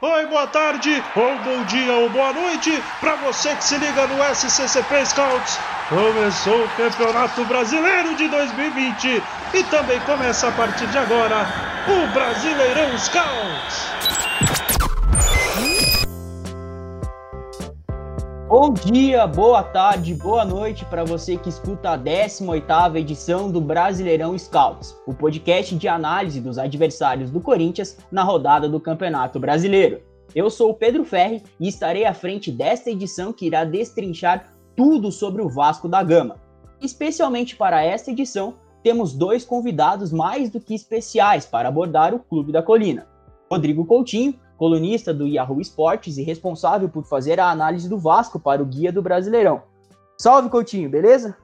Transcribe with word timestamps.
oi, 0.00 0.26
boa 0.26 0.46
tarde, 0.46 1.02
ou 1.16 1.38
bom 1.38 1.64
dia, 1.64 1.92
ou 1.92 2.08
boa 2.10 2.32
noite, 2.32 2.82
para 3.00 3.16
você 3.16 3.54
que 3.56 3.64
se 3.64 3.76
liga 3.78 4.06
no 4.06 4.22
SCCP 4.34 5.06
Scouts. 5.06 5.58
Começou 5.88 6.64
o 6.64 6.68
Campeonato 6.70 7.44
Brasileiro 7.44 8.14
de 8.14 8.28
2020 8.28 9.22
e 9.54 9.64
também 9.64 9.98
começa 10.00 10.48
a 10.48 10.52
partir 10.52 10.86
de 10.86 10.98
agora 10.98 11.46
o 11.88 12.06
Brasileirão 12.12 12.96
Scouts. 12.96 14.77
Bom 18.48 18.72
dia, 18.72 19.26
boa 19.26 19.62
tarde, 19.62 20.14
boa 20.14 20.42
noite 20.42 20.82
para 20.86 21.04
você 21.04 21.36
que 21.36 21.50
escuta 21.50 21.90
a 21.90 21.98
18ª 21.98 22.96
edição 22.96 23.50
do 23.50 23.60
Brasileirão 23.60 24.36
Scouts, 24.38 24.96
o 25.06 25.12
podcast 25.12 25.76
de 25.76 25.86
análise 25.86 26.40
dos 26.40 26.56
adversários 26.56 27.30
do 27.30 27.42
Corinthians 27.42 27.98
na 28.10 28.22
rodada 28.22 28.66
do 28.66 28.80
Campeonato 28.80 29.38
Brasileiro. 29.38 30.00
Eu 30.34 30.48
sou 30.48 30.70
o 30.70 30.74
Pedro 30.74 31.04
Ferri 31.04 31.42
e 31.60 31.68
estarei 31.68 32.06
à 32.06 32.14
frente 32.14 32.50
desta 32.50 32.90
edição 32.90 33.34
que 33.34 33.44
irá 33.44 33.64
destrinchar 33.64 34.50
tudo 34.74 35.12
sobre 35.12 35.42
o 35.42 35.50
Vasco 35.50 35.86
da 35.86 36.02
Gama. 36.02 36.36
Especialmente 36.80 37.54
para 37.54 37.84
esta 37.84 38.12
edição, 38.12 38.54
temos 38.82 39.12
dois 39.12 39.44
convidados 39.44 40.10
mais 40.10 40.48
do 40.48 40.58
que 40.58 40.74
especiais 40.74 41.44
para 41.44 41.68
abordar 41.68 42.14
o 42.14 42.18
Clube 42.18 42.50
da 42.50 42.62
Colina. 42.62 43.06
Rodrigo 43.50 43.84
Coutinho, 43.84 44.34
colunista 44.58 45.14
do 45.14 45.26
Yahoo 45.26 45.60
Esportes 45.60 46.18
e 46.18 46.22
responsável 46.22 46.88
por 46.88 47.04
fazer 47.04 47.38
a 47.38 47.48
análise 47.48 47.88
do 47.88 47.96
Vasco 47.96 48.40
para 48.40 48.60
o 48.60 48.66
Guia 48.66 48.92
do 48.92 49.00
Brasileirão. 49.00 49.62
Salve, 50.18 50.50
Coutinho, 50.50 50.90
beleza? 50.90 51.36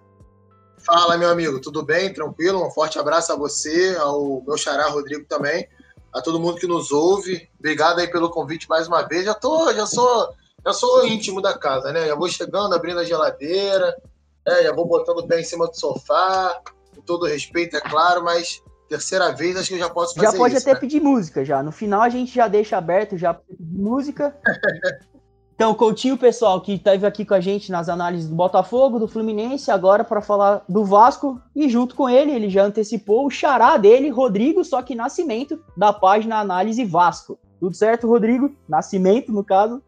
Fala, 0.84 1.16
meu 1.16 1.30
amigo, 1.30 1.60
tudo 1.60 1.82
bem? 1.82 2.12
Tranquilo? 2.12 2.66
Um 2.66 2.70
forte 2.72 2.98
abraço 2.98 3.32
a 3.32 3.36
você, 3.36 3.96
ao 4.00 4.42
meu 4.44 4.58
xará 4.58 4.88
Rodrigo 4.88 5.24
também, 5.26 5.66
a 6.12 6.20
todo 6.20 6.40
mundo 6.40 6.58
que 6.58 6.66
nos 6.66 6.90
ouve. 6.90 7.48
Obrigado 7.58 8.00
aí 8.00 8.08
pelo 8.10 8.28
convite 8.28 8.68
mais 8.68 8.88
uma 8.88 9.02
vez. 9.02 9.24
Já 9.24 9.32
tô, 9.32 9.72
já 9.72 9.86
sou, 9.86 10.28
já 10.66 10.72
sou 10.72 11.06
íntimo 11.06 11.40
da 11.40 11.56
casa, 11.56 11.92
né? 11.92 12.08
Já 12.08 12.16
vou 12.16 12.28
chegando, 12.28 12.74
abrindo 12.74 12.98
a 12.98 13.04
geladeira, 13.04 13.96
né? 14.44 14.64
já 14.64 14.74
vou 14.74 14.86
botando 14.86 15.18
o 15.18 15.26
pé 15.26 15.40
em 15.40 15.44
cima 15.44 15.68
do 15.68 15.78
sofá, 15.78 16.60
com 16.92 17.00
todo 17.00 17.26
respeito, 17.26 17.76
é 17.76 17.80
claro, 17.80 18.24
mas 18.24 18.60
terceira 18.94 19.32
vez, 19.32 19.56
acho 19.56 19.68
que 19.68 19.74
eu 19.74 19.78
já 19.78 19.90
posso 19.90 20.14
fazer 20.14 20.26
Já 20.26 20.32
pode 20.36 20.54
isso, 20.54 20.62
até 20.62 20.74
né? 20.74 20.80
pedir 20.80 21.00
música 21.00 21.44
já. 21.44 21.62
No 21.62 21.72
final 21.72 22.02
a 22.02 22.08
gente 22.08 22.32
já 22.32 22.46
deixa 22.46 22.76
aberto 22.76 23.16
já 23.16 23.34
pedir 23.34 23.58
música. 23.60 24.34
Então, 25.56 25.72
Coutinho, 25.72 26.18
pessoal, 26.18 26.60
que 26.60 26.72
esteve 26.72 27.06
aqui 27.06 27.24
com 27.24 27.32
a 27.32 27.38
gente 27.38 27.70
nas 27.70 27.88
análises 27.88 28.28
do 28.28 28.34
Botafogo, 28.34 28.98
do 28.98 29.06
Fluminense, 29.06 29.70
agora 29.70 30.02
para 30.02 30.20
falar 30.20 30.64
do 30.68 30.84
Vasco, 30.84 31.40
e 31.54 31.68
junto 31.68 31.94
com 31.94 32.08
ele, 32.08 32.32
ele 32.32 32.50
já 32.50 32.64
antecipou 32.64 33.24
o 33.24 33.30
xará 33.30 33.76
dele, 33.76 34.10
Rodrigo, 34.10 34.64
só 34.64 34.82
que 34.82 34.96
Nascimento, 34.96 35.62
da 35.76 35.92
página 35.92 36.40
Análise 36.40 36.84
Vasco. 36.84 37.38
Tudo 37.60 37.76
certo, 37.76 38.08
Rodrigo? 38.08 38.52
Nascimento, 38.68 39.30
no 39.30 39.44
caso. 39.44 39.80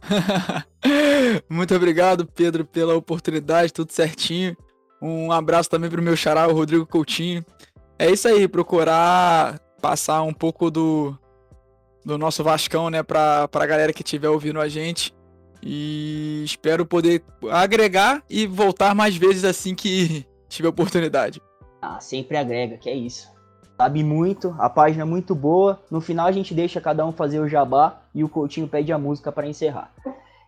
Muito 1.46 1.74
obrigado, 1.74 2.24
Pedro, 2.24 2.64
pela 2.64 2.96
oportunidade, 2.96 3.74
tudo 3.74 3.92
certinho. 3.92 4.56
Um 5.02 5.30
abraço 5.30 5.68
também 5.68 5.90
para 5.90 6.00
o 6.00 6.04
meu 6.04 6.16
xará, 6.16 6.48
o 6.48 6.54
Rodrigo 6.54 6.86
Coutinho. 6.86 7.44
É 8.00 8.10
isso 8.10 8.26
aí, 8.26 8.48
procurar 8.48 9.60
passar 9.78 10.22
um 10.22 10.32
pouco 10.32 10.70
do, 10.70 11.14
do 12.02 12.16
nosso 12.16 12.42
Vascão, 12.42 12.88
né, 12.88 13.02
pra, 13.02 13.46
pra 13.46 13.66
galera 13.66 13.92
que 13.92 14.00
estiver 14.00 14.30
ouvindo 14.30 14.58
a 14.58 14.70
gente. 14.70 15.14
E 15.62 16.40
espero 16.42 16.86
poder 16.86 17.22
agregar 17.50 18.22
e 18.30 18.46
voltar 18.46 18.94
mais 18.94 19.14
vezes 19.18 19.44
assim 19.44 19.74
que 19.74 20.24
tiver 20.48 20.68
oportunidade. 20.68 21.42
Ah, 21.82 22.00
sempre 22.00 22.38
agrega, 22.38 22.78
que 22.78 22.88
é 22.88 22.94
isso. 22.94 23.30
Sabe 23.76 24.02
muito, 24.02 24.56
a 24.58 24.70
página 24.70 25.02
é 25.02 25.06
muito 25.06 25.34
boa. 25.34 25.78
No 25.90 26.00
final 26.00 26.26
a 26.26 26.32
gente 26.32 26.54
deixa 26.54 26.80
cada 26.80 27.04
um 27.04 27.12
fazer 27.12 27.38
o 27.38 27.48
jabá 27.50 28.00
e 28.14 28.24
o 28.24 28.30
Coutinho 28.30 28.66
pede 28.66 28.90
a 28.94 28.98
música 28.98 29.30
para 29.30 29.46
encerrar. 29.46 29.92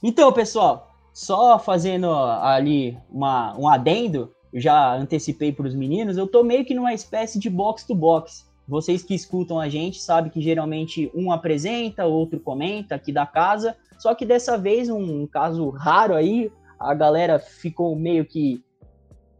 Então, 0.02 0.32
pessoal, 0.32 0.90
só 1.12 1.58
fazendo 1.58 2.10
ali 2.14 2.96
uma, 3.10 3.54
um 3.58 3.68
adendo, 3.68 4.32
já 4.52 4.94
antecipei 4.94 5.52
para 5.52 5.66
os 5.66 5.74
meninos, 5.74 6.16
eu 6.16 6.26
tô 6.26 6.42
meio 6.42 6.64
que 6.64 6.74
numa 6.74 6.92
espécie 6.92 7.38
de 7.38 7.48
box 7.48 7.84
to 7.84 7.94
box. 7.94 8.46
Vocês 8.66 9.02
que 9.02 9.14
escutam 9.14 9.58
a 9.58 9.68
gente 9.68 10.00
sabem 10.00 10.30
que 10.30 10.40
geralmente 10.40 11.10
um 11.14 11.32
apresenta, 11.32 12.04
outro 12.04 12.38
comenta 12.38 12.94
aqui 12.94 13.12
da 13.12 13.26
casa. 13.26 13.76
Só 13.98 14.14
que 14.14 14.24
dessa 14.24 14.56
vez, 14.56 14.88
um, 14.88 15.22
um 15.22 15.26
caso 15.26 15.68
raro 15.70 16.14
aí, 16.14 16.50
a 16.78 16.94
galera 16.94 17.38
ficou 17.38 17.94
meio 17.96 18.24
que 18.24 18.62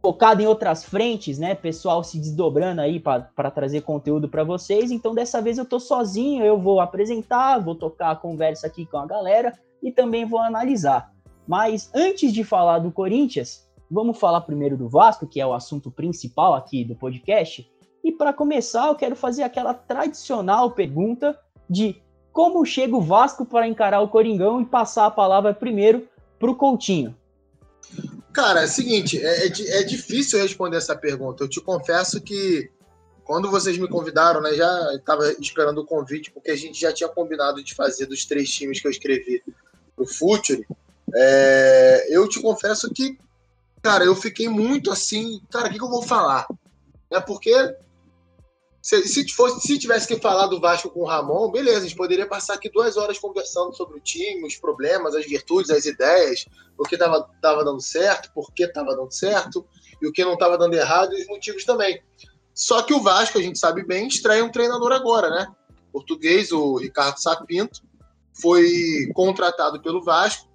focada 0.01 0.43
em 0.43 0.45
outras 0.45 0.83
frentes, 0.83 1.39
né? 1.39 1.55
Pessoal 1.55 2.03
se 2.03 2.19
desdobrando 2.19 2.81
aí 2.81 2.99
para 2.99 3.51
trazer 3.51 3.81
conteúdo 3.81 4.27
para 4.27 4.43
vocês. 4.43 4.91
Então 4.91 5.15
dessa 5.15 5.41
vez 5.41 5.57
eu 5.57 5.65
tô 5.65 5.79
sozinho, 5.79 6.43
eu 6.43 6.59
vou 6.59 6.81
apresentar, 6.81 7.59
vou 7.59 7.73
tocar 7.73 8.11
a 8.11 8.15
conversa 8.15 8.67
aqui 8.67 8.85
com 8.85 8.97
a 8.97 9.05
galera 9.05 9.53
e 9.81 9.91
também 9.91 10.25
vou 10.25 10.39
analisar. 10.39 11.13
Mas 11.47 11.89
antes 11.93 12.33
de 12.33 12.43
falar 12.43 12.79
do 12.79 12.91
Corinthians, 12.91 13.65
vamos 13.93 14.17
falar 14.17 14.41
primeiro 14.41 14.75
do 14.75 14.89
Vasco, 14.89 15.27
que 15.27 15.39
é 15.39 15.45
o 15.45 15.53
assunto 15.53 15.91
principal 15.91 16.55
aqui 16.55 16.83
do 16.83 16.95
podcast. 16.95 17.69
E 18.03 18.11
para 18.11 18.33
começar, 18.33 18.87
eu 18.87 18.95
quero 18.95 19.15
fazer 19.15 19.43
aquela 19.43 19.73
tradicional 19.73 20.71
pergunta 20.71 21.39
de 21.69 22.01
como 22.31 22.65
chega 22.65 22.95
o 22.95 23.01
Vasco 23.01 23.45
para 23.45 23.67
encarar 23.67 24.01
o 24.01 24.09
Coringão 24.09 24.59
e 24.59 24.65
passar 24.65 25.05
a 25.05 25.11
palavra 25.11 25.53
primeiro 25.53 26.07
para 26.39 26.49
o 26.49 26.55
Coutinho. 26.55 27.15
Cara, 28.33 28.61
é 28.61 28.65
o 28.65 28.67
seguinte, 28.67 29.23
é, 29.23 29.45
é, 29.45 29.79
é, 29.79 29.83
difícil 29.83 30.41
responder 30.41 30.77
essa 30.77 30.95
pergunta. 30.95 31.43
Eu 31.43 31.47
te 31.47 31.61
confesso 31.61 32.19
que 32.19 32.71
quando 33.23 33.49
vocês 33.49 33.77
me 33.77 33.87
convidaram, 33.87 34.41
né, 34.41 34.53
já 34.53 34.95
estava 34.95 35.31
esperando 35.33 35.77
o 35.79 35.85
convite, 35.85 36.31
porque 36.31 36.49
a 36.49 36.55
gente 36.55 36.81
já 36.81 36.91
tinha 36.91 37.07
combinado 37.07 37.63
de 37.63 37.75
fazer 37.75 38.07
dos 38.07 38.25
três 38.25 38.49
times 38.49 38.81
que 38.81 38.87
eu 38.87 38.91
escrevi 38.91 39.43
o 39.95 40.05
Futuri. 40.05 40.65
É, 41.15 42.07
eu 42.09 42.27
te 42.27 42.41
confesso 42.41 42.91
que, 42.91 43.17
cara, 43.83 44.05
eu 44.05 44.15
fiquei 44.15 44.47
muito 44.47 44.89
assim, 44.89 45.41
cara, 45.51 45.67
o 45.67 45.69
que, 45.71 45.77
que 45.77 45.83
eu 45.83 45.89
vou 45.89 46.01
falar? 46.01 46.47
É 47.11 47.19
porque 47.19 47.53
se, 48.81 49.05
se, 49.07 49.27
fosse, 49.29 49.67
se 49.67 49.77
tivesse 49.77 50.07
que 50.07 50.19
falar 50.19 50.47
do 50.47 50.59
Vasco 50.59 50.89
com 50.89 51.01
o 51.01 51.05
Ramon, 51.05 51.51
beleza, 51.51 51.79
a 51.79 51.81
gente 51.81 51.95
poderia 51.95 52.25
passar 52.25 52.53
aqui 52.53 52.69
duas 52.69 52.95
horas 52.95 53.19
conversando 53.19 53.73
sobre 53.75 53.97
o 53.97 54.01
time, 54.01 54.47
os 54.47 54.55
problemas, 54.55 55.15
as 55.15 55.25
virtudes, 55.25 55.69
as 55.69 55.85
ideias, 55.85 56.45
o 56.77 56.83
que 56.83 56.95
estava 56.95 57.29
tava 57.41 57.63
dando 57.63 57.81
certo, 57.81 58.31
por 58.33 58.53
que 58.53 58.63
estava 58.63 58.95
dando 58.95 59.11
certo, 59.11 59.65
e 60.01 60.07
o 60.07 60.13
que 60.13 60.23
não 60.23 60.33
estava 60.33 60.57
dando 60.57 60.73
errado, 60.73 61.13
e 61.13 61.21
os 61.21 61.27
motivos 61.27 61.65
também. 61.65 62.01
Só 62.53 62.81
que 62.83 62.93
o 62.93 63.01
Vasco, 63.01 63.37
a 63.37 63.41
gente 63.41 63.59
sabe 63.59 63.85
bem, 63.85 64.07
estreia 64.07 64.43
um 64.43 64.51
treinador 64.51 64.93
agora, 64.93 65.29
né? 65.29 65.47
Português, 65.91 66.51
o 66.51 66.77
Ricardo 66.77 67.17
Sapinto, 67.17 67.81
foi 68.41 69.09
contratado 69.13 69.81
pelo 69.81 70.03
Vasco, 70.03 70.47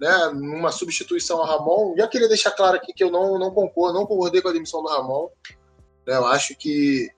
né? 0.00 0.30
Numa 0.34 0.72
substituição 0.72 1.38
ao 1.38 1.46
Ramon. 1.46 1.94
Já 1.96 2.08
queria 2.08 2.28
deixar 2.28 2.52
claro 2.52 2.76
aqui 2.76 2.92
que 2.92 3.04
eu 3.04 3.10
não, 3.10 3.38
não 3.38 3.50
concordo, 3.50 3.98
não 3.98 4.06
concordei 4.06 4.40
com 4.40 4.48
a 4.48 4.52
demissão 4.52 4.82
do 4.82 4.88
Ramon. 4.88 5.28
Né? 6.06 6.16
Eu 6.16 6.26
acho 6.26 6.56
que 6.56 7.08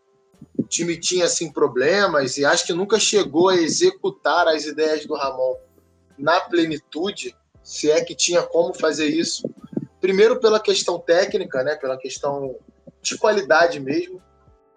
o 0.59 0.65
time 0.65 0.99
tinha 0.99 1.27
assim 1.27 1.51
problemas 1.51 2.37
e 2.37 2.45
acho 2.45 2.67
que 2.67 2.73
nunca 2.73 2.99
chegou 2.99 3.49
a 3.51 3.57
executar 3.57 4.49
as 4.49 4.65
ideias 4.65 5.07
do 5.07 5.15
Ramon 5.15 5.57
na 6.19 6.41
plenitude, 6.41 7.37
se 7.63 7.91
é 7.91 8.05
que 8.05 8.15
tinha 8.15 8.43
como 8.43 8.75
fazer 8.75 9.07
isso. 9.07 9.49
Primeiro 10.01 10.41
pela 10.41 10.59
questão 10.59 10.99
técnica, 10.99 11.63
né, 11.63 11.77
pela 11.77 11.97
questão 11.97 12.57
de 13.01 13.17
qualidade 13.17 13.79
mesmo 13.79 14.21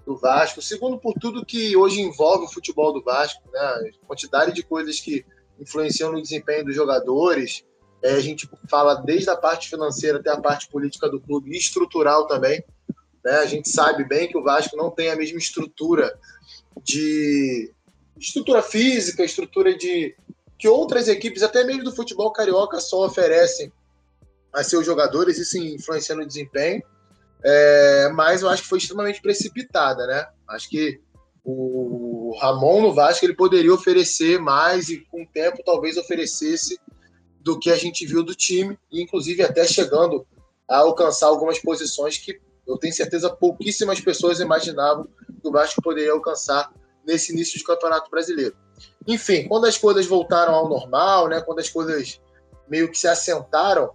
do 0.05 0.15
Vasco. 0.15 0.61
Segundo 0.61 0.99
por 0.99 1.13
tudo 1.15 1.45
que 1.45 1.75
hoje 1.75 1.99
envolve 1.99 2.45
o 2.45 2.51
futebol 2.51 2.93
do 2.93 3.01
Vasco, 3.01 3.41
né, 3.51 3.59
a 3.59 4.05
quantidade 4.05 4.53
de 4.53 4.61
coisas 4.61 4.99
que 4.99 5.25
influenciam 5.59 6.11
no 6.11 6.21
desempenho 6.21 6.65
dos 6.65 6.75
jogadores. 6.75 7.65
É, 8.05 8.11
a 8.11 8.19
gente 8.19 8.47
fala 8.69 8.93
desde 8.93 9.31
a 9.31 9.35
parte 9.35 9.67
financeira 9.67 10.19
até 10.19 10.29
a 10.29 10.39
parte 10.39 10.67
política 10.67 11.09
do 11.09 11.19
clube 11.19 11.49
e 11.51 11.57
estrutural 11.57 12.27
também. 12.27 12.63
Né? 13.23 13.31
A 13.31 13.47
gente 13.47 13.67
sabe 13.67 14.03
bem 14.03 14.27
que 14.27 14.37
o 14.37 14.43
Vasco 14.43 14.77
não 14.77 14.91
tem 14.91 15.09
a 15.09 15.15
mesma 15.15 15.39
estrutura 15.39 16.15
de 16.83 17.73
estrutura 18.15 18.61
física, 18.61 19.25
estrutura 19.25 19.75
de 19.75 20.15
que 20.55 20.67
outras 20.67 21.07
equipes, 21.07 21.41
até 21.41 21.63
mesmo 21.63 21.83
do 21.83 21.95
futebol 21.95 22.31
carioca, 22.31 22.79
só 22.79 23.03
oferecem 23.07 23.73
a 24.53 24.63
seus 24.63 24.85
jogadores, 24.85 25.39
isso 25.39 25.57
influencia 25.57 26.13
no 26.13 26.27
desempenho. 26.27 26.83
É, 27.43 28.09
mas 28.13 28.43
eu 28.43 28.49
acho 28.49 28.61
que 28.61 28.69
foi 28.69 28.77
extremamente 28.77 29.19
precipitada, 29.19 30.05
né? 30.05 30.27
Acho 30.47 30.69
que 30.69 31.01
o 31.43 32.37
Ramon 32.39 32.81
no 32.81 32.93
Vasco 32.93 33.25
ele 33.25 33.35
poderia 33.35 33.73
oferecer 33.73 34.39
mais 34.39 34.89
e 34.89 34.99
com 35.11 35.23
o 35.23 35.27
tempo 35.27 35.63
talvez 35.65 35.97
oferecesse 35.97 36.79
do 37.45 37.59
que 37.59 37.69
a 37.69 37.75
gente 37.75 38.07
viu 38.07 38.23
do 38.23 38.33
time, 38.33 38.75
e 38.91 39.03
inclusive 39.03 39.43
até 39.43 39.67
chegando 39.67 40.25
a 40.67 40.79
alcançar 40.79 41.27
algumas 41.27 41.59
posições 41.59 42.17
que 42.17 42.41
eu 42.65 42.75
tenho 42.75 42.91
certeza 42.91 43.29
pouquíssimas 43.29 44.01
pessoas 44.01 44.39
imaginavam 44.39 45.07
que 45.39 45.47
o 45.47 45.51
Vasco 45.51 45.79
poderia 45.79 46.11
alcançar 46.11 46.73
nesse 47.05 47.31
início 47.31 47.59
de 47.59 47.63
campeonato 47.63 48.09
brasileiro. 48.09 48.55
Enfim, 49.05 49.47
quando 49.47 49.65
as 49.65 49.77
coisas 49.77 50.07
voltaram 50.07 50.55
ao 50.55 50.67
normal, 50.67 51.27
né, 51.27 51.39
quando 51.39 51.59
as 51.59 51.69
coisas 51.69 52.19
meio 52.67 52.89
que 52.89 52.97
se 52.97 53.07
assentaram 53.07 53.91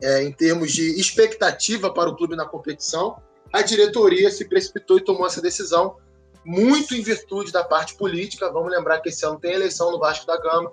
é, 0.00 0.22
em 0.22 0.30
termos 0.30 0.70
de 0.70 1.00
expectativa 1.00 1.92
para 1.92 2.10
o 2.10 2.16
clube 2.16 2.36
na 2.36 2.46
competição, 2.46 3.20
a 3.52 3.60
diretoria 3.60 4.30
se 4.30 4.44
precipitou 4.44 4.98
e 4.98 5.04
tomou 5.04 5.26
essa 5.26 5.42
decisão 5.42 5.96
muito 6.44 6.94
em 6.94 7.02
virtude 7.02 7.50
da 7.50 7.64
parte 7.64 7.96
política. 7.96 8.52
Vamos 8.52 8.70
lembrar 8.70 9.00
que 9.00 9.08
esse 9.08 9.26
ano 9.26 9.40
tem 9.40 9.52
eleição 9.52 9.90
no 9.90 9.98
Vasco 9.98 10.24
da 10.24 10.40
Gama. 10.40 10.72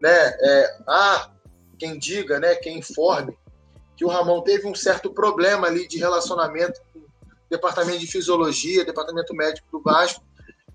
Né? 0.00 0.10
É, 0.10 0.76
há 0.86 1.30
quem 1.78 1.98
diga, 1.98 2.40
né, 2.40 2.54
quem 2.56 2.78
informe, 2.78 3.36
que 3.96 4.04
o 4.04 4.08
Ramon 4.08 4.42
teve 4.42 4.66
um 4.66 4.74
certo 4.74 5.10
problema 5.10 5.66
ali 5.66 5.86
de 5.86 5.98
relacionamento 5.98 6.80
com 6.92 6.98
o 7.00 7.06
departamento 7.50 7.98
de 7.98 8.06
fisiologia, 8.06 8.84
departamento 8.84 9.34
médico 9.34 9.68
do 9.70 9.82
Vasco, 9.82 10.24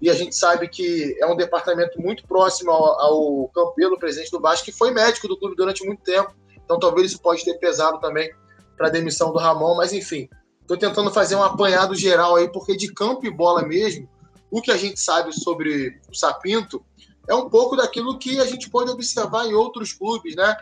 e 0.02 0.10
a 0.10 0.14
gente 0.14 0.36
sabe 0.36 0.68
que 0.68 1.16
é 1.20 1.26
um 1.26 1.36
departamento 1.36 2.02
muito 2.02 2.28
próximo 2.28 2.72
ao, 2.72 3.00
ao 3.00 3.48
Campelo, 3.50 4.00
presidente 4.00 4.32
do 4.32 4.42
Vasco, 4.42 4.66
que 4.66 4.72
foi 4.72 4.92
médico 4.92 5.28
do 5.28 5.38
clube 5.38 5.56
durante 5.56 5.86
muito 5.86 6.04
tempo, 6.04 6.34
então 6.64 6.80
talvez 6.80 7.12
isso 7.12 7.22
pode 7.22 7.44
ter 7.44 7.54
pesado 7.56 8.00
também 8.00 8.34
para 8.78 8.88
a 8.88 8.92
demissão 8.92 9.32
do 9.32 9.40
Ramon, 9.40 9.76
mas 9.76 9.94
enfim, 9.94 10.28
estou 10.62 10.78
tentando 10.78 11.12
fazer 11.12 11.36
um 11.36 11.44
apanhado 11.44 11.96
geral 11.96 12.36
aí, 12.36 12.50
porque 12.50 12.76
de 12.76 12.92
campo 12.94 13.26
e 13.26 13.32
bola 13.32 13.64
mesmo, 13.64 14.10
o 14.52 14.62
que 14.62 14.72
a 14.72 14.78
gente 14.78 15.00
sabe 15.00 15.34
sobre 15.34 16.00
o 16.10 16.16
Sapinto 16.16 16.84
é 17.28 17.34
um 17.34 17.50
pouco 17.50 17.76
daquilo 17.76 18.18
que 18.18 18.40
a 18.40 18.46
gente 18.46 18.70
pode 18.70 18.92
observar 18.92 19.46
em 19.46 19.54
outros 19.54 19.94
clubes, 19.94 20.36
né? 20.36 20.58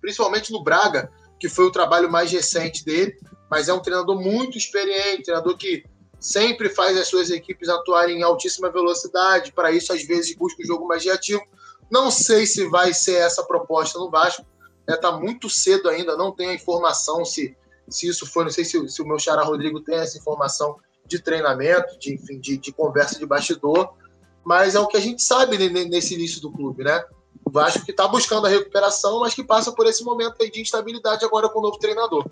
Principalmente 0.00 0.52
no 0.52 0.62
Braga, 0.62 1.10
que 1.38 1.48
foi 1.48 1.64
o 1.64 1.72
trabalho 1.72 2.10
mais 2.10 2.30
recente 2.30 2.84
dele, 2.84 3.18
mas 3.50 3.68
é 3.68 3.72
um 3.74 3.80
treinador 3.80 4.20
muito 4.20 4.56
experiente, 4.56 5.24
treinador 5.24 5.56
que 5.56 5.84
sempre 6.20 6.68
faz 6.70 6.96
as 6.96 7.08
suas 7.08 7.28
equipes 7.28 7.68
atuarem 7.68 8.18
em 8.18 8.22
altíssima 8.22 8.70
velocidade, 8.70 9.52
para 9.52 9.72
isso 9.72 9.92
às 9.92 10.02
vezes 10.04 10.34
busca 10.34 10.62
o 10.62 10.64
um 10.64 10.66
jogo 10.66 10.86
mais 10.86 11.04
reativo. 11.04 11.42
Não 11.90 12.10
sei 12.10 12.46
se 12.46 12.66
vai 12.68 12.94
ser 12.94 13.16
essa 13.16 13.44
proposta 13.44 13.98
no 13.98 14.10
Vasco, 14.10 14.46
está 14.80 14.92
né? 14.92 14.96
Tá 14.96 15.12
muito 15.12 15.50
cedo 15.50 15.88
ainda, 15.88 16.16
não 16.16 16.32
tenho 16.32 16.50
a 16.50 16.54
informação 16.54 17.24
se, 17.24 17.56
se 17.88 18.08
isso 18.08 18.26
foi, 18.26 18.44
não 18.44 18.50
sei 18.50 18.64
se, 18.64 18.88
se 18.88 19.02
o 19.02 19.06
meu 19.06 19.18
xará 19.18 19.42
Rodrigo 19.42 19.80
tem 19.80 19.96
essa 19.96 20.16
informação 20.16 20.76
de 21.06 21.18
treinamento, 21.18 21.98
de, 21.98 22.14
enfim, 22.14 22.38
de, 22.38 22.56
de 22.56 22.72
conversa 22.72 23.18
de 23.18 23.26
bastidor, 23.26 23.92
mas 24.44 24.74
é 24.74 24.80
o 24.80 24.86
que 24.86 24.96
a 24.96 25.00
gente 25.00 25.22
sabe 25.22 25.56
nesse 25.68 26.14
início 26.14 26.40
do 26.40 26.50
clube, 26.50 26.84
né? 26.84 27.02
O 27.44 27.50
Vasco 27.50 27.84
que 27.84 27.90
está 27.90 28.06
buscando 28.08 28.46
a 28.46 28.50
recuperação, 28.50 29.20
mas 29.20 29.34
que 29.34 29.44
passa 29.44 29.72
por 29.72 29.86
esse 29.86 30.04
momento 30.04 30.38
de 30.38 30.60
instabilidade 30.60 31.24
agora 31.24 31.48
com 31.48 31.58
o 31.58 31.62
novo 31.62 31.78
treinador. 31.78 32.26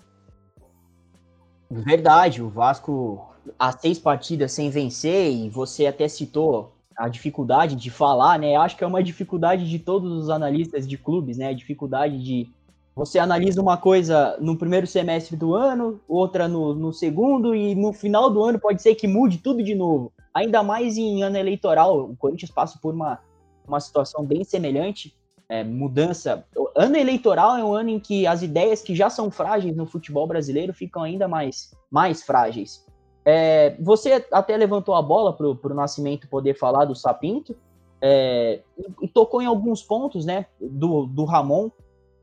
Verdade, 1.69 2.41
o 2.41 2.49
Vasco 2.49 3.33
há 3.57 3.71
seis 3.71 3.97
partidas 3.97 4.51
sem 4.51 4.69
vencer 4.69 5.31
e 5.31 5.49
você 5.49 5.87
até 5.87 6.07
citou 6.07 6.73
a 6.95 7.07
dificuldade 7.07 7.75
de 7.75 7.89
falar, 7.89 8.37
né? 8.37 8.55
Acho 8.55 8.77
que 8.77 8.83
é 8.83 8.87
uma 8.87 9.03
dificuldade 9.03 9.67
de 9.67 9.79
todos 9.79 10.11
os 10.11 10.29
analistas 10.29 10.87
de 10.87 10.97
clubes, 10.97 11.37
né? 11.37 11.47
A 11.47 11.53
dificuldade 11.53 12.23
de 12.23 12.51
você 12.95 13.17
analisa 13.17 13.61
uma 13.61 13.77
coisa 13.77 14.37
no 14.39 14.57
primeiro 14.57 14.85
semestre 14.85 15.35
do 15.35 15.55
ano, 15.55 15.99
outra 16.07 16.47
no, 16.47 16.75
no, 16.75 16.93
segundo, 16.93 17.55
e 17.55 17.73
no 17.73 17.91
final 17.91 18.29
do 18.29 18.43
ano 18.43 18.59
pode 18.59 18.81
ser 18.81 18.93
que 18.95 19.07
mude 19.07 19.39
tudo 19.39 19.63
de 19.63 19.73
novo. 19.73 20.13
Ainda 20.33 20.61
mais 20.61 20.97
em 20.97 21.23
ano 21.23 21.37
eleitoral, 21.37 22.11
o 22.11 22.15
Corinthians 22.15 22.51
passa 22.51 22.77
por 22.79 22.93
uma, 22.93 23.19
uma 23.67 23.79
situação 23.79 24.23
bem 24.23 24.43
semelhante. 24.43 25.15
É, 25.49 25.63
mudança. 25.63 26.45
O 26.55 26.69
ano 26.75 26.95
eleitoral 26.95 27.57
é 27.57 27.63
um 27.63 27.73
ano 27.73 27.89
em 27.89 27.99
que 27.99 28.25
as 28.25 28.41
ideias 28.41 28.81
que 28.81 28.95
já 28.95 29.09
são 29.09 29.29
frágeis 29.29 29.75
no 29.75 29.85
futebol 29.85 30.25
brasileiro 30.25 30.73
ficam 30.73 31.03
ainda 31.03 31.27
mais, 31.27 31.71
mais 31.91 32.23
frágeis. 32.23 32.85
É, 33.25 33.75
você 33.79 34.25
até 34.31 34.55
levantou 34.55 34.95
a 34.95 35.01
bola 35.01 35.33
para 35.33 35.47
o 35.47 35.75
Nascimento 35.75 36.27
poder 36.27 36.57
falar 36.57 36.85
do 36.85 36.95
Sapinto, 36.95 37.55
é, 38.01 38.61
e, 38.77 39.05
e, 39.05 39.07
tocou 39.07 39.41
em 39.41 39.45
alguns 39.45 39.81
pontos 39.81 40.25
né, 40.25 40.45
do, 40.59 41.05
do 41.05 41.23
Ramon, 41.23 41.69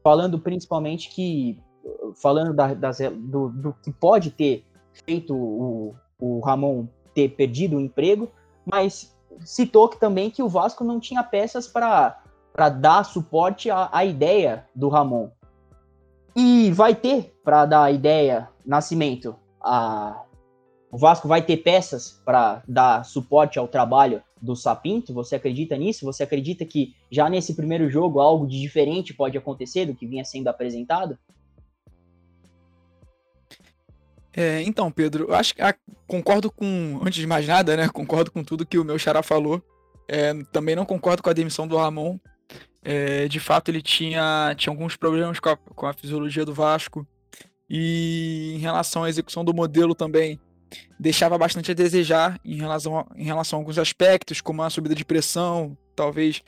falando 0.02 0.38
principalmente 0.38 1.10
que 1.10 1.58
falando 2.16 2.54
da, 2.54 2.74
das, 2.74 2.98
do, 2.98 3.48
do, 3.48 3.72
que 3.82 3.92
pode 3.92 4.30
ter 4.30 4.64
feito 5.06 5.34
o, 5.34 5.94
o 6.18 6.40
Ramon 6.40 6.86
ter 7.14 7.30
perdido 7.30 7.76
o 7.76 7.80
emprego, 7.80 8.30
mas 8.64 9.16
citou 9.44 9.88
que 9.88 9.98
também 9.98 10.30
que 10.30 10.42
o 10.42 10.48
Vasco 10.48 10.84
não 10.84 11.00
tinha 11.00 11.22
peças 11.22 11.66
para 11.66 12.22
dar 12.80 13.04
suporte 13.04 13.70
à, 13.70 13.88
à, 13.92 14.04
ideia 14.04 14.66
do 14.74 14.88
Ramon. 14.88 15.30
E 16.36 16.70
vai 16.72 16.94
ter 16.94 17.34
para 17.42 17.66
dar 17.66 17.92
ideia 17.92 18.48
Nascimento. 18.64 19.34
A, 19.60 20.22
o 20.90 20.98
Vasco 20.98 21.26
vai 21.26 21.42
ter 21.42 21.58
peças 21.58 22.20
para 22.24 22.62
dar 22.68 23.04
suporte 23.04 23.58
ao 23.58 23.66
trabalho 23.66 24.22
do 24.40 24.56
Sapinto? 24.56 25.12
Você 25.14 25.36
acredita 25.36 25.76
nisso? 25.76 26.04
Você 26.04 26.22
acredita 26.22 26.64
que 26.64 26.94
já 27.10 27.28
nesse 27.28 27.54
primeiro 27.54 27.90
jogo 27.90 28.20
algo 28.20 28.46
de 28.46 28.60
diferente 28.60 29.14
pode 29.14 29.36
acontecer 29.36 29.86
do 29.86 29.94
que 29.94 30.06
vinha 30.06 30.24
sendo 30.24 30.48
apresentado? 30.48 31.18
É, 34.32 34.62
então, 34.62 34.90
Pedro, 34.90 35.26
eu 35.28 35.34
acho 35.34 35.54
que 35.54 35.60
ah, 35.60 35.74
concordo 36.06 36.50
com, 36.50 37.00
antes 37.04 37.20
de 37.20 37.26
mais 37.26 37.46
nada, 37.46 37.76
né? 37.76 37.88
Concordo 37.88 38.30
com 38.30 38.44
tudo 38.44 38.66
que 38.66 38.78
o 38.78 38.84
meu 38.84 38.98
xará 38.98 39.22
falou. 39.22 39.62
É, 40.08 40.32
também 40.52 40.76
não 40.76 40.84
concordo 40.84 41.22
com 41.22 41.30
a 41.30 41.34
demissão 41.34 41.66
do 41.66 41.76
Ramon. 41.76 42.18
É, 42.82 43.28
de 43.28 43.38
fato, 43.38 43.70
ele 43.70 43.82
tinha, 43.82 44.54
tinha 44.56 44.72
alguns 44.72 44.96
problemas 44.96 45.38
com 45.38 45.50
a, 45.50 45.56
com 45.56 45.86
a 45.86 45.92
fisiologia 45.92 46.44
do 46.44 46.54
Vasco. 46.54 47.06
E 47.68 48.54
em 48.56 48.58
relação 48.58 49.04
à 49.04 49.08
execução 49.08 49.44
do 49.44 49.54
modelo 49.54 49.94
também, 49.94 50.40
deixava 50.98 51.36
bastante 51.36 51.70
a 51.70 51.74
desejar 51.74 52.40
em 52.44 52.56
relação 52.56 52.98
a, 52.98 53.06
em 53.16 53.24
relação 53.24 53.58
a 53.58 53.60
alguns 53.60 53.78
aspectos, 53.78 54.40
como 54.40 54.62
a 54.62 54.70
subida 54.70 54.94
de 54.94 55.04
pressão, 55.04 55.76
talvez 55.94 56.42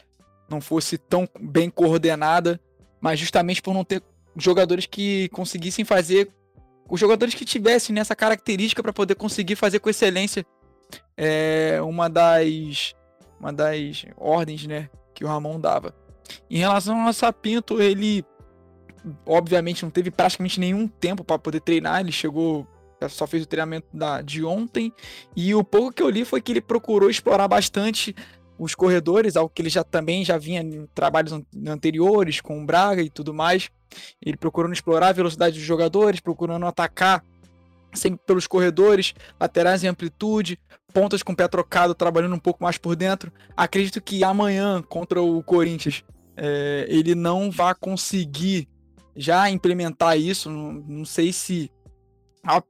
não 0.49 0.61
fosse 0.61 0.99
tão 0.99 1.29
bem 1.41 1.71
coordenada, 1.71 2.61
mas 3.01 3.19
justamente 3.19 3.63
por 3.63 3.75
não 3.75 3.85
ter 3.85 4.03
jogadores 4.37 4.87
que 4.87 5.29
conseguissem 5.31 5.85
fazer, 5.85 6.31
os 6.89 7.01
jogadores 7.01 7.35
que 7.35 7.45
tivessem 7.45 7.95
nessa 7.95 8.15
característica 8.15 8.83
para 8.83 8.93
poder 8.93 9.15
conseguir 9.15 9.57
fazer 9.57 9.79
com 9.79 9.89
excelência 9.89 10.45
é, 11.17 11.81
uma 11.83 12.09
das 12.09 12.95
uma 13.41 13.53
das 13.53 14.05
ordens, 14.17 14.67
né, 14.67 14.89
que 15.13 15.25
o 15.25 15.29
Ramon 15.29 15.59
dava. 15.59 15.93
Em 16.49 16.59
relação 16.59 17.05
ao 17.05 17.13
Sapinto, 17.13 17.83
ele 17.83 18.25
obviamente 19.27 19.83
não 19.83 19.91
teve 19.91 20.13
praticamente 20.13 20.61
nenhum 20.61 20.87
tempo 20.87 21.25
para 21.25 21.39
poder 21.39 21.61
treinar, 21.61 22.01
ele 22.01 22.13
chegou 22.13 22.67
só 23.09 23.27
fez 23.27 23.43
o 23.43 23.47
treinamento 23.47 23.87
da, 23.93 24.23
de 24.23 24.45
ontem. 24.45 24.93
E 25.37 25.55
o 25.55 25.65
pouco 25.65 25.93
que 25.93 26.03
eu 26.03 26.11
li 26.11 26.25
foi 26.25 26.41
que 26.41 26.53
ele 26.53 26.61
procurou 26.61 27.11
explorar 27.11 27.49
bastante 27.49 28.15
os 28.59 28.75
corredores, 28.75 29.37
algo 29.37 29.53
que 29.53 29.61
ele 29.61 29.69
já 29.69 29.83
também 29.83 30.25
já 30.25 30.39
vinha 30.39 30.61
em 30.61 30.87
trabalhos 30.95 31.33
anteriores 31.67 32.41
com 32.41 32.63
o 32.63 32.67
Braga 32.67 33.03
e 33.03 33.11
tudo 33.11 33.35
mais. 33.35 33.71
Ele 34.25 34.37
procurando 34.37 34.73
explorar 34.73 35.09
a 35.09 35.13
velocidade 35.13 35.57
dos 35.57 35.67
jogadores, 35.67 36.21
procurando 36.21 36.67
atacar 36.67 37.25
sempre 37.93 38.21
pelos 38.27 38.47
corredores, 38.47 39.15
laterais 39.39 39.85
em 39.85 39.89
amplitude, 39.89 40.59
pontas 40.93 41.23
com 41.23 41.35
pé 41.35 41.47
trocado, 41.49 41.95
trabalhando 41.95 42.35
um 42.35 42.39
pouco 42.39 42.63
mais 42.63 42.79
por 42.79 42.97
dentro. 42.97 43.33
Acredito 43.57 44.01
que 44.01 44.25
amanhã 44.25 44.83
contra 44.83 45.21
o 45.21 45.43
Corinthians 45.43 46.05
é, 46.37 46.87
ele 46.89 47.15
não 47.15 47.51
vai 47.51 47.75
conseguir 47.75 48.69
já 49.17 49.51
implementar 49.51 50.19
isso. 50.19 50.51
Não, 50.51 50.73
não 50.73 51.05
sei 51.05 51.33
se 51.33 51.71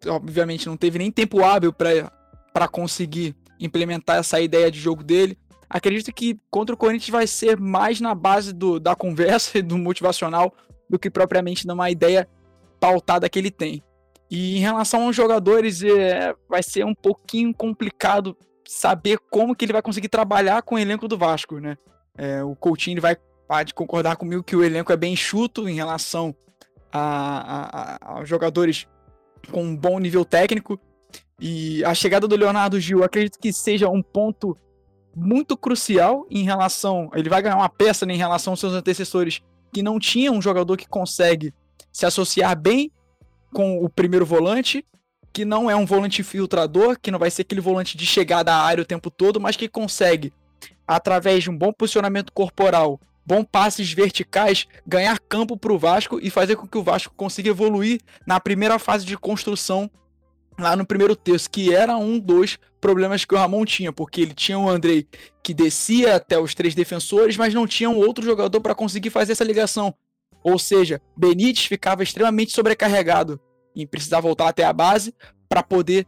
obviamente 0.07 0.67
não 0.67 0.77
teve 0.77 0.99
nem 0.99 1.11
tempo 1.11 1.43
hábil 1.43 1.73
para 1.73 2.69
conseguir 2.69 3.35
implementar 3.59 4.19
essa 4.19 4.41
ideia 4.41 4.71
de 4.71 4.79
jogo 4.79 5.03
dele. 5.03 5.39
Acredito 5.69 6.13
que 6.13 6.39
contra 6.51 6.75
o 6.75 6.79
Corinthians 6.79 7.11
vai 7.11 7.27
ser 7.27 7.59
mais 7.59 8.01
na 8.01 8.15
base 8.15 8.53
do, 8.53 8.79
da 8.79 8.95
conversa 8.95 9.57
e 9.59 9.63
do 9.63 9.79
motivacional 9.79 10.53
do 10.89 10.99
que 10.99 11.11
propriamente 11.11 11.67
numa 11.67 11.91
ideia 11.91 12.29
pautada 12.79 13.29
que 13.29 13.39
ele 13.39 13.51
tem. 13.51 13.83
E 14.31 14.57
em 14.57 14.61
relação 14.61 15.07
aos 15.07 15.17
jogadores, 15.17 15.83
é, 15.83 16.35
vai 16.49 16.63
ser 16.63 16.85
um 16.85 16.95
pouquinho 16.95 17.55
complicado 17.55 18.37
saber 18.67 19.19
como 19.31 19.55
que 19.55 19.65
ele 19.65 19.73
vai 19.73 19.83
conseguir 19.83 20.09
trabalhar 20.09 20.63
com 20.63 20.75
o 20.75 20.79
elenco 20.79 21.07
do 21.07 21.19
Vasco, 21.19 21.59
né? 21.59 21.77
É, 22.17 22.43
o 22.43 22.55
Coutinho 22.57 23.01
vai 23.01 23.17
pode 23.47 23.75
concordar 23.75 24.17
comigo 24.17 24.43
que 24.43 24.57
o 24.57 24.65
elenco 24.65 24.93
é 24.93 24.97
bem 24.97 25.15
chuto 25.15 25.69
em 25.69 25.75
relação 25.75 26.35
a, 26.91 27.99
a, 28.03 28.15
aos 28.15 28.29
jogadores 28.29 28.87
com 29.51 29.63
um 29.63 29.77
bom 29.77 29.99
nível 29.99 30.25
técnico. 30.25 30.79
E 31.41 31.85
a 31.85 31.95
chegada 31.95 32.29
do 32.29 32.37
Leonardo 32.37 32.79
Gil, 32.79 33.03
acredito 33.03 33.39
que 33.39 33.53
seja 33.53 33.89
um 33.89 34.03
ponto 34.03 34.57
muito 35.15 35.57
crucial 35.57 36.27
em 36.31 36.45
relação. 36.45 37.11
Ele 37.15 37.29
vai 37.29 37.43
ganhar 37.43 37.57
uma 37.57 37.69
peça 37.69 38.07
né, 38.07 38.15
em 38.15 38.19
relação 38.19 38.53
aos 38.53 38.61
seus 38.61 38.73
antecessores 38.73 39.41
que 39.73 39.83
não 39.83 39.99
tinha 39.99 40.31
um 40.31 40.41
jogador 40.41 40.77
que 40.77 40.87
consegue 40.87 41.53
se 41.91 42.07
associar 42.07 42.59
bem 42.59 42.91
com 43.53 43.85
o 43.85 43.89
primeiro 43.89 44.25
volante, 44.25 44.85
que 45.33 45.45
não 45.45 45.71
é 45.71 45.77
um 45.77 45.87
volante 45.87 46.23
filtrador, 46.23 46.99
que 47.01 47.11
não 47.11 47.19
vai 47.19 47.31
ser 47.31 47.43
aquele 47.43 47.61
volante 47.61 47.97
de 47.97 48.07
chegada 48.07 48.53
à 48.53 48.63
área 48.63 48.83
o 48.83 48.87
tempo 48.87 49.11
todo, 49.11 49.41
mas 49.41 49.57
que 49.57 49.69
consegue, 49.69 50.33
através 50.87 51.43
de 51.43 51.51
um 51.51 51.57
bom 51.57 51.73
posicionamento 51.73 52.33
corporal, 52.33 53.01
bom 53.25 53.45
passes 53.45 53.93
verticais, 53.93 54.67
ganhar 54.87 55.19
campo 55.19 55.57
para 55.57 55.73
o 55.73 55.79
Vasco 55.79 56.19
e 56.23 56.31
fazer 56.31 56.57
com 56.57 56.67
que 56.67 56.79
o 56.79 56.83
Vasco 56.83 57.15
consiga 57.17 57.51
evoluir 57.51 58.01
na 58.27 58.41
primeira 58.41 58.79
fase 58.79 59.05
de 59.05 59.17
construção 59.17 59.91
lá 60.59 60.77
no 60.77 60.85
primeiro 60.85 61.17
terço, 61.17 61.51
que 61.51 61.75
era 61.75 61.97
um 61.97 62.19
dos 62.19 62.59
problemas 62.81 63.25
que 63.25 63.35
o 63.35 63.39
Ramon 63.39 63.65
tinha, 63.65 63.93
porque 63.93 64.21
ele 64.21 64.35
tinha 64.35 64.59
o 64.59 64.69
Andrei 64.69 65.07
que 65.43 65.55
descia 65.55 66.17
até 66.17 66.39
os 66.39 66.55
três 66.55 66.75
defensores, 66.75 67.37
mas 67.37 67.55
não 67.55 67.67
tinha 67.67 67.89
um 67.89 67.97
outro 67.97 68.25
jogador 68.25 68.61
para 68.61 68.75
conseguir 68.75 69.11
fazer 69.11 69.33
essa 69.33 69.45
ligação. 69.45 69.95
Ou 70.43 70.59
seja, 70.59 71.01
Benítez 71.17 71.67
ficava 71.67 72.03
extremamente 72.03 72.53
sobrecarregado 72.53 73.41
e 73.75 73.87
precisava 73.87 74.23
voltar 74.23 74.49
até 74.49 74.65
a 74.65 74.73
base 74.73 75.15
para 75.49 75.63
poder 75.63 76.07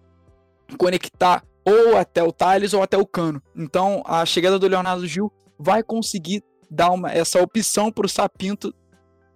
conectar 0.76 1.44
ou 1.64 1.96
até 1.96 2.22
o 2.22 2.32
Thales 2.32 2.74
ou 2.74 2.82
até 2.82 2.98
o 2.98 3.06
Cano. 3.06 3.42
Então 3.56 4.02
a 4.06 4.26
chegada 4.26 4.58
do 4.58 4.68
Leonardo 4.68 5.06
Gil 5.06 5.32
vai 5.58 5.82
conseguir 5.82 6.42
dar 6.74 6.90
uma, 6.90 7.12
essa 7.12 7.40
opção 7.40 7.90
para 7.90 8.06
o 8.06 8.08
Sapinto 8.08 8.74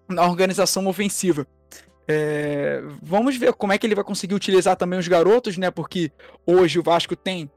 na 0.08 0.26
organização 0.26 0.86
ofensiva. 0.86 1.46
É, 2.06 2.82
vamos 3.02 3.36
ver 3.36 3.52
como 3.52 3.72
é 3.72 3.78
que 3.78 3.86
ele 3.86 3.94
vai 3.94 4.04
conseguir 4.04 4.34
utilizar 4.34 4.76
também 4.76 4.98
os 4.98 5.06
garotos, 5.06 5.58
né? 5.58 5.70
Porque 5.70 6.10
hoje 6.46 6.78
o 6.78 6.82
Vasco 6.82 7.14
tem 7.14 7.50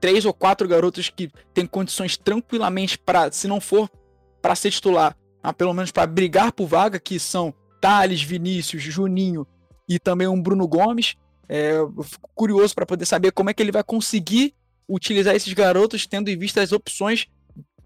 três 0.00 0.24
ou 0.24 0.32
quatro 0.32 0.66
garotos 0.68 1.10
que 1.10 1.30
têm 1.52 1.66
condições 1.66 2.16
tranquilamente 2.16 2.96
para, 2.96 3.30
se 3.32 3.48
não 3.48 3.60
for 3.60 3.90
para 4.40 4.54
ser 4.54 4.70
titular, 4.70 5.16
ah, 5.42 5.52
pelo 5.52 5.74
menos 5.74 5.90
para 5.90 6.06
brigar 6.06 6.52
por 6.52 6.66
vaga, 6.66 6.98
que 6.98 7.18
são 7.18 7.52
Thales, 7.80 8.22
Vinícius, 8.22 8.82
Juninho 8.82 9.46
e 9.88 9.98
também 9.98 10.28
um 10.28 10.40
Bruno 10.40 10.66
Gomes. 10.66 11.16
É, 11.48 11.72
fico 12.04 12.30
curioso 12.34 12.74
para 12.74 12.86
poder 12.86 13.04
saber 13.04 13.32
como 13.32 13.50
é 13.50 13.54
que 13.54 13.62
ele 13.62 13.72
vai 13.72 13.82
conseguir 13.82 14.54
utilizar 14.88 15.34
esses 15.34 15.52
garotos, 15.52 16.06
tendo 16.06 16.28
em 16.30 16.38
vista 16.38 16.62
as 16.62 16.72
opções, 16.72 17.26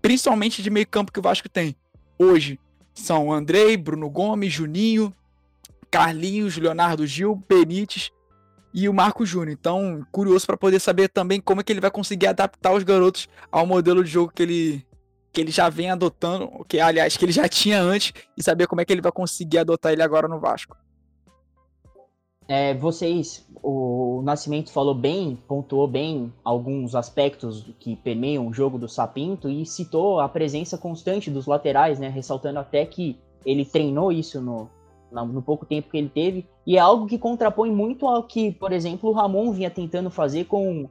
principalmente 0.03 0.63
de 0.63 0.69
meio 0.69 0.87
campo 0.87 1.13
que 1.13 1.21
o 1.21 1.23
Vasco 1.23 1.49
tem. 1.49 1.77
Hoje 2.19 2.59
são 2.93 3.33
Andrei, 3.33 3.77
Bruno 3.77 4.11
Gomes, 4.11 4.53
Juninho, 4.53 5.15
Carlinhos, 5.91 6.57
Leonardo 6.57 7.07
Gil, 7.07 7.41
Benítez 7.49 8.11
e 8.75 8.89
o 8.89 8.93
Marco 8.93 9.25
Júnior. 9.25 9.51
Então, 9.51 10.05
curioso 10.11 10.47
para 10.47 10.57
poder 10.57 10.81
saber 10.81 11.09
também 11.09 11.41
como 11.41 11.61
é 11.61 11.65
que 11.65 11.73
ele 11.73 11.81
vai 11.81 11.91
conseguir 11.91 12.27
adaptar 12.27 12.73
os 12.73 12.83
garotos 12.83 13.29
ao 13.51 13.67
modelo 13.67 14.03
de 14.03 14.11
jogo 14.11 14.33
que 14.35 14.43
ele 14.43 14.87
que 15.33 15.41
ele 15.41 15.51
já 15.51 15.71
vem 15.71 15.91
adotando, 15.91 16.63
que 16.69 16.79
aliás 16.79 17.17
que 17.17 17.25
ele 17.25 17.33
já 17.33 17.49
tinha 17.49 17.81
antes 17.81 18.13
e 18.37 18.43
saber 18.43 18.67
como 18.67 18.83
é 18.83 18.85
que 18.85 18.93
ele 18.93 19.01
vai 19.01 19.13
conseguir 19.13 19.59
adotar 19.59 19.93
ele 19.93 20.03
agora 20.03 20.29
no 20.29 20.39
Vasco. 20.39 20.77
É, 22.49 22.75
vocês, 22.75 23.47
o 23.63 24.21
Nascimento 24.25 24.73
falou 24.73 24.95
bem, 24.95 25.39
pontuou 25.47 25.87
bem 25.87 26.33
alguns 26.45 26.95
aspectos 26.95 27.73
que 27.79 27.97
permeiam 27.97 28.47
o 28.47 28.53
jogo 28.53 28.79
do 28.79 28.89
Sapinto 28.89 29.49
e 29.49 29.65
citou 29.65 30.21
a 30.21 30.29
presença 30.29 30.77
constante 30.77 31.31
dos 31.31 31.47
laterais, 31.47 31.99
né? 31.99 32.09
Ressaltando 32.09 32.59
até 32.59 32.85
que 32.85 33.19
ele 33.47 33.65
treinou 33.65 34.13
isso 34.13 34.41
no, 34.41 34.69
no 35.11 35.43
pouco 35.43 35.65
tempo 35.65 35.91
que 35.91 35.99
ele 35.99 36.09
teve, 36.09 36.47
e 36.67 36.77
é 36.77 36.81
algo 36.81 37.07
que 37.07 37.19
contrapõe 37.19 37.71
muito 37.71 38.07
ao 38.07 38.23
que, 38.25 38.53
por 38.53 38.73
exemplo, 38.73 39.11
o 39.11 39.13
Ramon 39.13 39.53
vinha 39.53 39.71
tentando 39.71 40.11
fazer 40.11 40.45
com, 40.45 40.89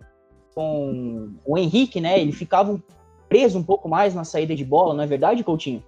com 0.55 1.33
o 1.45 1.57
Henrique, 1.57 1.99
né? 1.99 2.19
Ele 2.19 2.31
ficava 2.31 2.81
preso 3.27 3.57
um 3.57 3.63
pouco 3.63 3.87
mais 3.87 4.13
na 4.13 4.23
saída 4.23 4.55
de 4.55 4.65
bola, 4.65 4.93
não 4.93 5.03
é 5.03 5.07
verdade, 5.07 5.43
Coutinho? 5.43 5.83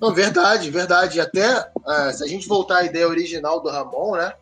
Não, 0.00 0.14
verdade, 0.14 0.70
verdade. 0.70 1.20
Até 1.20 1.60
uh, 1.60 2.12
se 2.12 2.24
a 2.24 2.26
gente 2.26 2.48
voltar 2.48 2.78
à 2.78 2.84
ideia 2.84 3.08
original 3.08 3.60
do 3.60 3.68
Ramon, 3.68 4.16
né? 4.16 4.32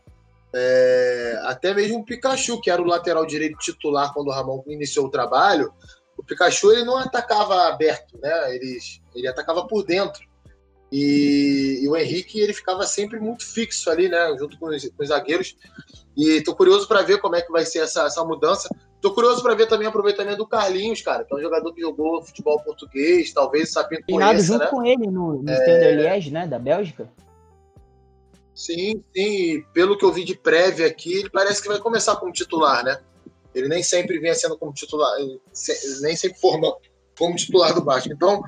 É, 0.54 1.40
até 1.44 1.74
mesmo 1.74 1.98
o 1.98 2.04
Pikachu, 2.04 2.60
que 2.60 2.70
era 2.70 2.80
o 2.80 2.86
lateral 2.86 3.26
direito 3.26 3.58
titular 3.58 4.14
quando 4.14 4.28
o 4.28 4.32
Ramon 4.32 4.62
iniciou 4.66 5.06
o 5.06 5.10
trabalho, 5.10 5.72
o 6.16 6.22
Pikachu 6.22 6.72
ele 6.72 6.84
não 6.84 6.96
atacava 6.96 7.68
aberto, 7.68 8.18
né? 8.20 8.54
Ele, 8.54 8.78
ele 9.14 9.28
atacava 9.28 9.66
por 9.66 9.84
dentro. 9.84 10.26
E, 10.90 11.80
e, 11.82 11.88
o 11.88 11.94
Henrique 11.94 12.40
ele 12.40 12.54
ficava 12.54 12.86
sempre 12.86 13.20
muito 13.20 13.44
fixo 13.44 13.90
ali, 13.90 14.08
né, 14.08 14.34
junto 14.38 14.58
com 14.58 14.68
os, 14.68 14.88
com 14.88 15.02
os 15.02 15.08
zagueiros. 15.08 15.54
E 16.16 16.40
tô 16.42 16.54
curioso 16.54 16.88
para 16.88 17.02
ver 17.02 17.20
como 17.20 17.36
é 17.36 17.42
que 17.42 17.52
vai 17.52 17.66
ser 17.66 17.80
essa, 17.80 18.04
essa 18.04 18.24
mudança. 18.24 18.68
Tô 19.00 19.14
curioso 19.14 19.42
para 19.42 19.54
ver 19.54 19.66
também 19.66 19.86
o 19.86 19.90
aproveitamento 19.90 20.38
do 20.38 20.46
Carlinhos, 20.46 21.00
cara, 21.02 21.24
que 21.24 21.32
é 21.32 21.36
um 21.36 21.40
jogador 21.40 21.72
que 21.72 21.80
jogou 21.80 22.22
futebol 22.22 22.60
português, 22.60 23.32
talvez 23.32 23.70
Sapinto 23.70 24.02
conheça, 24.10 24.42
junto 24.44 24.64
né? 24.64 24.66
com 24.66 24.84
ele 24.84 25.06
no, 25.06 25.42
no 25.42 25.50
é... 25.50 25.94
Liège, 25.94 26.32
né, 26.32 26.46
da 26.46 26.58
Bélgica. 26.58 27.08
Sim, 28.58 29.04
sim. 29.14 29.62
Pelo 29.72 29.96
que 29.96 30.04
eu 30.04 30.12
vi 30.12 30.24
de 30.24 30.34
prévia 30.34 30.88
aqui, 30.88 31.12
ele 31.12 31.30
parece 31.30 31.62
que 31.62 31.68
vai 31.68 31.78
começar 31.78 32.16
como 32.16 32.32
titular, 32.32 32.82
né? 32.82 33.00
Ele 33.54 33.68
nem 33.68 33.84
sempre 33.84 34.18
vinha 34.18 34.34
sendo 34.34 34.58
como 34.58 34.72
titular, 34.72 35.16
nem 36.00 36.16
sempre 36.16 36.40
forma 36.40 36.76
como 37.16 37.36
titular 37.36 37.72
do 37.72 37.84
Vasco. 37.84 38.12
Então, 38.12 38.42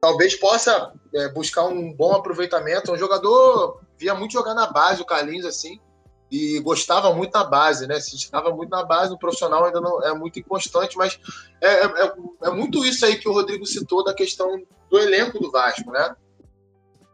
talvez 0.00 0.34
possa 0.36 0.90
é, 1.14 1.28
buscar 1.28 1.64
um 1.64 1.92
bom 1.92 2.12
aproveitamento. 2.14 2.90
Um 2.90 2.96
jogador 2.96 3.82
via 3.98 4.14
muito 4.14 4.32
jogar 4.32 4.54
na 4.54 4.66
base, 4.68 5.02
o 5.02 5.06
Carlinhos, 5.06 5.44
assim, 5.44 5.78
e 6.30 6.58
gostava 6.60 7.12
muito 7.14 7.32
na 7.32 7.44
base, 7.44 7.86
né? 7.86 8.00
Se 8.00 8.16
estava 8.16 8.50
muito 8.50 8.70
na 8.70 8.84
base, 8.84 9.10
no 9.10 9.18
profissional 9.18 9.64
ainda 9.64 9.80
não 9.80 10.02
é 10.02 10.12
muito 10.14 10.38
inconstante, 10.38 10.96
mas 10.96 11.18
é, 11.60 11.68
é, 11.68 11.86
é, 11.86 12.12
é, 12.44 12.50
muito 12.50 12.84
isso 12.84 13.04
aí 13.06 13.16
que 13.16 13.28
o 13.28 13.32
Rodrigo 13.32 13.64
citou 13.64 14.02
da 14.04 14.14
questão 14.14 14.62
do 14.90 14.98
elenco 14.98 15.38
do 15.38 15.50
Vasco, 15.50 15.90
né? 15.90 16.16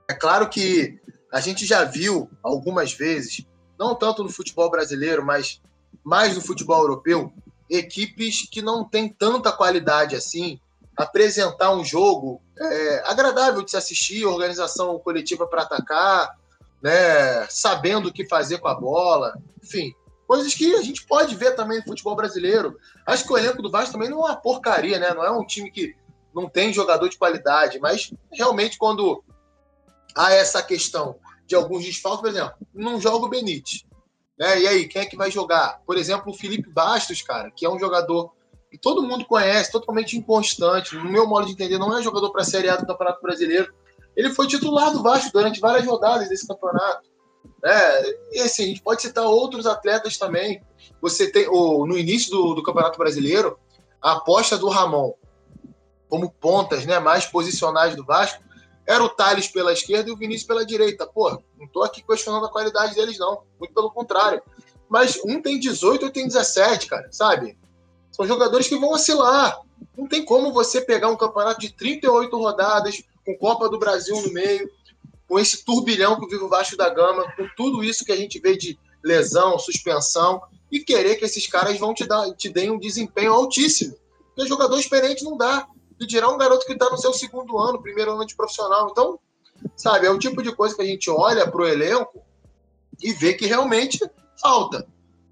É 0.09 0.15
claro 0.15 0.49
que 0.49 0.99
a 1.31 1.41
gente 1.41 1.67
já 1.67 1.85
viu 1.85 2.29
algumas 2.43 2.93
vezes, 2.93 3.47
não 3.79 3.95
tanto 3.95 4.23
no 4.23 4.31
futebol 4.31 4.71
brasileiro, 4.71 5.25
mas 5.25 5.61
mais 6.03 6.35
no 6.35 6.41
futebol 6.41 6.83
europeu, 6.83 7.33
equipes 7.69 8.49
que 8.51 8.61
não 8.61 8.85
têm 8.85 9.09
tanta 9.09 9.53
qualidade 9.53 10.17
assim, 10.17 10.61
apresentar 10.97 11.75
um 11.75 11.85
jogo 11.85 12.43
é, 12.59 13.03
agradável 13.07 13.63
de 13.63 13.71
se 13.71 13.77
assistir, 13.77 14.25
organização 14.27 14.99
coletiva 14.99 15.47
para 15.47 15.63
atacar, 15.63 16.39
né, 16.83 17.47
sabendo 17.49 18.09
o 18.09 18.13
que 18.13 18.27
fazer 18.27 18.59
com 18.59 18.69
a 18.69 18.75
bola, 18.75 19.35
enfim, 19.63 19.95
coisas 20.27 20.55
que 20.55 20.75
a 20.75 20.83
gente 20.83 21.07
pode 21.07 21.35
ver 21.37 21.55
também 21.55 21.79
no 21.79 21.85
futebol 21.85 22.17
brasileiro. 22.17 22.77
Acho 23.07 23.25
que 23.25 23.33
o 23.33 23.39
elenco 23.39 23.63
do 23.63 23.71
Vasco 23.71 23.93
também 23.93 24.09
não 24.09 24.27
é 24.27 24.31
uma 24.31 24.37
porcaria, 24.37 24.99
né? 24.99 25.15
Não 25.15 25.25
é 25.25 25.31
um 25.31 25.47
time 25.47 25.71
que 25.71 25.95
não 26.35 26.49
tem 26.49 26.73
jogador 26.73 27.09
de 27.09 27.19
qualidade, 27.19 27.79
mas 27.79 28.13
realmente 28.33 28.79
quando 28.79 29.23
há 30.17 30.33
essa 30.33 30.63
questão 30.63 31.17
de 31.47 31.55
alguns 31.55 31.85
desfalques, 31.85 32.21
por 32.21 32.31
exemplo, 32.31 32.55
não 32.75 33.01
joga 33.01 33.27
o 33.27 33.29
Benítez. 33.29 33.85
Né? 34.39 34.61
E 34.61 34.67
aí, 34.67 34.89
quem 34.89 35.03
é 35.03 35.07
que 35.07 35.17
vai 35.17 35.31
jogar? 35.31 35.81
Por 35.87 35.97
exemplo, 35.97 36.33
o 36.33 36.35
Felipe 36.35 36.71
Bastos, 36.71 37.21
cara, 37.23 37.51
que 37.51 37.67
é 37.67 37.71
um 37.71 37.79
jogador 37.79 38.33
que 38.71 38.79
todo 38.79 39.03
mundo 39.03 39.27
conhece, 39.27 39.71
totalmente 39.71 40.17
inconstante. 40.17 40.97
No 40.97 41.05
meu 41.05 41.27
modo 41.27 41.47
de 41.47 41.53
entender, 41.53 41.79
não 41.79 41.97
é 41.97 42.03
jogador 42.03 42.31
para 42.31 42.41
a 42.41 42.45
Série 42.45 42.71
A 42.71 42.77
do 42.77 42.87
Campeonato 42.87 43.21
Brasileiro. 43.21 43.73
Ele 44.17 44.31
foi 44.31 44.47
titular 44.47 44.93
do 44.93 45.03
Vasco 45.03 45.31
durante 45.33 45.61
várias 45.61 45.87
rodadas 45.87 46.29
desse 46.29 46.47
campeonato. 46.47 47.11
É, 47.65 48.17
e 48.33 48.41
assim, 48.41 48.65
a 48.65 48.67
gente 48.67 48.83
pode 48.83 49.03
citar 49.03 49.25
outros 49.25 49.67
atletas 49.67 50.17
também. 50.17 50.63
Você 51.01 51.31
tem, 51.31 51.49
ou, 51.49 51.87
no 51.87 51.97
início 51.97 52.31
do, 52.31 52.55
do 52.55 52.63
Campeonato 52.63 52.99
Brasileiro, 52.99 53.59
a 54.01 54.13
aposta 54.13 54.59
do 54.59 54.69
Ramon 54.69 55.13
como 56.09 56.31
pontas 56.31 56.85
né, 56.85 56.99
mais 56.99 57.25
posicionais 57.25 57.97
do 57.97 58.05
Vasco 58.05 58.43
era 58.87 59.03
o 59.03 59.09
Thales 59.09 59.49
pela 59.49 59.73
esquerda 59.73 60.11
e 60.11 60.13
o 60.13 60.17
Vinícius 60.17 60.47
pela 60.47 60.67
direita. 60.67 61.07
Pô, 61.07 61.31
não 61.57 61.67
estou 61.67 61.83
aqui 61.83 62.03
questionando 62.03 62.45
a 62.45 62.51
qualidade 62.51 62.95
deles, 62.95 63.19
não. 63.19 63.45
Muito 63.59 63.73
pelo 63.73 63.91
contrário. 63.91 64.43
Mas 64.89 65.19
um 65.25 65.41
tem 65.41 65.59
18 65.59 65.85
e 65.85 66.05
outro 66.05 66.11
tem 66.11 66.27
17, 66.27 66.87
cara, 66.87 67.09
sabe? 67.11 67.57
São 68.11 68.27
jogadores 68.27 68.69
que 68.69 68.77
vão 68.77 68.91
oscilar. 68.91 69.59
Não 69.97 70.07
tem 70.07 70.25
como 70.25 70.53
você 70.53 70.81
pegar 70.81 71.09
um 71.09 71.17
campeonato 71.17 71.61
de 71.61 71.73
38 71.73 72.37
rodadas, 72.37 73.03
com 73.25 73.37
Copa 73.37 73.69
do 73.69 73.79
Brasil 73.79 74.21
no 74.21 74.33
meio, 74.33 74.71
com 75.29 75.39
esse 75.39 75.65
turbilhão 75.65 76.19
que 76.19 76.27
vive 76.27 76.45
o 76.45 76.49
Vasco 76.49 76.77
da 76.77 76.89
Gama, 76.89 77.31
com 77.37 77.49
tudo 77.57 77.83
isso 77.83 78.05
que 78.05 78.13
a 78.13 78.17
gente 78.17 78.39
vê 78.39 78.57
de 78.57 78.79
lesão, 79.03 79.59
suspensão, 79.59 80.43
e 80.71 80.81
querer 80.81 81.17
que 81.17 81.25
esses 81.25 81.47
caras 81.47 81.79
vão 81.79 81.93
te, 81.93 82.07
dar, 82.07 82.31
te 82.33 82.49
deem 82.49 82.71
um 82.71 82.79
desempenho 82.79 83.33
altíssimo. 83.33 83.95
Porque 84.35 84.49
jogador 84.49 84.79
experiente 84.79 85.25
não 85.25 85.37
dá. 85.37 85.67
E 86.01 86.07
dirá 86.07 86.29
um 86.29 86.39
garoto 86.39 86.67
que 86.67 86.73
está 86.73 86.89
no 86.91 86.99
seu 86.99 87.13
segundo 87.13 87.59
ano, 87.59 87.83
primeiro 87.83 88.13
ano 88.13 88.27
de 88.27 88.35
profissional. 88.35 88.89
Então, 88.91 89.19
sabe, 89.77 90.07
é 90.07 90.11
o 90.11 90.19
tipo 90.19 90.43
de 90.43 90.55
coisa 90.55 90.75
que 90.75 90.83
a 90.83 90.87
gente 90.87 91.11
olha 91.11 91.49
para 91.49 91.63
o 91.63 91.67
elenco 91.67 92.23
e 93.01 93.13
vê 93.13 93.35
que 93.35 93.47
realmente 93.47 94.01
falta. 94.41 94.87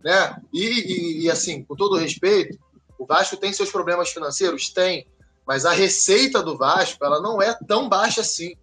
Né? 0.05 0.41
E, 0.53 0.65
e, 0.65 1.23
e, 1.25 1.31
assim, 1.31 1.65
com 1.65 1.75
todo 1.75 1.97
respeito, 1.97 2.59
o 2.99 3.07
Vasco 3.07 3.37
tem 3.37 3.53
seus 3.53 3.71
problemas 3.71 4.11
financeiros? 4.11 4.69
Tem. 4.71 5.07
Mas 5.51 5.67
a 5.67 5.73
receita 5.73 6.45
do 6.45 6.57
Vasco 6.57 7.05
ela 7.05 7.21
não 7.21 7.43
é 7.43 7.53
tão 7.67 7.89
baixa 7.89 8.21
assim. 8.21 8.55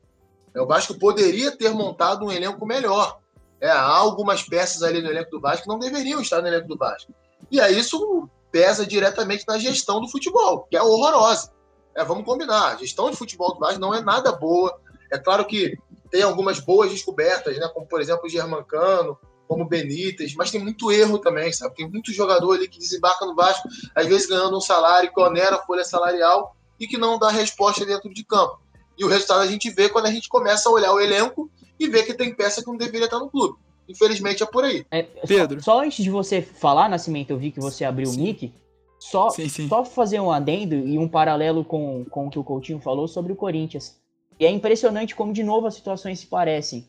É, 0.56 0.62
o 0.62 0.66
Vasco 0.66 0.98
poderia 0.98 1.52
ter 1.52 1.70
montado 1.72 2.26
um 2.26 2.32
elenco 2.32 2.66
melhor. 2.66 3.20
É, 3.60 3.70
há 3.70 3.98
algumas 3.98 4.42
peças 4.42 4.82
ali 4.82 5.02
no 5.02 5.10
elenco 5.10 5.32
do 5.32 5.42
Vasco 5.42 5.64
que 5.64 5.68
não 5.68 5.80
deveriam 5.80 6.22
estar 6.22 6.42
no 6.42 6.48
elenco 6.48 6.70
do 6.70 6.78
Vasco. 6.78 7.12
E 7.52 7.60
aí 7.60 7.78
isso 7.78 8.30
pesa 8.54 8.88
diretamente 8.88 9.44
na 9.46 9.58
gestão 9.58 10.00
do 10.00 10.08
futebol, 10.08 10.66
que 10.70 10.78
é 10.78 10.82
horrorosa. 10.82 11.52
É, 11.94 12.06
vamos 12.06 12.24
combinar, 12.24 12.68
a 12.68 12.78
gestão 12.78 13.12
de 13.12 13.18
futebol 13.18 13.54
do 13.54 13.60
Vasco 13.60 13.82
não 13.82 13.94
é 13.94 14.00
nada 14.00 14.32
boa. 14.32 14.80
É 15.12 15.18
claro 15.18 15.44
que 15.44 15.78
tem 16.10 16.22
algumas 16.22 16.62
boas 16.62 16.90
descobertas, 16.90 17.58
né? 17.58 17.68
como 17.74 17.86
por 17.86 18.00
exemplo 18.00 18.28
o 18.28 18.30
Germancano, 18.30 19.20
como 19.46 19.68
Benítez, 19.68 20.34
mas 20.36 20.52
tem 20.52 20.64
muito 20.64 20.90
erro 20.90 21.20
também, 21.20 21.52
sabe? 21.52 21.76
Tem 21.76 21.90
muito 21.90 22.14
jogador 22.14 22.54
ali 22.54 22.70
que 22.70 22.80
desembarca 22.80 23.26
no 23.26 23.36
Vasco, 23.36 23.68
às 23.94 24.08
vezes 24.08 24.26
ganhando 24.26 24.56
um 24.56 24.62
salário 24.62 25.14
que 25.14 25.20
onera 25.20 25.58
a 25.58 25.66
folha 25.66 25.84
salarial 25.84 26.56
e 26.80 26.88
que 26.88 26.98
não 26.98 27.18
dá 27.18 27.30
resposta 27.30 27.86
dentro 27.86 28.14
de 28.14 28.24
campo. 28.24 28.60
E 28.98 29.06
o 29.06 29.08
resultado 29.08 29.42
a 29.42 29.48
gente 29.48 29.70
vê 29.70 29.90
quando 29.90 30.08
a 30.08 30.12
gente 30.12 30.28
começa 30.28 30.68
a 30.68 30.72
olhar 30.72 30.94
o 30.94 31.00
elenco 31.00 31.50
e 31.80 31.88
vê 31.88 32.04
que 32.04 32.14
tem 32.14 32.34
peça 32.34 32.62
que 32.62 32.68
não 32.68 32.78
deveria 32.78 33.06
estar 33.06 33.20
no 33.20 33.30
clube. 33.30 33.58
Infelizmente 33.88 34.44
é 34.44 34.46
por 34.46 34.64
aí. 34.64 34.86
É, 34.92 35.04
Pedro. 35.04 35.62
Só, 35.62 35.74
só, 35.74 35.84
antes 35.84 36.04
de 36.04 36.10
você 36.10 36.42
falar, 36.42 36.90
Nascimento, 36.90 37.32
eu 37.32 37.38
vi 37.38 37.52
que 37.52 37.60
você 37.60 37.86
abriu 37.86 38.08
sim. 38.08 38.20
o 38.20 38.24
mic. 38.24 38.54
Só, 39.00 39.30
sim, 39.30 39.48
sim. 39.48 39.68
só 39.70 39.86
fazer 39.86 40.20
um 40.20 40.32
adendo 40.32 40.76
e 40.76 40.98
um 40.98 41.08
paralelo 41.08 41.64
com, 41.64 42.04
com 42.06 42.28
o 42.28 42.30
que 42.30 42.40
o 42.40 42.44
Coutinho 42.44 42.80
falou 42.82 43.08
sobre 43.08 43.32
o 43.32 43.36
Corinthians. 43.36 43.96
E 44.40 44.46
é 44.46 44.50
impressionante 44.50 45.16
como, 45.16 45.32
de 45.32 45.44
novo, 45.44 45.68
as 45.68 45.76
situações 45.76 46.20
se 46.20 46.28
parecem. 46.28 46.88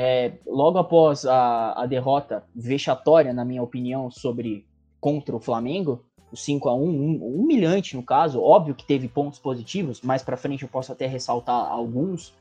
é, 0.00 0.32
logo 0.46 0.78
após 0.78 1.26
a, 1.26 1.82
a 1.82 1.84
derrota 1.84 2.42
vexatória, 2.56 3.34
na 3.34 3.44
minha 3.44 3.62
opinião, 3.62 4.10
sobre 4.10 4.66
contra 5.00 5.34
o 5.34 5.40
Flamengo, 5.40 6.04
o 6.32 6.36
5 6.36 6.68
a 6.68 6.74
1 6.74 6.78
um, 6.78 7.40
humilhante 7.40 7.96
no 7.96 8.02
caso, 8.02 8.40
óbvio 8.40 8.74
que 8.74 8.84
teve 8.84 9.08
pontos 9.08 9.38
positivos, 9.38 10.00
mais 10.02 10.22
para 10.22 10.36
frente 10.36 10.62
eu 10.62 10.68
posso 10.68 10.92
até 10.92 11.06
ressaltar 11.06 11.70
alguns, 11.70 12.34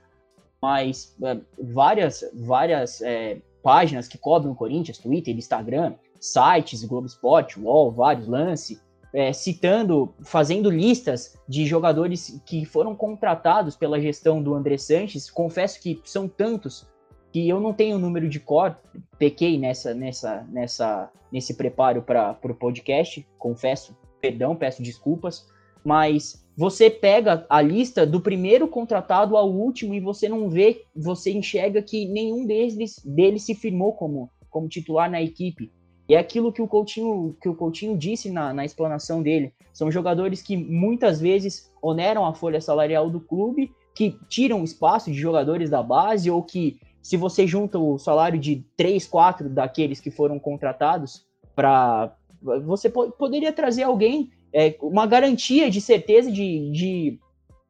mas 0.61 1.15
é, 1.23 1.39
várias 1.59 2.23
várias 2.33 3.01
é, 3.01 3.41
páginas 3.63 4.07
que 4.07 4.17
cobrem 4.17 4.51
o 4.51 4.55
Corinthians, 4.55 4.97
Twitter, 4.97 5.35
Instagram, 5.35 5.95
sites, 6.19 6.83
Globo 6.83 7.07
Esporte, 7.07 7.59
UOL, 7.59 7.91
vários 7.91 8.27
lance, 8.27 8.79
é, 9.13 9.33
citando, 9.33 10.13
fazendo 10.21 10.69
listas 10.69 11.35
de 11.47 11.65
jogadores 11.65 12.41
que 12.45 12.65
foram 12.65 12.95
contratados 12.95 13.75
pela 13.75 13.99
gestão 13.99 14.41
do 14.41 14.53
André 14.53 14.77
Sanches. 14.77 15.29
Confesso 15.29 15.81
que 15.81 15.99
são 16.05 16.27
tantos 16.27 16.87
que 17.31 17.47
eu 17.47 17.59
não 17.59 17.73
tenho 17.73 17.97
o 17.97 17.99
número 17.99 18.27
de 18.27 18.39
cor, 18.39 18.75
pequei 19.17 19.57
nessa, 19.57 19.93
nessa, 19.93 20.47
nessa, 20.49 21.11
nesse 21.31 21.53
preparo 21.53 22.01
para 22.01 22.37
o 22.43 22.55
podcast, 22.55 23.25
confesso, 23.37 23.95
perdão, 24.19 24.55
peço 24.55 24.81
desculpas, 24.81 25.47
mas 25.83 26.45
você 26.57 26.89
pega 26.89 27.45
a 27.49 27.61
lista 27.61 28.05
do 28.05 28.19
primeiro 28.19 28.67
contratado 28.67 29.37
ao 29.37 29.49
último 29.49 29.93
e 29.93 29.99
você 29.99 30.27
não 30.27 30.49
vê, 30.49 30.83
você 30.95 31.31
enxerga 31.31 31.81
que 31.81 32.05
nenhum 32.05 32.45
deles, 32.45 33.01
deles 33.05 33.43
se 33.43 33.55
firmou 33.55 33.93
como, 33.93 34.29
como 34.49 34.67
titular 34.67 35.09
na 35.09 35.21
equipe. 35.21 35.71
E 36.09 36.15
é 36.15 36.17
aquilo 36.17 36.51
que 36.51 36.61
o 36.61 36.67
Coutinho, 36.67 37.37
que 37.39 37.47
o 37.47 37.55
Coutinho 37.55 37.95
disse 37.95 38.31
na, 38.31 38.51
na 38.51 38.65
explanação 38.65 39.21
dele. 39.21 39.53
São 39.71 39.91
jogadores 39.91 40.41
que 40.41 40.57
muitas 40.57 41.21
vezes 41.21 41.71
oneram 41.81 42.25
a 42.25 42.33
folha 42.33 42.59
salarial 42.59 43.11
do 43.11 43.21
clube, 43.21 43.71
que 43.95 44.17
tiram 44.27 44.63
espaço 44.63 45.11
de 45.11 45.17
jogadores 45.17 45.69
da 45.69 45.83
base, 45.83 46.29
ou 46.31 46.41
que, 46.41 46.79
se 47.01 47.17
você 47.17 47.47
junta 47.47 47.79
o 47.79 47.97
salário 47.97 48.39
de 48.39 48.65
3, 48.75 49.05
4 49.07 49.49
daqueles 49.49 49.99
que 49.99 50.11
foram 50.11 50.39
contratados, 50.39 51.25
para 51.55 52.15
você 52.63 52.89
po 52.89 53.11
poderia 53.11 53.51
trazer 53.51 53.83
alguém, 53.83 54.31
é, 54.53 54.75
uma 54.81 55.05
garantia 55.05 55.69
de 55.69 55.81
certeza 55.81 56.31
de, 56.31 56.71
de, 56.71 57.19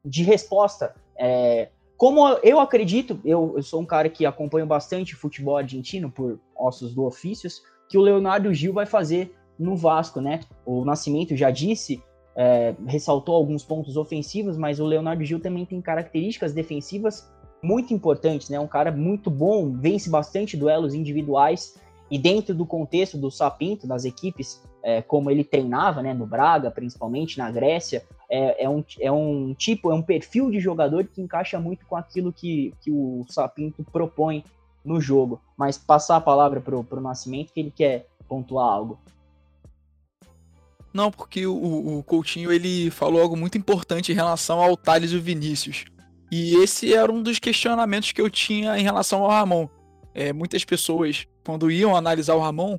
de 0.04 0.22
resposta. 0.22 0.94
É, 1.18 1.68
como 1.96 2.26
eu 2.42 2.60
acredito, 2.60 3.20
eu, 3.24 3.54
eu, 3.56 3.62
sou 3.62 3.80
um 3.80 3.86
cara 3.86 4.08
que 4.08 4.24
acompanho 4.24 4.66
bastante 4.66 5.14
futebol 5.14 5.56
argentino 5.56 6.10
por 6.10 6.40
ossos 6.56 6.94
do 6.94 7.04
ofícios, 7.04 7.62
que 7.88 7.98
o 7.98 8.00
Leonardo 8.00 8.54
Gil 8.54 8.72
vai 8.72 8.86
fazer 8.86 9.34
no 9.58 9.76
Vasco, 9.76 10.20
né? 10.20 10.40
O 10.64 10.84
Nascimento 10.84 11.36
já 11.36 11.50
disse, 11.50 12.02
é, 12.34 12.74
ressaltou 12.86 13.34
alguns 13.34 13.62
pontos 13.62 13.96
ofensivos, 13.96 14.56
mas 14.56 14.80
o 14.80 14.86
Leonardo 14.86 15.24
Gil 15.24 15.40
também 15.40 15.66
tem 15.66 15.80
características 15.80 16.54
defensivas 16.54 17.30
muito 17.62 17.92
importantes, 17.92 18.48
né? 18.48 18.58
Um 18.58 18.66
cara 18.66 18.90
muito 18.90 19.30
bom, 19.30 19.72
vence 19.72 20.08
bastante 20.08 20.56
duelos 20.56 20.94
individuais 20.94 21.78
e 22.10 22.18
dentro 22.18 22.54
do 22.54 22.66
contexto 22.66 23.16
do 23.16 23.30
Sapinto, 23.30 23.86
das 23.86 24.04
equipes, 24.04 24.60
é, 24.82 25.00
como 25.00 25.30
ele 25.30 25.44
treinava, 25.44 26.02
né? 26.02 26.12
No 26.12 26.26
Braga, 26.26 26.70
principalmente 26.70 27.38
na 27.38 27.50
Grécia, 27.50 28.04
é, 28.28 28.64
é, 28.64 28.68
um, 28.68 28.84
é 28.98 29.12
um 29.12 29.54
tipo, 29.54 29.90
é 29.90 29.94
um 29.94 30.02
perfil 30.02 30.50
de 30.50 30.58
jogador 30.58 31.04
que 31.04 31.20
encaixa 31.20 31.60
muito 31.60 31.86
com 31.86 31.96
aquilo 31.96 32.32
que, 32.32 32.74
que 32.80 32.90
o 32.90 33.24
Sapinto 33.28 33.84
propõe 33.84 34.44
no 34.84 35.00
jogo. 35.00 35.40
Mas 35.56 35.78
passar 35.78 36.16
a 36.16 36.20
palavra 36.20 36.60
pro, 36.60 36.82
pro 36.82 37.00
Nascimento 37.00 37.52
que 37.52 37.60
ele 37.60 37.70
quer 37.70 38.08
pontuar 38.28 38.66
algo. 38.66 38.98
Não, 40.92 41.10
porque 41.10 41.46
o, 41.46 41.98
o 41.98 42.02
Coutinho 42.02 42.50
ele 42.50 42.90
falou 42.90 43.22
algo 43.22 43.36
muito 43.36 43.56
importante 43.56 44.10
em 44.10 44.14
relação 44.14 44.60
ao 44.60 44.76
Thales 44.76 45.12
e 45.12 45.16
o 45.16 45.22
Vinícius. 45.22 45.84
E 46.30 46.54
esse 46.56 46.94
era 46.94 47.10
um 47.10 47.22
dos 47.22 47.38
questionamentos 47.38 48.12
que 48.12 48.20
eu 48.20 48.30
tinha 48.30 48.78
em 48.78 48.82
relação 48.82 49.22
ao 49.24 49.30
Ramon. 49.30 49.68
É, 50.14 50.32
muitas 50.32 50.64
pessoas, 50.64 51.26
quando 51.44 51.70
iam 51.70 51.96
analisar 51.96 52.34
o 52.34 52.40
Ramon, 52.40 52.78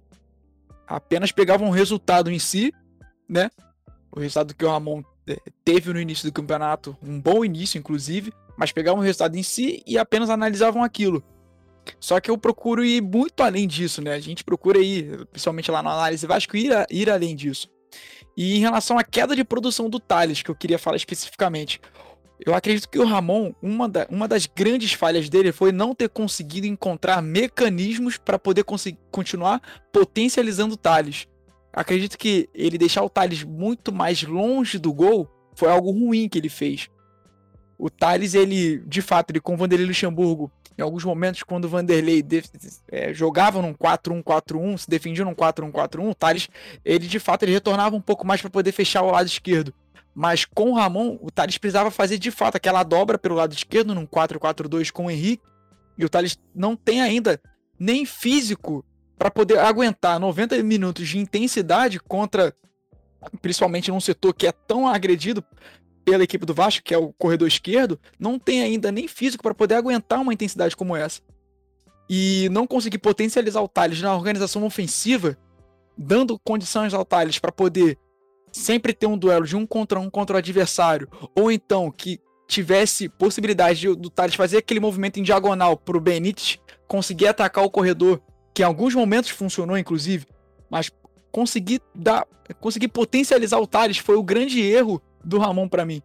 apenas 0.87 1.31
pegavam 1.31 1.67
o 1.67 1.71
resultado 1.71 2.31
em 2.31 2.39
si, 2.39 2.73
né? 3.27 3.49
O 4.11 4.19
resultado 4.19 4.55
que 4.55 4.65
o 4.65 4.69
Ramon 4.69 5.03
é, 5.27 5.37
teve 5.63 5.91
no 5.93 5.99
início 5.99 6.29
do 6.29 6.33
campeonato, 6.33 6.97
um 7.01 7.19
bom 7.19 7.43
início, 7.43 7.77
inclusive, 7.77 8.33
mas 8.57 8.71
pegavam 8.71 8.99
o 8.99 9.03
resultado 9.03 9.35
em 9.35 9.43
si 9.43 9.81
e 9.85 9.97
apenas 9.97 10.29
analisavam 10.29 10.83
aquilo. 10.83 11.23
Só 11.99 12.19
que 12.19 12.29
eu 12.29 12.37
procuro 12.37 12.83
ir 12.83 13.01
muito 13.01 13.41
além 13.41 13.67
disso, 13.67 14.01
né? 14.01 14.13
A 14.13 14.19
gente 14.19 14.43
procura 14.43 14.79
ir, 14.79 15.25
principalmente 15.27 15.71
lá 15.71 15.81
na 15.81 15.91
análise 15.91 16.27
Vasco, 16.27 16.55
ir, 16.55 16.73
a, 16.73 16.85
ir 16.89 17.09
além 17.09 17.35
disso. 17.35 17.69
E 18.37 18.55
em 18.55 18.59
relação 18.59 18.97
à 18.97 19.03
queda 19.03 19.35
de 19.35 19.43
produção 19.43 19.89
do 19.89 19.99
Thales, 19.99 20.41
que 20.41 20.49
eu 20.49 20.55
queria 20.55 20.79
falar 20.79 20.95
especificamente, 20.95 21.81
eu 22.45 22.55
acredito 22.55 22.89
que 22.89 22.97
o 22.97 23.05
Ramon, 23.05 23.53
uma, 23.61 23.87
da, 23.87 24.07
uma 24.09 24.27
das 24.27 24.47
grandes 24.47 24.93
falhas 24.93 25.29
dele 25.29 25.51
foi 25.51 25.71
não 25.71 25.93
ter 25.93 26.09
conseguido 26.09 26.65
encontrar 26.65 27.21
mecanismos 27.21 28.17
para 28.17 28.39
poder 28.39 28.65
continuar 29.11 29.61
potencializando 29.91 30.73
o 30.73 30.77
Thales. 30.77 31.27
Acredito 31.71 32.17
que 32.17 32.49
ele 32.53 32.77
deixar 32.77 33.03
o 33.03 33.09
Thales 33.09 33.43
muito 33.43 33.93
mais 33.93 34.23
longe 34.23 34.79
do 34.79 34.91
gol 34.91 35.29
foi 35.55 35.69
algo 35.69 35.91
ruim 35.91 36.27
que 36.27 36.37
ele 36.39 36.49
fez. 36.49 36.89
O 37.77 37.89
Thales, 37.89 38.33
ele, 38.33 38.79
de 38.87 39.01
fato, 39.01 39.31
ele 39.31 39.39
com 39.39 39.53
o 39.53 39.57
Vanderlei 39.57 39.87
Luxemburgo, 39.87 40.51
em 40.77 40.81
alguns 40.81 41.03
momentos, 41.03 41.43
quando 41.43 41.65
o 41.65 41.69
Vanderlei 41.69 42.25
é, 42.87 43.13
jogava 43.13 43.61
num 43.61 43.73
4-1-4-1, 43.73 44.77
se 44.79 44.89
defendia 44.89 45.23
num 45.23 45.35
4-1-4-1, 45.35 46.09
o 46.09 46.15
Thales, 46.15 46.49
ele 46.83 47.05
de 47.05 47.19
fato 47.19 47.43
ele 47.43 47.51
retornava 47.51 47.95
um 47.95 48.01
pouco 48.01 48.25
mais 48.25 48.41
para 48.41 48.49
poder 48.49 48.71
fechar 48.71 49.03
o 49.03 49.11
lado 49.11 49.27
esquerdo. 49.27 49.73
Mas 50.13 50.45
com 50.45 50.71
o 50.71 50.73
Ramon, 50.73 51.17
o 51.21 51.31
Thales 51.31 51.57
precisava 51.57 51.89
fazer 51.89 52.17
de 52.17 52.31
fato 52.31 52.55
aquela 52.55 52.83
dobra 52.83 53.17
pelo 53.17 53.35
lado 53.35 53.53
esquerdo, 53.53 53.95
num 53.95 54.05
4-4-2 54.05 54.91
com 54.91 55.05
o 55.05 55.11
Henrique. 55.11 55.43
E 55.97 56.05
o 56.05 56.09
Thales 56.09 56.37
não 56.53 56.75
tem 56.75 57.01
ainda 57.01 57.41
nem 57.79 58.05
físico 58.05 58.85
para 59.17 59.31
poder 59.31 59.59
aguentar 59.59 60.19
90 60.19 60.61
minutos 60.63 61.07
de 61.07 61.19
intensidade 61.19 61.99
contra, 61.99 62.53
principalmente 63.41 63.91
num 63.91 63.99
setor 63.99 64.33
que 64.33 64.47
é 64.47 64.51
tão 64.51 64.87
agredido 64.87 65.43
pela 66.03 66.23
equipe 66.23 66.45
do 66.45 66.53
Vasco, 66.53 66.83
que 66.83 66.93
é 66.93 66.97
o 66.97 67.13
corredor 67.13 67.47
esquerdo, 67.47 67.99
não 68.19 68.39
tem 68.39 68.63
ainda 68.63 68.91
nem 68.91 69.07
físico 69.07 69.43
para 69.43 69.53
poder 69.53 69.75
aguentar 69.75 70.19
uma 70.19 70.33
intensidade 70.33 70.75
como 70.75 70.95
essa. 70.95 71.21
E 72.09 72.49
não 72.51 72.67
conseguir 72.67 72.97
potencializar 72.97 73.61
o 73.61 73.67
Thales 73.67 74.01
na 74.01 74.15
organização 74.15 74.65
ofensiva, 74.65 75.37
dando 75.97 76.39
condições 76.39 76.93
ao 76.93 77.05
Thales 77.05 77.39
para 77.39 77.51
poder 77.51 77.97
sempre 78.51 78.93
ter 78.93 79.07
um 79.07 79.17
duelo 79.17 79.45
de 79.45 79.55
um 79.55 79.65
contra 79.65 79.99
um 79.99 80.09
contra 80.09 80.35
o 80.35 80.39
adversário, 80.39 81.07
ou 81.35 81.51
então 81.51 81.91
que 81.91 82.19
tivesse 82.47 83.07
possibilidade 83.07 83.79
de, 83.79 83.95
do 83.95 84.09
Thales 84.09 84.35
fazer 84.35 84.57
aquele 84.57 84.79
movimento 84.79 85.19
em 85.19 85.23
diagonal 85.23 85.77
para 85.77 85.97
o 85.97 86.01
Benítez 86.01 86.59
conseguir 86.85 87.27
atacar 87.27 87.63
o 87.63 87.69
corredor, 87.69 88.21
que 88.53 88.61
em 88.61 88.65
alguns 88.65 88.93
momentos 88.93 89.29
funcionou, 89.29 89.77
inclusive, 89.77 90.27
mas 90.69 90.91
conseguir 91.31 91.81
dar, 91.95 92.27
conseguir 92.59 92.89
potencializar 92.89 93.57
o 93.59 93.67
Thales 93.67 93.97
foi 93.97 94.17
o 94.17 94.23
grande 94.23 94.61
erro 94.61 95.01
do 95.23 95.39
Ramon 95.39 95.69
para 95.69 95.85
mim. 95.85 96.01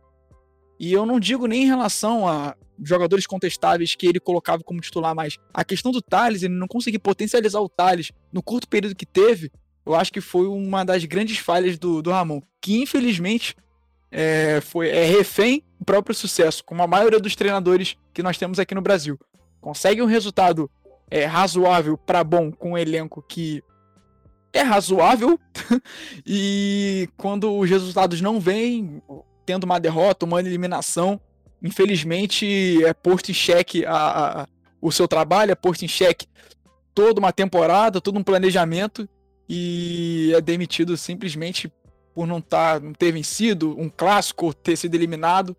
E 0.79 0.93
eu 0.93 1.05
não 1.05 1.19
digo 1.19 1.47
nem 1.47 1.65
em 1.65 1.67
relação 1.67 2.29
a 2.29 2.55
jogadores 2.83 3.27
contestáveis 3.27 3.95
que 3.95 4.07
ele 4.07 4.21
colocava 4.21 4.63
como 4.63 4.81
titular, 4.81 5.15
mas 5.15 5.39
a 5.53 5.65
questão 5.65 5.91
do 5.91 6.03
Thales, 6.03 6.43
ele 6.43 6.55
não 6.55 6.69
conseguir 6.69 6.99
potencializar 6.99 7.61
o 7.61 7.69
Thales 7.69 8.13
no 8.33 8.43
curto 8.43 8.69
período 8.69 8.95
que 8.95 9.07
teve, 9.07 9.51
eu 9.87 9.95
acho 9.95 10.13
que 10.13 10.21
foi 10.21 10.49
uma 10.49 10.85
das 10.85 11.05
grandes 11.05 11.39
falhas 11.39 11.79
do, 11.79 12.03
do 12.03 12.11
Ramon, 12.11 12.43
que 12.61 12.83
infelizmente 12.83 13.55
é, 14.11 14.61
foi, 14.61 14.89
é 14.89 15.05
refém 15.05 15.63
do 15.79 15.85
próprio 15.85 16.15
sucesso, 16.15 16.65
como 16.65 16.83
a 16.83 16.87
maioria 16.87 17.21
dos 17.21 17.37
treinadores 17.37 17.97
que 18.13 18.23
nós 18.23 18.37
temos 18.37 18.59
aqui 18.59 18.75
no 18.75 18.81
Brasil. 18.83 19.19
Consegue 19.61 20.03
um 20.03 20.07
resultado 20.07 20.69
é, 21.09 21.25
razoável 21.25 21.97
para 21.97 22.25
bom 22.25 22.51
com 22.51 22.73
um 22.73 22.79
elenco 22.79 23.23
que 23.23 23.63
é 24.53 24.63
razoável. 24.63 25.39
e 26.27 27.09
quando 27.17 27.57
os 27.57 27.71
resultados 27.71 28.21
não 28.21 28.41
vêm, 28.41 29.01
tendo 29.45 29.65
uma 29.65 29.79
derrota, 29.79 30.27
uma 30.27 30.41
eliminação, 30.41 31.21
infelizmente 31.63 32.85
é 32.85 32.93
posto 32.93 33.31
em 33.31 33.35
xeque 33.35 33.87
a, 33.87 34.43
a, 34.43 34.47
o 34.81 34.91
seu 34.91 35.07
trabalho, 35.07 35.53
é 35.53 35.55
posto 35.55 35.85
em 35.85 35.89
xeque 35.89 36.27
toda 36.93 37.21
uma 37.21 37.33
temporada, 37.33 38.01
todo 38.01 38.19
um 38.19 38.25
planejamento 38.25 39.09
e 39.49 40.33
é 40.35 40.41
demitido 40.41 40.97
simplesmente 40.97 41.73
por 42.15 42.27
não, 42.27 42.41
tá, 42.41 42.81
não 42.81 42.93
ter 42.93 43.13
vencido 43.13 43.79
um 43.79 43.89
clássico, 43.89 44.55
ter 44.55 44.77
sido 44.77 44.95
eliminado. 44.95 45.57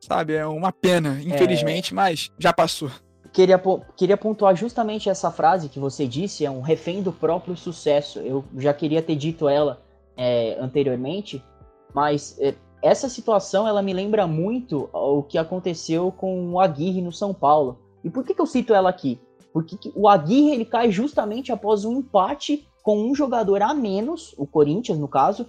Sabe, 0.00 0.34
é 0.34 0.46
uma 0.46 0.70
pena, 0.70 1.20
infelizmente, 1.24 1.92
é... 1.92 1.94
mas 1.94 2.30
já 2.38 2.52
passou 2.52 2.90
queria, 3.34 3.60
queria 3.96 4.16
pontuar 4.16 4.54
justamente 4.54 5.10
essa 5.10 5.30
frase 5.30 5.68
que 5.68 5.80
você 5.80 6.06
disse, 6.06 6.46
é 6.46 6.50
um 6.50 6.60
refém 6.60 7.02
do 7.02 7.12
próprio 7.12 7.56
sucesso. 7.56 8.20
Eu 8.20 8.44
já 8.56 8.72
queria 8.72 9.02
ter 9.02 9.16
dito 9.16 9.48
ela 9.48 9.82
é, 10.16 10.56
anteriormente, 10.60 11.44
mas 11.92 12.38
é, 12.40 12.54
essa 12.80 13.08
situação 13.08 13.66
ela 13.66 13.82
me 13.82 13.92
lembra 13.92 14.26
muito 14.26 14.88
o 14.92 15.24
que 15.24 15.36
aconteceu 15.36 16.12
com 16.12 16.52
o 16.52 16.60
Aguirre 16.60 17.02
no 17.02 17.10
São 17.10 17.34
Paulo. 17.34 17.80
E 18.04 18.08
por 18.08 18.24
que, 18.24 18.34
que 18.34 18.40
eu 18.40 18.46
cito 18.46 18.72
ela 18.72 18.88
aqui? 18.88 19.20
Porque 19.52 19.76
o 19.96 20.08
Aguirre 20.08 20.52
ele 20.52 20.64
cai 20.64 20.90
justamente 20.92 21.50
após 21.50 21.84
um 21.84 21.98
empate 21.98 22.68
com 22.84 22.98
um 22.98 23.14
jogador 23.14 23.62
a 23.62 23.72
menos, 23.72 24.34
o 24.36 24.46
Corinthians 24.46 24.98
no 24.98 25.08
caso, 25.08 25.48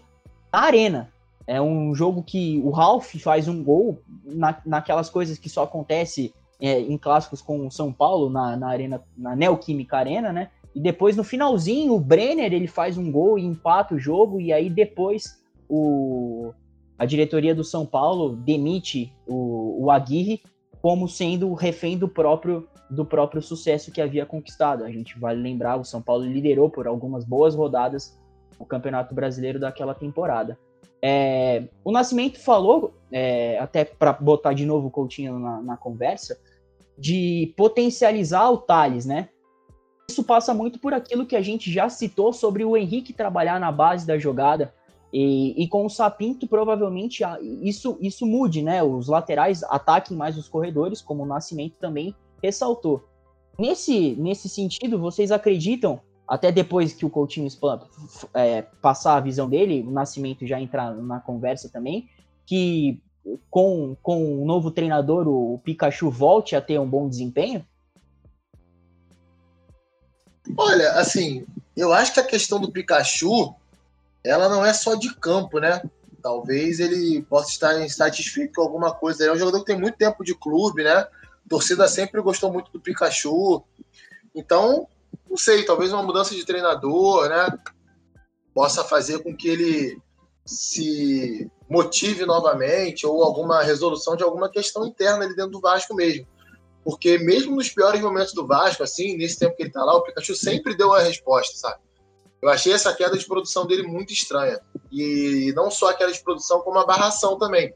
na 0.52 0.62
arena. 0.62 1.12
É 1.46 1.62
um 1.62 1.94
jogo 1.94 2.24
que 2.24 2.60
o 2.64 2.72
Ralph 2.72 3.14
faz 3.18 3.50
um 3.50 3.62
gol 3.62 4.00
na, 4.24 4.58
naquelas 4.66 5.10
coisas 5.10 5.38
que 5.38 5.50
só 5.50 5.64
acontece 5.64 6.34
é, 6.62 6.80
em 6.80 6.98
clássicos 6.98 7.42
com 7.42 7.68
o 7.68 7.72
São 7.72 7.92
Paulo 7.92 8.30
na, 8.30 8.56
na 8.56 8.70
arena, 8.70 9.04
na 9.18 9.36
Neoquímica 9.36 9.98
Arena, 9.98 10.32
né? 10.32 10.50
E 10.74 10.80
depois 10.80 11.18
no 11.18 11.26
finalzinho 11.26 11.94
o 11.94 12.00
Brenner 12.00 12.54
ele 12.54 12.68
faz 12.68 12.98
um 12.98 13.12
gol 13.12 13.38
e 13.38 13.44
empata 13.44 13.94
o 13.94 14.00
jogo 14.00 14.40
e 14.40 14.54
aí 14.54 14.70
depois 14.70 15.38
o 15.70 16.54
a 16.98 17.06
diretoria 17.06 17.54
do 17.54 17.66
São 17.66 17.86
Paulo 17.86 18.34
demite 18.34 19.12
o, 19.28 19.84
o 19.84 19.92
Aguirre 19.92 20.42
como 20.86 21.10
sendo 21.10 21.52
refém 21.56 21.98
do 21.98 22.08
próprio 22.08 22.70
do 22.92 23.04
próprio 23.04 23.42
sucesso 23.42 23.92
que 23.92 24.00
havia 24.00 24.24
conquistado. 24.24 24.84
A 24.84 24.92
gente 24.92 25.18
vale 25.18 25.42
lembrar, 25.42 25.78
o 25.78 25.84
São 25.84 26.00
Paulo 26.00 26.24
liderou 26.24 26.70
por 26.70 26.86
algumas 26.86 27.26
boas 27.26 27.56
rodadas 27.56 28.16
o 28.60 28.66
Campeonato 28.68 29.16
Brasileiro 29.16 29.60
daquela 29.60 29.96
temporada. 29.96 30.60
É, 31.02 31.64
o 31.84 31.92
Nascimento 31.92 32.40
falou, 32.40 32.94
é, 33.12 33.58
até 33.58 33.84
para 33.84 34.14
botar 34.14 34.54
de 34.54 34.64
novo 34.64 34.90
o 34.90 34.92
Coutinho 34.92 35.40
na, 35.40 35.60
na, 35.60 35.76
conversa, 35.76 36.40
de 36.96 37.52
potencializar 37.58 38.52
o 38.52 38.60
Thales, 38.60 39.08
né? 39.08 39.30
Isso 40.08 40.24
passa 40.24 40.54
muito 40.54 40.78
por 40.78 40.94
aquilo 40.94 41.26
que 41.26 41.36
a 41.36 41.42
gente 41.42 41.72
já 41.72 41.90
citou 41.90 42.32
sobre 42.32 42.64
o 42.64 42.78
Henrique 42.78 43.12
trabalhar 43.12 43.60
na 43.60 43.72
base 43.72 44.06
da 44.06 44.20
jogada, 44.20 44.72
e, 45.18 45.64
e, 45.64 45.66
com 45.70 45.86
o 45.86 45.90
Sapinto, 45.90 46.46
provavelmente 46.46 47.24
isso, 47.62 47.98
isso 48.02 48.26
mude, 48.26 48.62
né? 48.62 48.84
Os 48.84 49.08
laterais 49.08 49.64
ataquem 49.64 50.18
mais 50.18 50.38
os 50.38 50.50
corredores, 50.50 51.02
como 51.02 51.24
o 51.24 51.26
Nascimento 51.26 51.78
também 51.80 52.14
ressaltou. 52.44 53.08
Nesse, 53.58 54.14
nesse 54.18 54.50
sentido, 54.50 55.00
vocês 55.00 55.32
acreditam, 55.32 56.02
até 56.28 56.52
depois 56.52 56.92
que 56.92 57.06
o 57.06 57.10
Coutinho 57.10 57.48
é, 58.34 58.64
passar 58.82 59.16
a 59.16 59.22
visão 59.22 59.48
dele, 59.48 59.86
o 59.88 59.92
Nascimento 59.92 60.46
já 60.46 60.60
entrar 60.60 60.94
na 60.94 61.22
conversa 61.22 61.70
também, 61.70 62.10
que 62.46 63.02
com, 63.50 63.96
com 64.04 64.44
o 64.44 64.46
novo 64.46 64.70
treinador, 64.70 65.30
o 65.30 65.62
Pikachu 65.64 66.10
volte 66.10 66.58
a 66.58 66.62
ter 66.62 66.78
um 66.78 66.90
bom 66.90 67.08
desempenho? 67.08 67.66
Olha, 70.58 70.92
assim, 70.92 71.46
eu 71.74 71.94
acho 71.94 72.14
que 72.14 72.20
a 72.20 72.28
questão 72.28 72.60
do 72.60 72.70
Pikachu 72.70 73.56
ela 74.26 74.50
não 74.50 74.66
é 74.66 74.74
só 74.74 74.96
de 74.96 75.14
campo, 75.16 75.60
né? 75.60 75.82
Talvez 76.22 76.80
ele 76.80 77.22
possa 77.24 77.50
estar 77.50 77.80
insatisfeito 77.82 78.54
com 78.56 78.62
alguma 78.62 78.94
coisa. 78.94 79.24
Ele 79.24 79.32
é 79.32 79.34
um 79.34 79.38
jogador 79.38 79.60
que 79.60 79.72
tem 79.72 79.80
muito 79.80 79.98
tempo 79.98 80.24
de 80.24 80.34
clube, 80.34 80.84
né? 80.84 80.94
A 80.94 81.10
torcida 81.48 81.88
sempre 81.88 82.20
gostou 82.22 82.52
muito 82.52 82.72
do 82.72 82.82
Pikachu. 82.82 83.64
Então, 84.34 84.88
não 85.30 85.38
sei, 85.38 85.64
talvez 85.64 85.94
uma 85.94 86.02
mudança 86.02 86.34
de 86.34 86.44
treinador, 86.44 87.30
né? 87.30 87.48
Possa 88.54 88.84
fazer 88.84 89.20
com 89.20 89.36
que 89.36 89.48
ele 89.48 90.02
se 90.46 91.50
motive 91.70 92.26
novamente 92.26 93.06
ou 93.06 93.24
alguma 93.24 93.62
resolução 93.62 94.16
de 94.16 94.24
alguma 94.24 94.50
questão 94.50 94.86
interna 94.86 95.26
ali 95.26 95.36
dentro 95.36 95.52
do 95.52 95.62
Vasco 95.62 95.94
mesmo. 95.94 96.28
Porque 96.84 97.18
mesmo 97.18 97.56
nos 97.56 97.70
piores 97.70 98.02
momentos 98.02 98.34
do 98.34 98.48
Vasco, 98.48 98.82
assim, 98.82 99.18
nesse 99.18 99.38
tempo 99.38 99.56
que 99.56 99.64
ele 99.64 99.72
tá 99.72 99.84
lá, 99.84 99.96
o 99.96 100.04
Pikachu 100.04 100.36
sempre 100.36 100.76
deu 100.76 100.94
a 100.94 101.02
resposta, 101.02 101.58
sabe? 101.58 101.85
Eu 102.46 102.52
achei 102.52 102.74
essa 102.74 102.94
queda 102.94 103.18
de 103.18 103.26
produção 103.26 103.66
dele 103.66 103.82
muito 103.82 104.14
estranha. 104.14 104.62
E 104.92 105.52
não 105.56 105.72
só 105.72 105.90
a 105.90 105.96
queda 105.96 106.12
de 106.12 106.24
produção, 106.24 106.62
como 106.62 106.78
a 106.78 106.86
barração 106.86 107.40
também. 107.40 107.74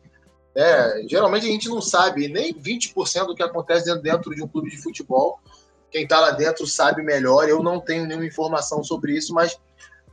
É, 0.55 1.08
geralmente 1.08 1.47
a 1.47 1.49
gente 1.49 1.67
não 1.67 1.82
sabe 1.82 2.27
nem 2.27 2.53
20% 2.53 3.25
do 3.25 3.34
que 3.34 3.41
acontece 3.41 3.99
dentro 3.99 4.29
de 4.36 4.43
um 4.43 4.47
clube 4.47 4.69
de 4.69 4.77
futebol. 4.77 5.39
Quem 5.89 6.03
está 6.03 6.19
lá 6.19 6.29
dentro 6.29 6.67
sabe 6.67 7.01
melhor. 7.01 7.49
Eu 7.49 7.63
não 7.63 7.79
tenho 7.79 8.05
nenhuma 8.05 8.27
informação 8.27 8.84
sobre 8.84 9.17
isso, 9.17 9.34
mas 9.34 9.60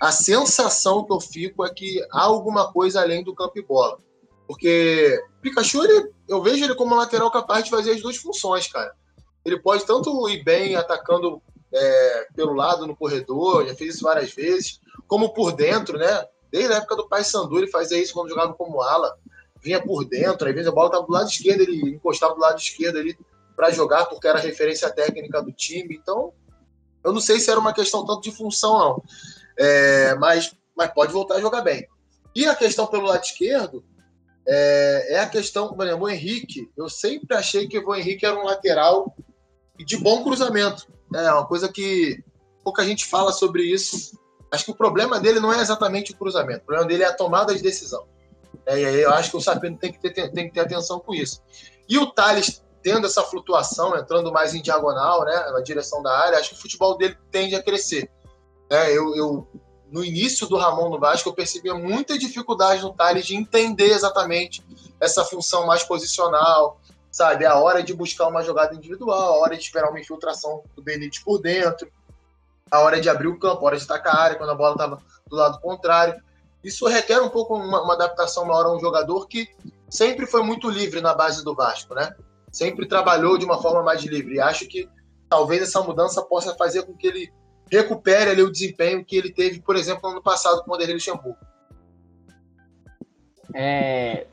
a 0.01 0.11
sensação 0.11 1.05
que 1.05 1.12
eu 1.12 1.21
fico 1.21 1.62
é 1.62 1.69
que 1.69 2.03
há 2.11 2.23
alguma 2.23 2.73
coisa 2.73 3.03
além 3.03 3.23
do 3.23 3.35
campo 3.35 3.59
e 3.59 3.62
bola. 3.62 3.99
Porque 4.47 5.23
Pikachu, 5.42 5.85
ele, 5.85 6.11
eu 6.27 6.42
vejo 6.42 6.64
ele 6.64 6.75
como 6.75 6.95
um 6.95 6.99
lateral 6.99 7.31
capaz 7.31 7.64
de 7.64 7.71
fazer 7.71 7.90
as 7.90 8.01
duas 8.01 8.16
funções, 8.16 8.66
cara. 8.69 8.95
Ele 9.45 9.61
pode 9.61 9.85
tanto 9.85 10.27
ir 10.31 10.42
bem 10.42 10.77
atacando 10.77 11.42
é, 11.77 12.27
pelo 12.35 12.55
lado 12.55 12.87
no 12.87 12.97
corredor, 12.97 13.67
já 13.67 13.75
fez 13.75 13.97
isso 13.97 14.05
várias 14.05 14.33
vezes, 14.33 14.81
como 15.07 15.35
por 15.35 15.53
dentro, 15.53 15.99
né? 15.99 16.27
Desde 16.51 16.73
a 16.73 16.77
época 16.79 16.97
do 16.97 17.09
Pai 17.09 17.23
Sandu, 17.23 17.59
ele 17.59 17.71
fazia 17.71 18.01
isso 18.01 18.15
quando 18.15 18.31
jogava 18.31 18.55
como 18.55 18.83
ala, 18.83 19.17
vinha 19.62 19.83
por 19.83 20.05
dentro, 20.05 20.49
às 20.49 20.55
vezes 20.55 20.69
a 20.69 20.73
bola 20.73 20.89
estava 20.89 21.07
do 21.07 21.12
lado 21.12 21.29
esquerdo, 21.29 21.61
ele 21.61 21.91
encostava 21.91 22.35
do 22.35 22.41
lado 22.41 22.59
esquerdo 22.59 22.99
ali 22.99 23.19
para 23.55 23.71
jogar, 23.71 24.07
porque 24.07 24.27
era 24.27 24.39
referência 24.39 24.91
técnica 24.91 25.43
do 25.43 25.53
time. 25.53 25.97
Então, 25.97 26.33
eu 27.05 27.12
não 27.12 27.21
sei 27.21 27.41
se 27.41 27.51
era 27.51 27.61
uma 27.61 27.73
questão 27.73 28.05
tanto 28.05 28.23
de 28.23 28.31
função, 28.31 28.79
não. 28.79 29.03
É, 29.59 30.15
mas, 30.17 30.55
mas 30.77 30.93
pode 30.93 31.12
voltar 31.12 31.37
a 31.37 31.41
jogar 31.41 31.62
bem. 31.62 31.87
E 32.35 32.47
a 32.47 32.55
questão 32.55 32.87
pelo 32.87 33.07
lado 33.07 33.25
esquerdo 33.25 33.83
é, 34.47 35.15
é 35.15 35.19
a 35.21 35.29
questão, 35.29 35.73
por 35.75 35.87
exemplo, 35.87 36.05
o 36.05 36.09
Henrique. 36.09 36.71
Eu 36.77 36.89
sempre 36.89 37.37
achei 37.37 37.67
que 37.67 37.79
o 37.79 37.95
Henrique 37.95 38.27
era 38.27 38.39
um 38.39 38.45
lateral 38.45 39.17
de 39.85 39.97
bom 39.97 40.23
cruzamento. 40.23 40.87
É 41.15 41.33
uma 41.33 41.47
coisa 41.47 41.69
que 41.69 42.23
pouca 42.65 42.85
gente 42.85 43.07
fala 43.07 43.33
sobre 43.33 43.62
isso. 43.62 44.19
Acho 44.51 44.65
que 44.65 44.71
o 44.71 44.77
problema 44.77 45.21
dele 45.21 45.41
não 45.41 45.53
é 45.53 45.61
exatamente 45.61 46.12
o 46.12 46.17
cruzamento, 46.17 46.62
o 46.62 46.67
problema 46.67 46.89
dele 46.89 47.03
é 47.03 47.07
a 47.07 47.15
tomada 47.15 47.55
de 47.55 47.62
decisão. 47.62 48.07
É, 48.65 48.81
e 48.81 48.85
aí 48.85 49.03
eu 49.03 49.12
acho 49.12 49.31
que 49.31 49.37
o 49.37 49.41
Sapino 49.41 49.77
tem 49.77 49.93
que, 49.93 49.99
ter, 49.99 50.31
tem 50.33 50.49
que 50.49 50.55
ter 50.55 50.61
atenção 50.61 50.99
com 50.99 51.15
isso. 51.15 51.43
E 51.89 51.99
o 51.99 52.07
Thales 52.07 52.62
tendo 52.87 53.05
essa 53.05 53.25
flutuação, 53.25 53.97
entrando 53.97 54.31
mais 54.31 54.55
em 54.55 54.62
diagonal, 54.62 55.25
né, 55.25 55.35
na 55.53 55.61
direção 55.61 56.01
da 56.05 56.17
área, 56.17 56.39
acho 56.39 56.51
que 56.51 56.55
o 56.55 56.61
futebol 56.61 56.97
dele 56.97 57.19
tende 57.33 57.57
a 57.57 57.62
crescer. 57.62 58.09
É, 58.71 58.97
eu, 58.97 59.12
eu, 59.17 59.49
no 59.91 60.05
início 60.05 60.47
do 60.47 60.57
Ramon 60.57 60.89
no 60.91 61.01
Vasco, 61.01 61.29
eu 61.29 61.33
percebia 61.33 61.75
muita 61.75 62.17
dificuldade 62.17 62.83
no 62.83 62.93
Thales 62.93 63.27
de 63.27 63.35
entender 63.35 63.91
exatamente 63.91 64.65
essa 65.01 65.25
função 65.25 65.67
mais 65.67 65.83
posicional, 65.83 66.81
sabe? 67.16 67.46
A 67.46 67.55
hora 67.55 67.83
de 67.83 67.94
buscar 67.94 68.29
uma 68.29 68.42
jogada 68.42 68.74
individual, 68.74 69.37
a 69.37 69.38
hora 69.38 69.57
de 69.57 69.62
esperar 69.62 69.88
uma 69.88 69.98
infiltração 69.98 70.62
do 70.74 70.83
Benítez 70.83 71.24
por 71.24 71.38
dentro, 71.38 71.90
a 72.70 72.81
hora 72.81 73.00
de 73.00 73.09
abrir 73.09 73.29
o 73.29 73.38
campo, 73.38 73.62
a 73.62 73.68
hora 73.68 73.79
de 73.79 73.85
atacar 73.85 74.14
a 74.14 74.20
área 74.20 74.37
quando 74.37 74.50
a 74.50 74.55
bola 74.55 74.72
estava 74.72 75.02
do 75.26 75.35
lado 75.35 75.59
contrário. 75.61 76.22
Isso 76.62 76.87
requer 76.87 77.18
um 77.22 77.31
pouco 77.31 77.57
uma, 77.57 77.83
uma 77.83 77.94
adaptação 77.94 78.44
maior 78.44 78.66
a 78.66 78.76
um 78.76 78.79
jogador 78.79 79.26
que 79.29 79.48
sempre 79.88 80.26
foi 80.26 80.42
muito 80.42 80.68
livre 80.68 81.00
na 81.00 81.14
base 81.14 81.42
do 81.42 81.55
Vasco, 81.55 81.94
né? 81.94 82.14
Sempre 82.52 82.87
trabalhou 82.87 83.38
de 83.38 83.46
uma 83.46 83.62
forma 83.62 83.83
mais 83.83 84.02
livre. 84.02 84.35
E 84.35 84.40
acho 84.40 84.68
que 84.68 84.87
talvez 85.26 85.62
essa 85.62 85.81
mudança 85.81 86.20
possa 86.20 86.55
fazer 86.55 86.83
com 86.83 86.94
que 86.94 87.07
ele 87.07 87.33
recupere 87.72 88.31
ali 88.31 88.42
o 88.42 88.52
desempenho 88.52 89.02
que 89.02 89.16
ele 89.16 89.33
teve, 89.33 89.62
por 89.62 89.74
exemplo, 89.74 90.02
no 90.02 90.16
ano 90.16 90.22
passado 90.22 90.62
com 90.62 90.70
o 90.70 90.74
Vanderlei 90.74 90.96
Luxemburgo. 90.96 91.38
É, 93.59 94.27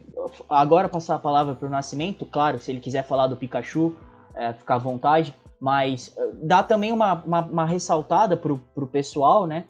agora 0.49 0.89
passar 0.89 1.15
a 1.15 1.19
palavra 1.19 1.55
para 1.55 1.65
o 1.65 1.71
Nascimento, 1.71 2.25
claro, 2.25 2.59
se 2.59 2.69
ele 2.69 2.81
quiser 2.81 3.03
falar 3.03 3.27
do 3.27 3.37
Pikachu, 3.37 3.95
é, 4.35 4.51
ficar 4.51 4.75
à 4.75 4.79
vontade, 4.79 5.33
mas 5.61 6.13
é, 6.17 6.29
dá 6.43 6.61
também 6.61 6.91
uma, 6.91 7.13
uma, 7.23 7.39
uma 7.39 7.65
ressaltada 7.65 8.35
para 8.35 8.51
o 8.51 8.87
pessoal, 8.87 9.47
né? 9.47 9.63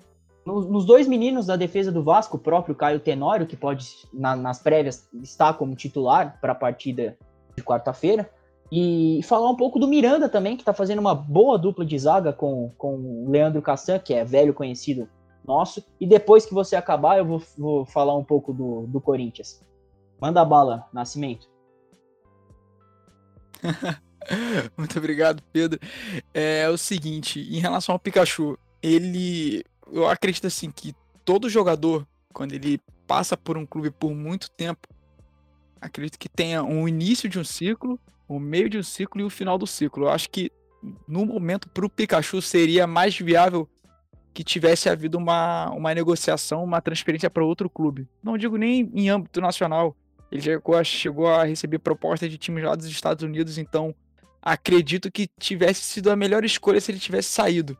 Nos, 0.43 0.67
nos, 0.67 0.85
dois 0.85 1.07
meninos 1.07 1.45
da 1.45 1.55
defesa 1.55 1.91
do 1.91 2.03
Vasco, 2.03 2.35
o 2.35 2.39
próprio 2.39 2.73
Caio 2.73 2.99
Tenório, 2.99 3.45
que 3.45 3.55
pode, 3.55 3.87
na, 4.11 4.35
nas 4.35 4.59
prévias, 4.59 5.07
estar 5.21 5.53
como 5.53 5.75
titular 5.75 6.39
para 6.41 6.53
a 6.53 6.55
partida 6.55 7.15
de 7.55 7.63
quarta-feira, 7.63 8.27
e 8.71 9.21
falar 9.23 9.51
um 9.51 9.55
pouco 9.55 9.77
do 9.77 9.87
Miranda 9.87 10.27
também, 10.27 10.55
que 10.55 10.63
está 10.63 10.73
fazendo 10.73 10.97
uma 10.97 11.13
boa 11.13 11.59
dupla 11.59 11.85
de 11.85 11.97
zaga 11.97 12.33
com, 12.33 12.71
com 12.75 12.95
o 12.95 13.29
Leandro 13.29 13.61
Castan, 13.61 13.99
que 13.99 14.15
é 14.15 14.25
velho 14.25 14.51
conhecido 14.51 15.07
nosso, 15.45 15.83
e 15.99 16.07
depois 16.07 16.45
que 16.45 16.53
você 16.53 16.75
acabar, 16.75 17.17
eu 17.17 17.25
vou, 17.25 17.43
vou 17.57 17.85
falar 17.85 18.15
um 18.15 18.23
pouco 18.23 18.53
do, 18.53 18.87
do 18.87 19.01
Corinthians. 19.01 19.61
Manda 20.19 20.43
bala, 20.45 20.87
Nascimento. 20.93 21.49
Muito 24.77 24.97
obrigado, 24.97 25.43
Pedro. 25.51 25.79
É 26.33 26.69
o 26.69 26.77
seguinte, 26.77 27.39
em 27.39 27.59
relação 27.59 27.93
ao 27.93 27.99
Pikachu, 27.99 28.57
ele. 28.81 29.63
Eu 29.91 30.07
acredito 30.07 30.47
assim 30.47 30.71
que 30.71 30.95
todo 31.25 31.49
jogador, 31.49 32.07
quando 32.33 32.53
ele 32.53 32.79
passa 33.05 33.35
por 33.35 33.57
um 33.57 33.65
clube 33.65 33.91
por 33.91 34.13
muito 34.13 34.49
tempo, 34.49 34.87
acredito 35.79 36.17
que 36.17 36.29
tenha 36.29 36.63
um 36.63 36.87
início 36.87 37.27
de 37.27 37.37
um 37.37 37.43
ciclo, 37.43 37.99
o 38.27 38.35
um 38.35 38.39
meio 38.39 38.69
de 38.69 38.77
um 38.77 38.83
ciclo 38.83 39.21
e 39.21 39.23
o 39.23 39.27
um 39.27 39.29
final 39.29 39.57
do 39.57 39.67
ciclo. 39.67 40.05
Eu 40.05 40.09
acho 40.09 40.29
que 40.29 40.51
no 41.07 41.25
momento 41.25 41.69
para 41.69 41.85
o 41.85 41.89
Pikachu 41.89 42.41
seria 42.41 42.87
mais 42.87 43.17
viável 43.17 43.69
que 44.33 44.43
tivesse 44.43 44.89
havido 44.89 45.17
uma, 45.17 45.69
uma 45.71 45.93
negociação, 45.93 46.63
uma 46.63 46.81
transferência 46.81 47.29
para 47.29 47.45
outro 47.45 47.69
clube. 47.69 48.07
Não 48.21 48.37
digo 48.37 48.57
nem 48.57 48.89
em 48.93 49.09
âmbito 49.09 49.39
nacional, 49.39 49.95
ele 50.31 50.41
chegou 50.41 50.75
a, 50.75 50.83
chegou 50.83 51.27
a 51.27 51.43
receber 51.43 51.77
propostas 51.79 52.29
de 52.29 52.37
times 52.37 52.63
lá 52.63 52.75
dos 52.75 52.87
Estados 52.87 53.23
Unidos, 53.23 53.59
então 53.59 53.93
acredito 54.41 55.11
que 55.11 55.29
tivesse 55.39 55.81
sido 55.81 56.09
a 56.09 56.15
melhor 56.15 56.43
escolha 56.43 56.81
se 56.81 56.91
ele 56.91 56.99
tivesse 56.99 57.29
saído. 57.29 57.77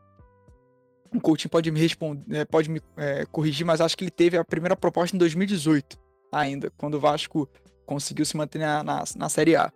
O 1.12 1.20
Coutinho 1.20 1.50
pode 1.50 1.70
me 1.70 1.80
responder, 1.80 2.36
é, 2.36 2.44
pode 2.44 2.70
me 2.70 2.80
é, 2.96 3.26
corrigir, 3.26 3.66
mas 3.66 3.80
acho 3.80 3.96
que 3.96 4.04
ele 4.04 4.10
teve 4.10 4.36
a 4.36 4.44
primeira 4.44 4.76
proposta 4.76 5.16
em 5.16 5.18
2018, 5.18 5.98
ainda, 6.30 6.70
quando 6.76 6.94
o 6.94 7.00
Vasco 7.00 7.48
conseguiu 7.84 8.24
se 8.24 8.36
manter 8.36 8.58
na, 8.60 8.82
na, 8.82 9.04
na 9.16 9.28
Série 9.28 9.56
A. 9.56 9.72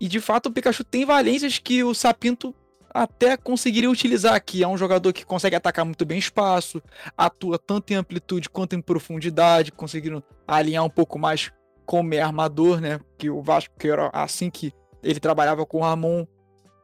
E 0.00 0.08
de 0.08 0.20
fato 0.20 0.46
o 0.46 0.52
Pikachu 0.52 0.84
tem 0.84 1.04
valências 1.04 1.58
que 1.58 1.84
o 1.84 1.94
Sapinto 1.94 2.54
até 2.92 3.36
conseguiria 3.36 3.90
utilizar 3.90 4.34
aqui. 4.34 4.62
É 4.62 4.68
um 4.68 4.76
jogador 4.76 5.12
que 5.12 5.24
consegue 5.24 5.56
atacar 5.56 5.84
muito 5.84 6.04
bem 6.04 6.18
espaço, 6.18 6.82
atua 7.16 7.58
tanto 7.58 7.92
em 7.92 7.96
amplitude 7.96 8.50
quanto 8.50 8.74
em 8.74 8.82
profundidade, 8.82 9.72
conseguindo 9.72 10.22
alinhar 10.46 10.84
um 10.84 10.90
pouco 10.90 11.18
mais 11.18 11.50
como 11.86 12.14
é 12.14 12.20
armador, 12.20 12.80
né? 12.80 13.00
Que 13.18 13.30
o 13.30 13.42
Vasco 13.42 13.74
que 13.78 13.88
era 13.88 14.10
assim 14.12 14.50
que 14.50 14.72
ele 15.02 15.18
trabalhava 15.18 15.64
com 15.66 15.78
o 15.78 15.82
Ramon. 15.82 16.26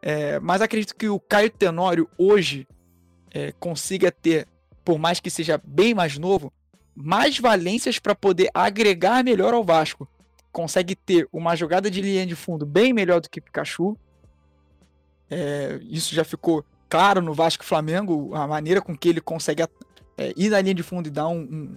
É, 0.02 0.38
mas 0.40 0.62
acredito 0.62 0.94
que 0.94 1.08
o 1.08 1.20
Caio 1.20 1.50
Tenório 1.50 2.08
hoje 2.16 2.66
é, 3.32 3.52
consiga 3.52 4.10
ter, 4.10 4.46
por 4.84 4.98
mais 4.98 5.20
que 5.20 5.30
seja 5.30 5.60
bem 5.62 5.94
mais 5.94 6.18
novo, 6.18 6.52
mais 6.94 7.38
valências 7.38 7.98
para 7.98 8.14
poder 8.14 8.48
agregar 8.54 9.22
melhor 9.22 9.54
ao 9.54 9.64
Vasco. 9.64 10.08
Consegue 10.50 10.96
ter 10.96 11.28
uma 11.32 11.54
jogada 11.54 11.90
de 11.90 12.00
linha 12.00 12.26
de 12.26 12.34
fundo 12.34 12.64
bem 12.64 12.92
melhor 12.92 13.20
do 13.20 13.28
que 13.28 13.40
Pikachu. 13.40 13.96
É, 15.30 15.78
isso 15.82 16.14
já 16.14 16.24
ficou 16.24 16.64
claro 16.88 17.20
no 17.20 17.34
Vasco 17.34 17.64
Flamengo, 17.64 18.34
a 18.34 18.46
maneira 18.46 18.80
com 18.80 18.96
que 18.96 19.08
ele 19.08 19.20
consegue 19.20 19.62
é, 20.16 20.32
ir 20.36 20.50
na 20.50 20.60
linha 20.60 20.74
de 20.74 20.82
fundo 20.82 21.06
e 21.06 21.10
dar 21.10 21.28
um, 21.28 21.40
um, 21.40 21.76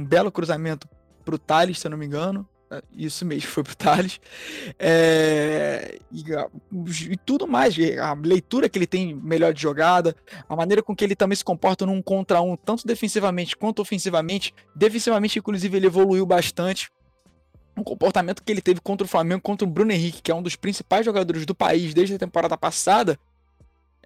um 0.00 0.04
belo 0.04 0.30
cruzamento 0.30 0.88
para 1.24 1.34
o 1.34 1.38
Thales, 1.38 1.78
se 1.78 1.86
eu 1.86 1.90
não 1.90 1.98
me 1.98 2.06
engano. 2.06 2.48
É, 2.70 2.82
isso 2.96 3.26
mesmo, 3.26 3.50
foi 3.50 3.62
pro 3.62 3.76
Thales. 3.76 4.18
É, 4.78 5.98
e, 6.10 6.24
e, 7.10 7.16
tudo 7.18 7.46
mais, 7.46 7.76
a 8.00 8.14
leitura 8.14 8.68
que 8.68 8.78
ele 8.78 8.86
tem 8.86 9.14
melhor 9.14 9.52
de 9.52 9.60
jogada, 9.60 10.16
a 10.48 10.56
maneira 10.56 10.82
com 10.82 10.96
que 10.96 11.04
ele 11.04 11.14
também 11.14 11.36
se 11.36 11.44
comporta 11.44 11.84
num 11.84 12.00
contra 12.00 12.40
um, 12.40 12.56
tanto 12.56 12.86
defensivamente 12.86 13.56
quanto 13.56 13.82
ofensivamente. 13.82 14.54
Defensivamente, 14.74 15.38
inclusive, 15.38 15.76
ele 15.76 15.86
evoluiu 15.86 16.24
bastante. 16.24 16.90
Um 17.76 17.82
comportamento 17.82 18.42
que 18.42 18.52
ele 18.52 18.60
teve 18.60 18.80
contra 18.80 19.04
o 19.04 19.08
Flamengo, 19.08 19.40
contra 19.40 19.66
o 19.66 19.70
Bruno 19.70 19.92
Henrique, 19.92 20.22
que 20.22 20.30
é 20.30 20.34
um 20.34 20.42
dos 20.42 20.56
principais 20.56 21.04
jogadores 21.04 21.46
do 21.46 21.54
país 21.54 21.94
desde 21.94 22.14
a 22.14 22.18
temporada 22.18 22.56
passada, 22.56 23.18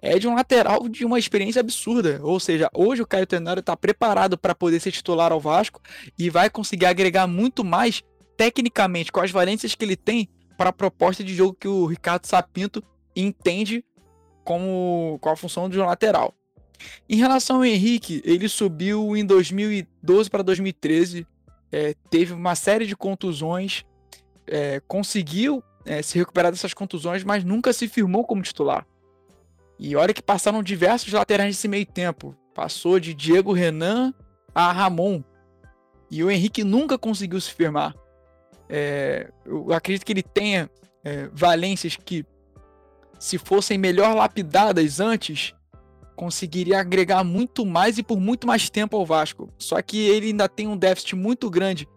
é 0.01 0.17
de 0.19 0.27
um 0.27 0.35
lateral 0.35 0.87
de 0.87 1.03
uma 1.03 1.19
experiência 1.19 1.59
absurda. 1.59 2.19
Ou 2.23 2.39
seja, 2.39 2.69
hoje 2.73 3.01
o 3.01 3.07
Caio 3.07 3.27
Tenório 3.27 3.59
está 3.59 3.75
preparado 3.75 4.37
para 4.37 4.55
poder 4.55 4.79
ser 4.79 4.91
titular 4.91 5.31
ao 5.31 5.39
Vasco 5.39 5.81
e 6.17 6.29
vai 6.29 6.49
conseguir 6.49 6.85
agregar 6.85 7.27
muito 7.27 7.63
mais 7.63 8.03
tecnicamente 8.37 9.11
com 9.11 9.19
as 9.19 9.31
valências 9.31 9.73
que 9.73 9.83
ele 9.83 9.95
tem 9.95 10.29
para 10.57 10.69
a 10.69 10.73
proposta 10.73 11.23
de 11.23 11.35
jogo 11.35 11.57
que 11.59 11.67
o 11.67 11.85
Ricardo 11.85 12.25
Sapinto 12.25 12.83
entende 13.15 13.83
como 14.43 15.17
com 15.19 15.29
a 15.29 15.35
função 15.35 15.67
de 15.67 15.79
um 15.79 15.85
lateral. 15.85 16.33
Em 17.09 17.17
relação 17.17 17.57
ao 17.57 17.65
Henrique, 17.65 18.21
ele 18.23 18.47
subiu 18.47 19.17
em 19.17 19.25
2012 19.25 20.29
para 20.29 20.43
2013, 20.43 21.25
é, 21.71 21.93
teve 22.09 22.33
uma 22.33 22.55
série 22.55 22.85
de 22.85 22.95
contusões, 22.95 23.85
é, 24.45 24.79
conseguiu 24.87 25.63
é, 25.85 26.01
se 26.01 26.17
recuperar 26.17 26.51
dessas 26.51 26.73
contusões, 26.73 27.23
mas 27.23 27.43
nunca 27.43 27.73
se 27.73 27.87
firmou 27.87 28.25
como 28.25 28.41
titular. 28.41 28.85
E 29.79 29.95
olha 29.95 30.13
que 30.13 30.21
passaram 30.21 30.63
diversos 30.63 31.11
laterais 31.13 31.49
nesse 31.49 31.67
meio 31.67 31.85
tempo. 31.85 32.35
Passou 32.53 32.99
de 32.99 33.13
Diego 33.13 33.53
Renan 33.53 34.13
a 34.53 34.71
Ramon. 34.71 35.23
E 36.09 36.23
o 36.23 36.31
Henrique 36.31 36.63
nunca 36.63 36.97
conseguiu 36.97 37.39
se 37.39 37.51
firmar. 37.51 37.93
É, 38.69 39.31
eu 39.45 39.71
acredito 39.71 40.05
que 40.05 40.11
ele 40.11 40.23
tenha 40.23 40.69
é, 41.03 41.29
valências 41.31 41.95
que, 41.95 42.25
se 43.19 43.37
fossem 43.37 43.77
melhor 43.77 44.15
lapidadas 44.15 44.99
antes, 44.99 45.53
conseguiria 46.17 46.79
agregar 46.79 47.23
muito 47.23 47.63
mais 47.63 47.99
e 47.99 48.03
por 48.03 48.19
muito 48.19 48.47
mais 48.47 48.69
tempo 48.69 48.97
ao 48.97 49.05
Vasco. 49.05 49.53
Só 49.57 49.79
que 49.83 49.97
ele 49.97 50.27
ainda 50.27 50.49
tem 50.49 50.67
um 50.67 50.75
déficit 50.75 51.15
muito 51.15 51.47
grande 51.47 51.87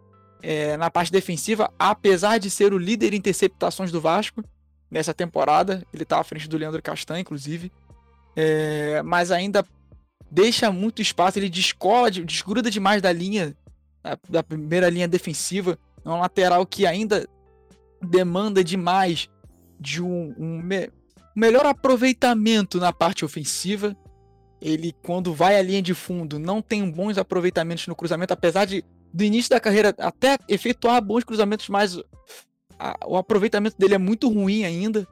é, 0.42 0.76
na 0.76 0.90
parte 0.90 1.10
defensiva, 1.10 1.72
apesar 1.78 2.38
de 2.38 2.50
ser 2.50 2.74
o 2.74 2.78
líder 2.78 3.14
em 3.14 3.16
interceptações 3.16 3.90
do 3.90 4.00
Vasco 4.00 4.44
nessa 4.90 5.14
temporada. 5.14 5.82
Ele 5.92 6.02
está 6.02 6.20
à 6.20 6.24
frente 6.24 6.46
do 6.46 6.58
Leandro 6.58 6.82
Castan, 6.82 7.18
inclusive. 7.18 7.72
É, 8.36 9.02
mas 9.02 9.30
ainda 9.30 9.64
deixa 10.30 10.70
muito 10.70 11.00
espaço, 11.00 11.38
ele 11.38 11.48
descola, 11.48 12.10
desgruda 12.10 12.70
demais 12.70 13.00
da 13.00 13.10
linha, 13.10 13.56
da, 14.28 14.42
primeira 14.42 14.90
linha 14.90 15.08
defensiva. 15.08 15.78
É 16.04 16.08
um 16.08 16.20
lateral 16.20 16.64
que 16.66 16.86
ainda 16.86 17.26
demanda 18.02 18.62
demais 18.62 19.28
de 19.78 20.02
um, 20.02 20.34
um 20.38 20.62
me, 20.62 20.90
melhor 21.34 21.64
aproveitamento 21.64 22.78
na 22.78 22.92
parte 22.92 23.24
ofensiva. 23.24 23.96
Ele, 24.60 24.94
quando 25.02 25.34
vai 25.34 25.56
à 25.56 25.62
linha 25.62 25.80
de 25.80 25.94
fundo, 25.94 26.38
não 26.38 26.60
tem 26.60 26.88
bons 26.90 27.16
aproveitamentos 27.16 27.86
no 27.86 27.96
cruzamento, 27.96 28.32
apesar 28.32 28.64
de 28.64 28.84
do 29.12 29.24
início 29.24 29.50
da 29.50 29.60
carreira 29.60 29.94
até 29.98 30.38
efetuar 30.48 31.02
bons 31.02 31.24
cruzamentos, 31.24 31.68
mas 31.68 31.98
a, 32.78 32.96
o 33.06 33.16
aproveitamento 33.16 33.76
dele 33.76 33.94
é 33.94 33.98
muito 33.98 34.28
ruim 34.28 34.64
ainda. 34.64 35.06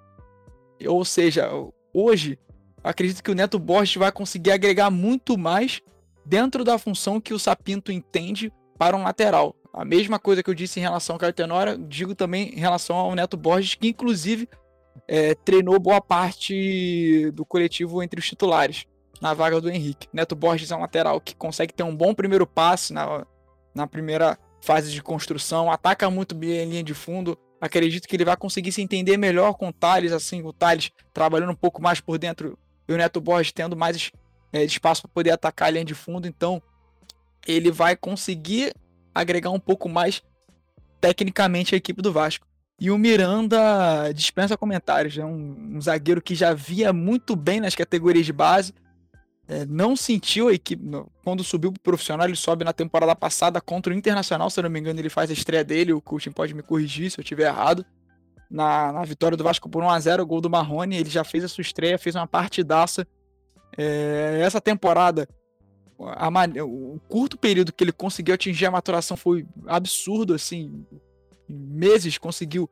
Ou 0.87 1.05
seja, 1.05 1.51
hoje 1.93 2.39
acredito 2.83 3.23
que 3.23 3.31
o 3.31 3.35
Neto 3.35 3.59
Borges 3.59 3.97
vai 3.97 4.13
conseguir 4.13 4.53
agregar 4.53 4.91
muito 4.91 5.37
mais 5.37 5.81
dentro 6.25 6.63
da 6.63 6.79
função 6.79 7.21
que 7.21 7.35
o 7.35 7.39
Sapinto 7.39 7.91
entende 7.91 8.53
para 8.79 8.97
um 8.97 9.03
lateral. 9.03 9.57
A 9.73 9.85
mesma 9.85 10.19
coisa 10.19 10.43
que 10.43 10.51
eu 10.51 10.55
disse 10.55 10.79
em 10.79 10.83
relação 10.83 11.17
ao 11.17 11.21
Cartenora, 11.21 11.77
digo 11.77 12.15
também 12.15 12.55
em 12.55 12.61
relação 12.61 12.97
ao 12.97 13.15
Neto 13.15 13.37
Borges, 13.37 13.75
que 13.75 13.89
inclusive 13.89 14.49
é, 15.07 15.35
treinou 15.35 15.79
boa 15.79 16.01
parte 16.01 17.31
do 17.33 17.45
coletivo 17.45 18.03
entre 18.03 18.21
os 18.21 18.27
titulares, 18.27 18.85
na 19.21 19.35
vaga 19.35 19.61
do 19.61 19.71
Henrique. 19.71 20.09
Neto 20.13 20.35
Borges 20.35 20.71
é 20.71 20.77
um 20.77 20.81
lateral 20.81 21.21
que 21.21 21.35
consegue 21.35 21.73
ter 21.73 21.83
um 21.83 21.95
bom 21.95 22.15
primeiro 22.15 22.47
passe 22.47 22.93
na, 22.93 23.27
na 23.75 23.87
primeira 23.87 24.39
fase 24.61 24.93
de 24.93 25.03
construção, 25.03 25.71
ataca 25.71 26.11
muito 26.11 26.35
bem 26.35 26.61
a 26.61 26.65
linha 26.65 26.83
de 26.83 26.95
fundo. 26.95 27.39
Acredito 27.61 28.07
que 28.07 28.15
ele 28.15 28.25
vai 28.25 28.37
conseguir 28.37 28.73
se 28.73 28.83
entender 28.83 29.17
melhor 29.17 29.55
com 29.55 29.69
o 29.69 29.73
Thales, 29.73 30.13
assim, 30.13 30.43
o 30.43 30.53
Thales 30.53 30.91
trabalhando 31.13 31.51
um 31.51 31.57
pouco 31.57 31.83
mais 31.83 32.01
por 32.01 32.19
dentro 32.19 32.59
e 32.89 32.93
o 32.93 32.97
Neto 32.97 33.21
Borges 33.21 33.53
tendo 33.53 33.77
mais 33.77 34.11
é, 34.53 34.65
espaço 34.65 35.03
para 35.03 35.11
poder 35.13 35.31
atacar 35.31 35.69
a 35.69 35.71
linha 35.71 35.85
de 35.85 35.95
fundo. 35.95 36.27
Então, 36.27 36.63
ele 37.47 37.71
vai 37.71 37.97
conseguir 37.97 38.73
agregar 39.15 39.51
um 39.51 39.61
pouco 39.61 39.89
mais 39.89 40.23
tecnicamente 41.01 41.75
a 41.75 41.79
equipe 41.79 42.01
do 42.01 42.13
Vasco. 42.13 42.47
E 42.81 42.93
o 42.93 42.99
Miranda 42.99 44.13
dispensa 44.15 44.57
comentários, 44.57 45.19
é 45.19 45.25
um, 45.25 45.77
um 45.77 45.81
zagueiro 45.81 46.23
que 46.23 46.35
já 46.35 46.55
via 46.55 46.93
muito 46.93 47.35
bem 47.35 47.61
nas 47.61 47.75
categorias 47.75 48.25
de 48.25 48.33
base, 48.33 48.73
é, 49.49 49.65
não 49.67 49.97
sentiu 49.97 50.49
a 50.49 50.53
equipe. 50.53 50.83
Quando 51.25 51.43
subiu 51.43 51.73
pro 51.73 51.81
profissional, 51.81 52.27
ele 52.27 52.37
sobe 52.37 52.65
na 52.65 52.73
temporada 52.73 53.17
passada 53.17 53.61
contra 53.61 53.93
o 53.93 53.97
Internacional, 53.97 54.51
se 54.51 54.61
eu 54.61 54.65
não 54.65 54.71
me 54.71 54.79
engano, 54.79 55.01
ele 55.01 55.09
faz 55.09 55.31
a 55.31 55.33
estreia 55.33 55.65
dele. 55.65 55.93
O 55.93 56.01
coaching 56.01 56.33
pode 56.33 56.55
me 56.55 56.63
corrigir 56.63 57.11
se 57.11 57.19
eu 57.19 57.23
estiver 57.23 57.49
errado. 57.49 57.85
Na, 58.51 58.93
na 58.93 59.05
vitória 59.05 59.37
do 59.37 59.45
Vasco 59.45 59.69
por 59.69 59.83
1x0, 59.83 60.21
o 60.21 60.27
gol 60.27 60.41
do 60.41 60.49
Marrone, 60.49 60.97
ele 60.97 61.11
já 61.11 61.25
fez 61.25 61.45
a 61.45 61.49
sua 61.49 61.63
estreia, 61.63 61.99
fez 61.99 62.15
uma 62.15 62.27
partidaça. 62.27 63.07
É, 63.77 64.41
essa 64.43 64.61
temporada 64.61 65.29
a, 66.07 66.31
o 66.65 67.01
curto 67.09 67.37
período 67.37 67.73
que 67.73 67.83
ele 67.83 67.93
conseguiu 67.93 68.35
atingir 68.35 68.67
a 68.67 68.71
maturação 68.71 69.17
foi 69.17 69.47
absurdo, 69.67 70.35
assim, 70.35 70.85
em 71.49 71.57
meses 71.57 72.19
conseguiu 72.19 72.71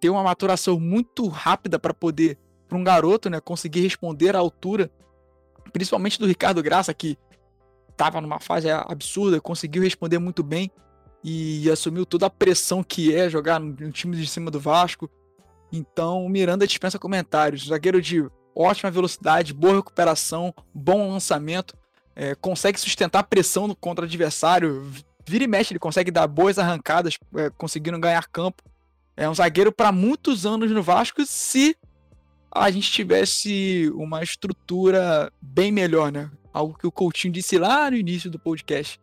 ter 0.00 0.10
uma 0.10 0.22
maturação 0.22 0.80
muito 0.80 1.28
rápida 1.28 1.78
para 1.78 1.94
poder, 1.94 2.38
para 2.68 2.76
um 2.76 2.84
garoto, 2.84 3.30
né, 3.30 3.40
conseguir 3.40 3.80
responder 3.80 4.34
à 4.34 4.38
altura, 4.38 4.90
principalmente 5.74 6.18
do 6.18 6.26
Ricardo 6.26 6.62
Graça, 6.62 6.94
que 6.94 7.18
estava 7.90 8.20
numa 8.20 8.40
fase 8.40 8.70
absurda, 8.70 9.40
conseguiu 9.40 9.82
responder 9.82 10.18
muito 10.18 10.42
bem 10.42 10.70
e 11.22 11.70
assumiu 11.70 12.06
toda 12.06 12.26
a 12.26 12.30
pressão 12.30 12.82
que 12.82 13.14
é 13.14 13.28
jogar 13.28 13.58
no 13.58 13.90
time 13.90 14.16
de 14.16 14.26
cima 14.26 14.50
do 14.50 14.60
Vasco. 14.60 15.10
Então, 15.72 16.24
o 16.24 16.28
Miranda 16.28 16.66
dispensa 16.66 16.98
comentários. 16.98 17.66
Zagueiro 17.66 18.00
de 18.00 18.24
ótima 18.54 18.90
velocidade, 18.90 19.52
boa 19.52 19.76
recuperação, 19.76 20.54
bom 20.72 21.10
lançamento 21.10 21.76
é, 22.16 22.34
consegue 22.34 22.78
sustentar 22.78 23.20
a 23.20 23.24
pressão 23.24 23.74
contra 23.80 24.04
o 24.04 24.06
adversário, 24.06 24.88
vira 25.26 25.44
e 25.44 25.48
mexe, 25.48 25.72
ele 25.72 25.80
consegue 25.80 26.10
dar 26.10 26.26
boas 26.26 26.58
arrancadas, 26.58 27.18
é, 27.36 27.50
conseguindo 27.50 27.98
ganhar 27.98 28.26
campo. 28.28 28.62
É 29.16 29.28
um 29.28 29.34
zagueiro 29.34 29.72
para 29.72 29.90
muitos 29.90 30.46
anos 30.46 30.70
no 30.70 30.82
Vasco 30.82 31.24
se 31.26 31.76
a 32.54 32.70
gente 32.70 32.90
tivesse 32.90 33.90
uma 33.96 34.22
estrutura 34.22 35.32
bem 35.42 35.72
melhor, 35.72 36.12
né? 36.12 36.30
Algo 36.52 36.78
que 36.78 36.86
o 36.86 36.92
Coutinho 36.92 37.34
disse 37.34 37.58
lá 37.58 37.90
no 37.90 37.96
início 37.96 38.30
do 38.30 38.38
podcast, 38.38 39.00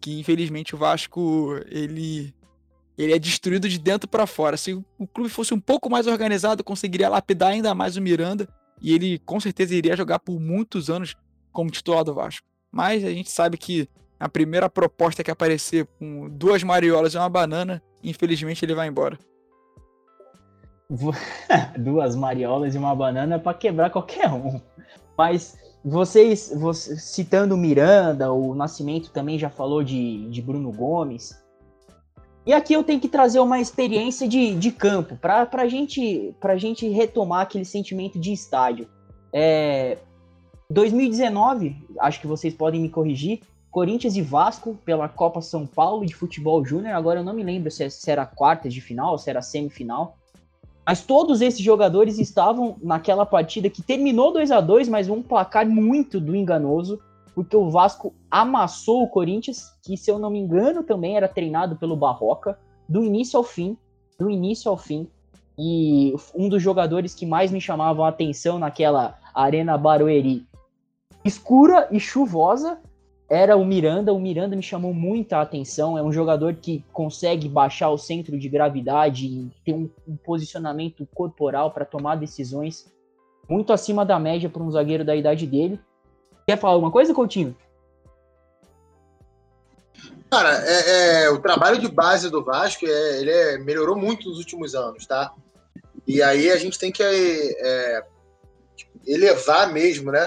que 0.00 0.18
infelizmente 0.18 0.74
o 0.74 0.78
Vasco 0.78 1.60
ele 1.70 2.34
ele 2.96 3.12
é 3.12 3.18
destruído 3.18 3.68
de 3.68 3.78
dentro 3.78 4.08
para 4.08 4.26
fora. 4.26 4.56
Se 4.56 4.72
o 4.72 5.06
clube 5.06 5.28
fosse 5.28 5.52
um 5.52 5.60
pouco 5.60 5.90
mais 5.90 6.06
organizado, 6.06 6.64
conseguiria 6.64 7.08
lapidar 7.08 7.50
ainda 7.50 7.74
mais 7.74 7.96
o 7.96 8.00
Miranda 8.00 8.48
e 8.80 8.94
ele 8.94 9.18
com 9.18 9.38
certeza 9.38 9.74
iria 9.74 9.96
jogar 9.96 10.20
por 10.20 10.40
muitos 10.40 10.88
anos 10.88 11.14
como 11.52 11.70
titular 11.70 12.04
do 12.04 12.14
Vasco. 12.14 12.46
Mas 12.70 13.04
a 13.04 13.10
gente 13.10 13.30
sabe 13.30 13.58
que 13.58 13.88
a 14.18 14.28
primeira 14.28 14.70
proposta 14.70 15.22
que 15.22 15.30
aparecer 15.30 15.86
com 15.98 16.30
duas 16.30 16.62
mariolas 16.62 17.14
e 17.14 17.18
uma 17.18 17.28
banana, 17.28 17.82
infelizmente 18.02 18.64
ele 18.64 18.74
vai 18.74 18.88
embora. 18.88 19.18
duas 21.78 22.14
mariolas 22.14 22.74
e 22.74 22.78
uma 22.78 22.94
banana 22.94 23.38
para 23.38 23.56
quebrar 23.56 23.90
qualquer 23.90 24.30
um. 24.30 24.60
Mas 25.16 25.56
vocês, 25.84 26.52
vocês, 26.54 27.02
citando 27.02 27.56
Miranda, 27.56 28.32
o 28.32 28.54
Nascimento 28.54 29.10
também 29.10 29.38
já 29.38 29.50
falou 29.50 29.82
de, 29.82 30.28
de 30.30 30.42
Bruno 30.42 30.72
Gomes. 30.72 31.42
E 32.46 32.52
aqui 32.52 32.74
eu 32.74 32.84
tenho 32.84 33.00
que 33.00 33.08
trazer 33.08 33.40
uma 33.40 33.58
experiência 33.58 34.28
de, 34.28 34.54
de 34.54 34.70
campo, 34.70 35.16
para 35.16 35.48
a 35.52 35.68
gente, 35.68 36.34
gente 36.56 36.88
retomar 36.88 37.42
aquele 37.42 37.64
sentimento 37.64 38.18
de 38.18 38.32
estádio. 38.32 38.86
É, 39.32 39.98
2019, 40.70 41.76
acho 42.00 42.20
que 42.20 42.26
vocês 42.26 42.52
podem 42.52 42.80
me 42.80 42.90
corrigir, 42.90 43.40
Corinthians 43.70 44.14
e 44.16 44.22
Vasco 44.22 44.78
pela 44.84 45.08
Copa 45.08 45.40
São 45.40 45.66
Paulo 45.66 46.04
de 46.04 46.14
Futebol 46.14 46.64
Júnior. 46.64 46.94
Agora 46.94 47.20
eu 47.20 47.24
não 47.24 47.32
me 47.32 47.42
lembro 47.42 47.70
se, 47.70 47.82
é, 47.82 47.88
era 48.06 48.24
quartas 48.24 48.72
de 48.72 48.80
final 48.80 49.12
ou 49.12 49.18
se 49.18 49.30
era 49.30 49.42
semifinal. 49.42 50.16
Mas 50.86 51.02
todos 51.02 51.40
esses 51.40 51.60
jogadores 51.60 52.18
estavam 52.18 52.76
naquela 52.82 53.24
partida 53.24 53.70
que 53.70 53.82
terminou 53.82 54.32
2 54.32 54.50
a 54.50 54.60
2 54.60 54.88
mas 54.88 55.08
um 55.08 55.22
placar 55.22 55.66
muito 55.66 56.20
do 56.20 56.36
enganoso, 56.36 57.00
porque 57.34 57.56
o 57.56 57.70
Vasco 57.70 58.14
amassou 58.30 59.02
o 59.02 59.08
Corinthians, 59.08 59.72
que 59.82 59.96
se 59.96 60.10
eu 60.10 60.18
não 60.18 60.30
me 60.30 60.38
engano 60.38 60.82
também 60.82 61.16
era 61.16 61.26
treinado 61.26 61.76
pelo 61.76 61.96
Barroca, 61.96 62.58
do 62.88 63.02
início 63.02 63.38
ao 63.38 63.44
fim, 63.44 63.76
do 64.18 64.28
início 64.28 64.70
ao 64.70 64.76
fim. 64.76 65.08
E 65.58 66.14
um 66.34 66.48
dos 66.48 66.62
jogadores 66.62 67.14
que 67.14 67.24
mais 67.24 67.50
me 67.50 67.60
chamavam 67.60 68.04
a 68.04 68.08
atenção 68.08 68.58
naquela 68.58 69.18
Arena 69.34 69.78
Barueri 69.78 70.46
escura 71.24 71.88
e 71.90 71.98
chuvosa 71.98 72.78
era 73.34 73.56
o 73.56 73.64
Miranda. 73.64 74.12
O 74.12 74.20
Miranda 74.20 74.54
me 74.54 74.62
chamou 74.62 74.94
muita 74.94 75.40
atenção. 75.40 75.98
É 75.98 76.02
um 76.02 76.12
jogador 76.12 76.54
que 76.54 76.84
consegue 76.92 77.48
baixar 77.48 77.90
o 77.90 77.98
centro 77.98 78.38
de 78.38 78.48
gravidade 78.48 79.26
e 79.26 79.50
ter 79.64 79.74
um, 79.74 79.90
um 80.06 80.16
posicionamento 80.16 81.06
corporal 81.12 81.72
para 81.72 81.84
tomar 81.84 82.14
decisões 82.14 82.86
muito 83.48 83.72
acima 83.72 84.04
da 84.06 84.18
média 84.18 84.48
para 84.48 84.62
um 84.62 84.70
zagueiro 84.70 85.04
da 85.04 85.16
idade 85.16 85.46
dele. 85.46 85.80
Quer 86.46 86.58
falar 86.58 86.74
alguma 86.74 86.92
coisa, 86.92 87.12
Coutinho? 87.12 87.56
Cara, 90.30 90.62
é, 90.66 91.24
é, 91.24 91.30
o 91.30 91.40
trabalho 91.40 91.78
de 91.78 91.88
base 91.88 92.30
do 92.30 92.44
Vasco 92.44 92.86
é, 92.86 93.20
ele 93.20 93.30
é, 93.30 93.58
melhorou 93.58 93.96
muito 93.96 94.28
nos 94.28 94.38
últimos 94.38 94.74
anos, 94.74 95.06
tá? 95.06 95.32
E 96.06 96.22
aí 96.22 96.50
a 96.50 96.56
gente 96.56 96.78
tem 96.78 96.92
que 96.92 97.02
é, 97.02 98.04
elevar 99.06 99.72
mesmo, 99.72 100.10
né? 100.10 100.26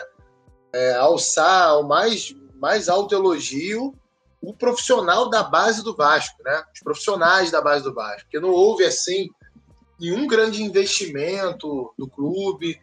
É, 0.74 0.94
alçar 0.96 1.70
ao 1.70 1.84
mais, 1.84 2.36
mais 2.60 2.90
alto 2.90 3.16
elogio 3.16 3.94
o 4.42 4.54
profissional 4.54 5.30
da 5.30 5.44
base 5.44 5.84
do 5.84 5.96
Vasco, 5.96 6.42
né? 6.44 6.64
Os 6.74 6.80
profissionais 6.82 7.52
da 7.52 7.62
base 7.62 7.84
do 7.84 7.94
Vasco. 7.94 8.24
Porque 8.24 8.40
não 8.40 8.52
houve, 8.52 8.86
assim, 8.86 9.30
nenhum 10.00 10.28
grande 10.28 10.64
investimento 10.64 11.94
do 11.98 12.08
clube, 12.08 12.80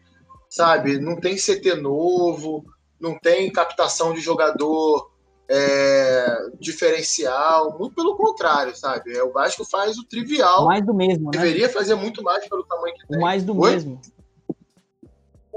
sabe? 0.49 0.99
Não 0.99 1.19
tem 1.19 1.35
CT 1.35 1.75
novo, 1.75 2.65
não 2.99 3.17
tem 3.17 3.51
captação 3.51 4.13
de 4.13 4.19
jogador 4.19 5.11
é, 5.49 6.37
diferencial, 6.59 7.77
muito 7.77 7.95
pelo 7.95 8.15
contrário, 8.15 8.75
sabe? 8.75 9.15
É, 9.15 9.23
o 9.23 9.31
Vasco 9.31 9.63
faz 9.63 9.97
o 9.97 10.05
trivial. 10.05 10.65
Mais 10.65 10.85
do 10.85 10.93
mesmo, 10.93 11.25
né? 11.25 11.39
Deveria 11.39 11.69
fazer 11.69 11.95
muito 11.95 12.21
mais 12.21 12.47
pelo 12.47 12.63
tamanho 12.63 12.95
que 12.95 13.07
tem. 13.07 13.19
Mais 13.19 13.43
do 13.43 13.57
Oi? 13.59 13.71
mesmo. 13.71 14.01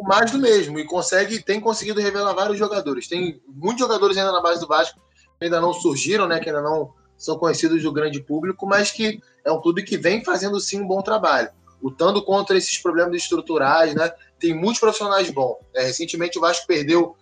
Mais 0.02 0.30
do 0.30 0.38
mesmo. 0.38 0.78
E 0.78 0.84
consegue, 0.84 1.42
tem 1.42 1.60
conseguido 1.60 2.00
revelar 2.00 2.32
vários 2.32 2.58
jogadores. 2.58 3.08
Tem 3.08 3.40
muitos 3.46 3.80
jogadores 3.80 4.16
ainda 4.16 4.32
na 4.32 4.40
base 4.40 4.60
do 4.60 4.66
Vasco 4.66 5.00
que 5.38 5.44
ainda 5.44 5.60
não 5.60 5.72
surgiram, 5.72 6.26
né? 6.26 6.40
Que 6.40 6.48
ainda 6.48 6.62
não 6.62 6.92
são 7.16 7.38
conhecidos 7.38 7.82
do 7.82 7.92
grande 7.92 8.20
público, 8.20 8.66
mas 8.66 8.90
que 8.90 9.20
é 9.44 9.50
um 9.50 9.60
clube 9.60 9.82
que 9.82 9.96
vem 9.96 10.24
fazendo 10.24 10.60
sim 10.60 10.80
um 10.80 10.86
bom 10.86 11.02
trabalho. 11.02 11.50
Lutando 11.82 12.24
contra 12.24 12.56
esses 12.56 12.78
problemas 12.78 13.22
estruturais, 13.22 13.94
né? 13.94 14.12
Tem 14.38 14.54
muitos 14.54 14.80
profissionais 14.80 15.30
bons. 15.30 15.56
É, 15.74 15.84
recentemente 15.84 16.38
o 16.38 16.40
Vasco 16.40 16.66
perdeu 16.66 17.16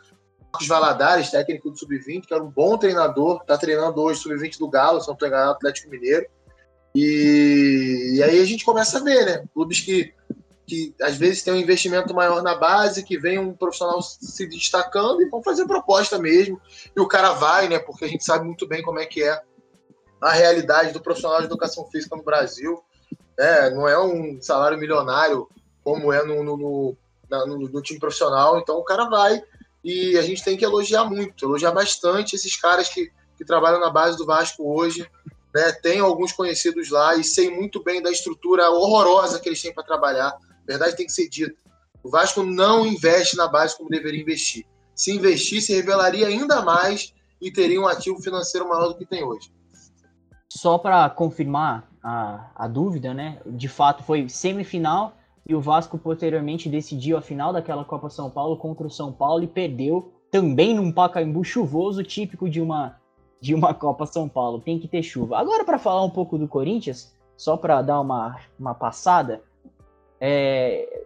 Marcos 0.57 0.67
Valadares, 0.67 1.31
técnico 1.31 1.71
do 1.71 1.79
Sub-20, 1.79 2.27
que 2.27 2.33
era 2.33 2.43
um 2.43 2.51
bom 2.51 2.79
treinador, 2.79 3.41
está 3.43 3.59
treinando 3.59 4.01
hoje 4.01 4.21
o 4.21 4.23
Sub-20 4.23 4.59
do 4.59 4.69
Galo, 4.69 5.03
São 5.03 5.15
Paulo 5.15 5.35
Atlético 5.35 5.91
Mineiro. 5.91 6.27
E, 6.95 8.15
e, 8.15 8.23
aí 8.23 8.41
a 8.41 8.45
gente 8.47 8.65
começa 8.65 8.99
a 8.99 9.03
ver, 9.03 9.27
né? 9.27 9.45
Clubes 9.53 9.81
que, 9.81 10.15
que 10.67 10.95
às 11.01 11.17
vezes 11.17 11.43
têm 11.43 11.55
um 11.55 11.59
investimento 11.59 12.13
maior 12.13 12.43
na 12.43 12.55
base, 12.55 13.05
que 13.05 13.17
vem 13.17 13.39
um 13.39 13.55
profissional 13.55 14.03
se 14.03 14.47
destacando 14.49 15.23
e 15.23 15.29
vão 15.29 15.43
fazer 15.43 15.65
proposta 15.67 16.19
mesmo. 16.19 16.61
E 16.95 17.01
o 17.01 17.07
cara 17.07 17.33
vai, 17.33 17.69
né? 17.69 17.79
Porque 17.79 18.05
a 18.05 18.09
gente 18.09 18.25
sabe 18.25 18.45
muito 18.45 18.67
bem 18.67 18.83
como 18.83 18.99
é 18.99 19.07
que 19.07 19.23
é 19.23 19.41
a 20.21 20.33
realidade 20.33 20.93
do 20.93 21.01
profissional 21.01 21.39
de 21.39 21.47
educação 21.47 21.87
física 21.87 22.17
no 22.17 22.25
Brasil. 22.25 22.83
É, 23.39 23.71
não 23.71 23.87
é 23.87 23.99
um 23.99 24.41
salário 24.41 24.79
milionário 24.79 25.49
como 25.85 26.13
é 26.13 26.25
no, 26.25 26.43
no, 26.43 26.57
no, 26.57 26.97
no, 27.31 27.59
no 27.69 27.83
time 27.83 28.01
profissional. 28.01 28.59
Então 28.59 28.77
o 28.77 28.85
cara 28.85 29.05
vai 29.09 29.41
e 29.85 30.19
a 30.19 30.23
gente 30.23 30.43
tem 30.43 30.57
que 30.57 30.65
elogiar 30.65 31.05
muito, 31.05 31.45
elogiar 31.45 31.71
bastante 31.71 32.35
esses 32.35 32.57
caras 32.57 32.89
que, 32.89 33.13
que 33.39 33.45
trabalham 33.45 33.79
na 33.79 33.89
base 33.89 34.17
do 34.17 34.27
Vasco 34.27 34.69
hoje. 34.69 35.09
Né? 35.55 35.99
Alguns 36.01 36.33
conhecidos 36.33 36.91
lá 36.91 37.15
e 37.15 37.23
sei 37.23 37.51
muito 37.55 37.83
bem 37.83 38.03
da 38.03 38.11
estrutura 38.11 38.69
horrorosa 38.69 39.39
que 39.39 39.49
eles 39.49 39.63
têm 39.63 39.73
para 39.73 39.85
trabalhar. 39.85 40.37
A 40.69 40.73
verdade 40.73 40.97
tem 40.97 41.07
que 41.07 41.13
ser 41.13 41.29
dita. 41.29 41.57
O 42.03 42.11
Vasco 42.11 42.43
não 42.43 42.87
investe 42.87 43.37
na 43.37 43.49
base 43.49 43.77
como 43.77 43.89
deveria 43.89 44.21
investir. 44.21 44.67
Se 44.95 45.15
investisse, 45.15 45.75
revelaria 45.75 46.27
ainda 46.27 46.63
mais 46.63 47.13
e 47.41 47.51
teria 47.51 47.81
um 47.81 47.87
ativo 47.87 48.21
financeiro 48.21 48.69
maior 48.69 48.89
do 48.89 48.97
que 48.97 49.07
tem 49.07 49.23
hoje. 49.23 49.53
Só 50.51 50.79
para 50.79 51.09
confirmar 51.11 51.89
a, 52.03 52.51
a 52.55 52.69
dúvida, 52.69 53.13
né? 53.13 53.41
De 53.47 53.69
fato, 53.69 54.03
foi 54.03 54.29
semifinal 54.29 55.17
e 55.49 55.55
o 55.55 55.61
Vasco 55.61 55.99
posteriormente 55.99 56.69
decidiu 56.69 57.17
a 57.17 57.23
final 57.23 57.53
daquela 57.53 57.85
Copa 57.85 58.09
São 58.09 58.31
Paulo 58.31 58.57
contra 58.57 58.87
o 58.87 58.91
São 58.91 59.13
Paulo 59.13 59.45
e 59.45 59.49
perdeu 59.49 60.13
também 60.31 60.75
num 60.75 60.91
Pacaembu 60.91 61.45
chuvoso, 61.45 62.03
típico 62.03 62.49
de 62.49 62.61
uma 62.61 62.97
de 63.41 63.55
uma 63.55 63.75
Copa 63.75 64.07
São 64.07 64.29
Paulo. 64.29 64.61
Tem 64.61 64.79
que 64.79 64.89
ter 64.89 65.03
chuva. 65.03 65.39
Agora 65.39 65.65
para 65.65 65.79
falar 65.79 66.03
um 66.05 66.11
pouco 66.11 66.39
do 66.39 66.49
Corinthians, 66.49 67.15
só 67.37 67.57
para 67.57 67.83
dar 67.83 68.01
uma, 68.01 68.41
uma 68.59 68.75
passada, 68.75 69.43
é, 70.21 71.05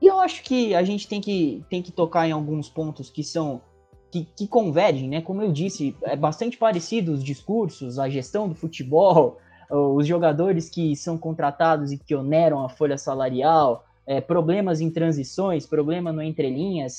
eu 0.00 0.18
acho 0.20 0.42
que 0.42 0.74
a 0.74 0.82
gente 0.82 1.06
tem 1.06 1.20
que, 1.20 1.64
tem 1.70 1.82
que 1.82 1.92
tocar 1.92 2.28
em 2.28 2.32
alguns 2.32 2.68
pontos 2.68 3.08
que 3.08 3.22
são 3.22 3.62
que, 4.10 4.26
que 4.36 4.46
convergem, 4.46 5.08
né? 5.08 5.22
Como 5.22 5.40
eu 5.40 5.50
disse, 5.50 5.96
é 6.02 6.14
bastante 6.14 6.58
parecido 6.58 7.12
os 7.12 7.24
discursos, 7.24 7.98
a 7.98 8.10
gestão 8.10 8.46
do 8.46 8.54
futebol, 8.54 9.38
os 9.70 10.06
jogadores 10.06 10.68
que 10.68 10.94
são 10.94 11.16
contratados 11.16 11.92
e 11.92 11.98
que 11.98 12.14
oneram 12.14 12.62
a 12.62 12.68
folha 12.68 12.98
salarial, 12.98 13.86
é, 14.06 14.20
problemas 14.20 14.80
em 14.82 14.90
transições, 14.90 15.66
problema 15.66 16.12
no 16.12 16.22
entrelinhas. 16.22 16.98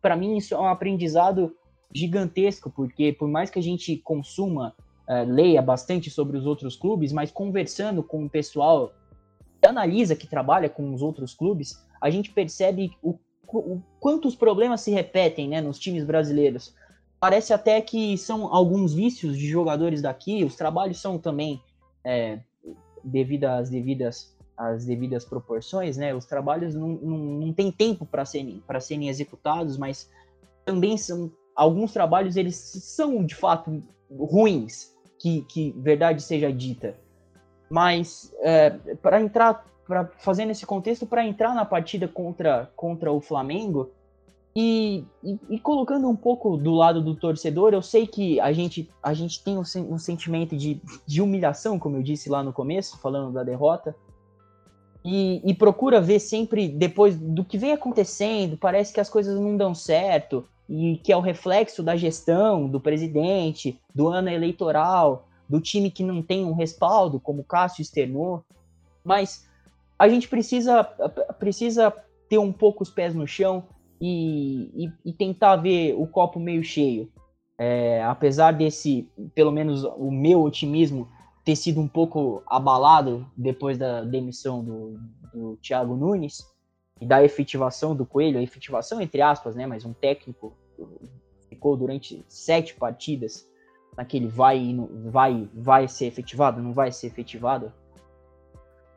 Para 0.00 0.14
mim, 0.14 0.36
isso 0.36 0.54
é 0.54 0.58
um 0.58 0.66
aprendizado 0.66 1.54
gigantesco, 1.94 2.70
porque 2.70 3.12
por 3.12 3.28
mais 3.28 3.48
que 3.48 3.58
a 3.58 3.62
gente 3.62 3.96
consuma, 3.96 4.74
é, 5.08 5.24
leia 5.24 5.62
bastante 5.62 6.10
sobre 6.10 6.36
os 6.36 6.44
outros 6.44 6.76
clubes, 6.76 7.12
mas 7.12 7.30
conversando 7.30 8.02
com 8.02 8.24
o 8.24 8.30
pessoal 8.30 8.92
analisa, 9.66 10.16
que 10.16 10.26
trabalha 10.26 10.68
com 10.68 10.92
os 10.92 11.02
outros 11.02 11.34
clubes, 11.34 11.78
a 12.00 12.10
gente 12.10 12.30
percebe 12.30 12.92
o, 13.02 13.18
o 13.48 13.80
quantos 14.00 14.34
problemas 14.34 14.80
se 14.80 14.90
repetem 14.90 15.48
né, 15.48 15.60
nos 15.60 15.78
times 15.78 16.04
brasileiros. 16.04 16.74
Parece 17.20 17.52
até 17.52 17.80
que 17.80 18.18
são 18.18 18.52
alguns 18.52 18.92
vícios 18.92 19.38
de 19.38 19.48
jogadores 19.48 20.02
daqui, 20.02 20.42
os 20.44 20.56
trabalhos 20.56 21.00
são 21.00 21.18
também 21.18 21.62
é, 22.04 22.40
devido 23.04 23.44
às 23.44 23.70
devidas 23.70 24.32
às 24.56 24.84
devidas 24.84 25.24
proporções, 25.24 25.96
né? 25.96 26.14
Os 26.14 26.26
trabalhos 26.26 26.74
não, 26.74 26.88
não, 26.88 27.18
não 27.18 27.52
tem 27.52 27.72
tempo 27.72 28.04
para 28.04 28.24
serem 28.24 28.62
para 28.66 28.80
serem 28.80 29.08
executados, 29.08 29.76
mas 29.76 30.10
também 30.64 30.96
são 30.96 31.32
alguns 31.54 31.92
trabalhos 31.92 32.36
eles 32.36 32.56
são 32.56 33.24
de 33.24 33.34
fato 33.34 33.82
ruins, 34.10 34.92
que, 35.18 35.42
que 35.42 35.72
verdade 35.78 36.22
seja 36.22 36.52
dita. 36.52 36.96
Mas 37.72 38.30
é, 38.40 38.68
para 39.00 39.18
entrar, 39.18 39.64
para 39.86 40.04
fazer 40.18 40.44
nesse 40.44 40.66
contexto, 40.66 41.06
para 41.06 41.26
entrar 41.26 41.54
na 41.54 41.64
partida 41.64 42.06
contra 42.06 42.70
contra 42.76 43.10
o 43.10 43.18
Flamengo, 43.18 43.90
e, 44.54 45.04
e, 45.24 45.38
e, 45.48 45.58
colocando 45.58 46.06
um 46.06 46.14
pouco 46.14 46.58
do 46.58 46.74
lado 46.74 47.00
do 47.00 47.14
torcedor, 47.14 47.72
eu 47.72 47.80
sei 47.80 48.06
que 48.06 48.38
a 48.38 48.52
gente, 48.52 48.86
a 49.02 49.14
gente 49.14 49.42
tem 49.42 49.56
um, 49.56 49.62
um, 49.90 49.96
sentimento 49.96 50.54
de, 50.54 50.78
de 51.06 51.22
humilhação, 51.22 51.78
como 51.78 51.96
eu 51.96 52.02
disse 52.02 52.28
lá 52.28 52.42
no 52.42 52.52
começo, 52.52 52.98
falando 52.98 53.32
da 53.32 53.42
derrota, 53.42 53.96
e, 55.02 55.40
e, 55.42 55.54
procura 55.54 56.02
ver 56.02 56.20
sempre 56.20 56.68
depois 56.68 57.16
do 57.16 57.42
que 57.42 57.56
vem 57.56 57.72
acontecendo, 57.72 58.58
parece 58.58 58.92
que 58.92 59.00
as 59.00 59.08
coisas 59.08 59.40
não 59.40 59.56
dão 59.56 59.74
certo, 59.74 60.46
e 60.68 60.98
que 60.98 61.10
é 61.10 61.16
o 61.16 61.20
reflexo 61.20 61.82
da 61.82 61.96
gestão, 61.96 62.68
do 62.68 62.78
presidente, 62.78 63.80
do 63.94 64.08
ano 64.08 64.28
eleitoral, 64.28 65.26
do 65.52 65.60
time 65.60 65.90
que 65.90 66.02
não 66.02 66.22
tem 66.22 66.46
um 66.46 66.54
respaldo, 66.54 67.20
como 67.20 67.42
o 67.42 67.44
Cássio 67.44 67.82
externou, 67.82 68.42
mas 69.04 69.46
a 69.98 70.08
gente 70.08 70.26
precisa, 70.26 70.82
precisa 71.38 71.92
ter 72.26 72.38
um 72.38 72.50
pouco 72.50 72.82
os 72.82 72.88
pés 72.88 73.14
no 73.14 73.26
chão, 73.26 73.64
e, 74.00 74.86
e, 74.86 74.92
e 75.04 75.12
tentar 75.12 75.54
ver 75.56 75.94
o 75.94 76.08
copo 76.08 76.40
meio 76.40 76.64
cheio. 76.64 77.08
É, 77.56 78.02
apesar 78.02 78.50
desse, 78.52 79.08
pelo 79.32 79.52
menos 79.52 79.84
o 79.84 80.10
meu 80.10 80.42
otimismo, 80.42 81.08
ter 81.44 81.54
sido 81.54 81.80
um 81.80 81.86
pouco 81.86 82.42
abalado 82.48 83.24
depois 83.36 83.78
da 83.78 84.02
demissão 84.02 84.64
do, 84.64 84.98
do 85.32 85.56
Thiago 85.58 85.94
Nunes 85.94 86.44
e 87.00 87.06
da 87.06 87.22
efetivação 87.22 87.94
do 87.94 88.04
Coelho, 88.04 88.38
a 88.38 88.42
efetivação 88.42 89.00
entre 89.00 89.20
aspas, 89.20 89.54
né, 89.54 89.66
mas 89.66 89.84
um 89.84 89.92
técnico 89.92 90.56
ficou 91.48 91.76
durante 91.76 92.24
sete 92.26 92.74
partidas 92.74 93.46
naquele 93.96 94.26
vai 94.26 94.76
vai 95.04 95.48
vai 95.54 95.88
ser 95.88 96.06
efetivado, 96.06 96.62
não 96.62 96.72
vai 96.72 96.90
ser 96.92 97.08
efetivado. 97.08 97.72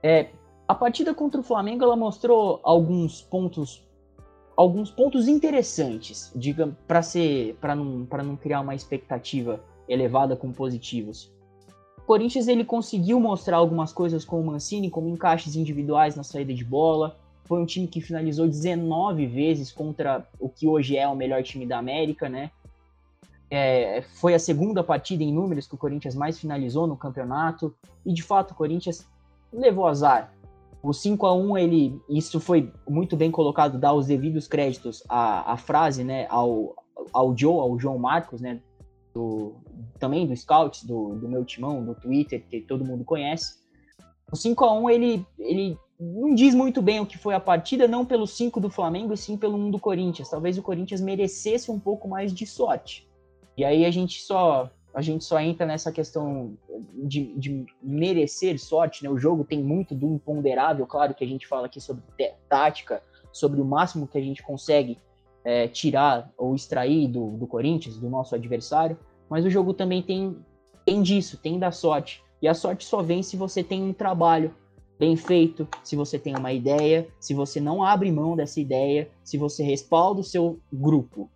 É, 0.02 0.30
a 0.68 0.76
partida 0.76 1.14
contra 1.14 1.40
o 1.40 1.44
Flamengo 1.44 1.84
ela 1.84 1.96
mostrou 1.96 2.60
alguns 2.64 3.22
pontos 3.22 3.84
alguns 4.56 4.90
pontos 4.90 5.28
interessantes, 5.28 6.32
diga, 6.36 6.76
para 6.88 7.02
ser 7.02 7.56
para 7.60 7.76
não 7.76 8.06
para 8.06 8.24
não 8.24 8.36
criar 8.36 8.62
uma 8.62 8.76
expectativa 8.76 9.60
elevada 9.88 10.36
com 10.36 10.52
positivos. 10.52 11.34
Corinthians 12.06 12.48
ele 12.48 12.64
conseguiu 12.64 13.20
mostrar 13.20 13.58
algumas 13.58 13.92
coisas 13.92 14.24
com 14.24 14.40
o 14.40 14.46
Mancini, 14.46 14.90
como 14.90 15.10
encaixes 15.10 15.56
individuais 15.56 16.16
na 16.16 16.24
saída 16.24 16.54
de 16.54 16.64
bola. 16.64 17.18
Foi 17.46 17.60
um 17.60 17.66
time 17.66 17.88
que 17.88 18.00
finalizou 18.00 18.48
19 18.48 19.26
vezes 19.26 19.72
contra 19.72 20.28
o 20.40 20.48
que 20.48 20.68
hoje 20.68 20.98
é 20.98 21.08
o 21.08 21.16
melhor 21.16 21.42
time 21.44 21.66
da 21.66 21.80
América, 21.80 22.30
né? 22.30 22.52
É, 23.50 24.02
foi 24.16 24.34
a 24.34 24.40
segunda 24.40 24.84
partida 24.84 25.24
em 25.24 25.34
números 25.34 25.68
que 25.68 25.76
o 25.76 25.78
Corinthians 25.78 26.16
mais 26.16 26.40
finalizou 26.40 26.88
no 26.88 26.98
campeonato. 26.98 27.76
E 28.06 28.14
de 28.14 28.24
fato 28.24 28.52
o 28.52 28.56
Corinthians 28.56 29.08
levou 29.52 29.88
azar. 29.88 30.34
O 30.82 30.94
5 30.94 31.26
a 31.26 31.34
1 31.34 31.58
ele, 31.58 32.02
isso 32.08 32.40
foi 32.40 32.72
muito 32.88 33.18
bem 33.18 33.32
colocado, 33.32 33.80
dar 33.80 33.94
os 33.94 34.06
devidos 34.06 34.48
créditos 34.48 35.04
à, 35.10 35.54
à 35.54 35.58
frase, 35.58 36.04
né, 36.04 36.28
ao, 36.30 36.76
ao 37.12 37.36
Joe, 37.36 37.60
ao 37.60 37.80
João 37.80 37.98
Marcos, 37.98 38.40
né, 38.40 38.62
do, 39.12 39.56
também 39.98 40.28
do 40.28 40.36
Scouts, 40.36 40.84
do, 40.84 41.16
do 41.16 41.28
meu 41.28 41.44
timão, 41.44 41.84
do 41.84 41.96
Twitter, 41.96 42.46
que 42.48 42.62
todo 42.62 42.86
mundo 42.86 43.04
conhece. 43.04 43.66
O 44.32 44.36
5 44.36 44.64
a 44.64 44.74
1 44.74 44.90
ele, 44.92 45.28
ele 45.40 45.78
não 46.00 46.36
diz 46.36 46.54
muito 46.54 46.82
bem 46.82 47.00
o 47.00 47.06
que 47.06 47.18
foi 47.18 47.34
a 47.34 47.40
partida, 47.40 47.88
não 47.88 48.06
pelo 48.06 48.28
5 48.28 48.60
do 48.60 48.70
Flamengo, 48.70 49.14
e 49.14 49.18
sim 49.18 49.38
pelo 49.38 49.58
1 49.58 49.72
do 49.72 49.80
Corinthians. 49.80 50.30
Talvez 50.30 50.58
o 50.58 50.62
Corinthians 50.62 51.02
merecesse 51.02 51.72
um 51.72 51.80
pouco 51.80 52.08
mais 52.08 52.34
de 52.34 52.46
sorte. 52.46 53.08
E 53.58 53.64
aí 53.64 53.86
a 53.86 53.92
gente 53.92 54.22
só 54.22 54.70
a 54.94 55.02
gente 55.02 55.26
só 55.26 55.38
entra 55.42 55.66
nessa 55.66 55.92
questão 55.92 56.58
de, 56.94 57.38
de, 57.38 57.66
merecer 57.84 58.58
sorte, 58.58 59.04
né? 59.04 59.10
O 59.10 59.18
jogo 59.18 59.44
tem 59.44 59.62
muito 59.62 59.94
do 59.94 60.08
imponderável, 60.08 60.88
claro 60.88 61.14
que 61.14 61.22
a 61.22 61.28
gente 61.28 61.46
fala 61.46 61.66
aqui 61.66 61.82
sobre 61.82 62.02
tática, 62.48 63.04
sobre 63.30 63.60
o 63.60 63.66
máximo 63.66 64.08
que 64.08 64.18
a 64.18 64.22
gente 64.22 64.42
consegue 64.42 64.98
é, 65.44 65.68
tirar 65.68 66.32
ou 66.38 66.56
extrair 66.56 67.10
do, 67.10 67.32
do 67.32 67.46
Corinthians, 67.46 67.98
do 67.98 68.10
nosso 68.10 68.36
adversário, 68.36 68.98
mas 69.30 69.44
o 69.44 69.50
jogo 69.50 69.74
também 69.74 70.02
tem, 70.02 70.38
tem 70.86 71.02
disso, 71.02 71.38
tem 71.38 71.60
da 71.60 71.72
sorte. 71.72 72.24
E 72.42 72.48
a 72.48 72.54
sorte 72.54 72.86
só 72.86 73.02
vem 73.02 73.22
se 73.22 73.36
você 73.36 73.62
tem 73.62 73.84
um 73.84 73.92
trabalho 73.92 74.56
bem 74.98 75.18
feito, 75.18 75.68
se 75.84 75.98
você 75.98 76.18
tem 76.18 76.38
uma 76.38 76.54
ideia, 76.54 77.06
se 77.20 77.34
você 77.34 77.60
não 77.60 77.84
abre 77.84 78.10
mão 78.10 78.34
dessa 78.34 78.62
ideia, 78.62 79.10
se 79.26 79.38
você 79.38 79.62
respalda 79.62 80.22
o 80.22 80.24
seu 80.24 80.58
grupo 80.72 81.30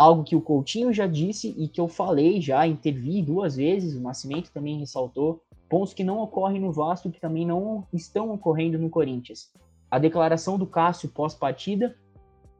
algo 0.00 0.24
que 0.24 0.34
o 0.34 0.40
Coutinho 0.40 0.94
já 0.94 1.06
disse 1.06 1.54
e 1.58 1.68
que 1.68 1.78
eu 1.78 1.86
falei 1.86 2.40
já, 2.40 2.66
intervi 2.66 3.20
duas 3.20 3.56
vezes, 3.56 3.94
o 3.94 4.00
Nascimento 4.00 4.50
também 4.50 4.78
ressaltou, 4.78 5.42
pontos 5.68 5.92
que 5.92 6.02
não 6.02 6.20
ocorrem 6.20 6.58
no 6.58 6.72
Vasco 6.72 7.10
que 7.10 7.20
também 7.20 7.46
não 7.46 7.86
estão 7.92 8.32
ocorrendo 8.32 8.78
no 8.78 8.88
Corinthians. 8.88 9.52
A 9.90 9.98
declaração 9.98 10.56
do 10.56 10.66
Cássio 10.66 11.10
pós-partida 11.10 11.94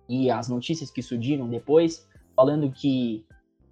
e 0.07 0.31
as 0.31 0.51
notícias 0.51 0.91
que 0.91 1.01
surgiram 1.01 1.49
depois, 1.49 2.07
falando 2.37 2.71
que 2.71 3.25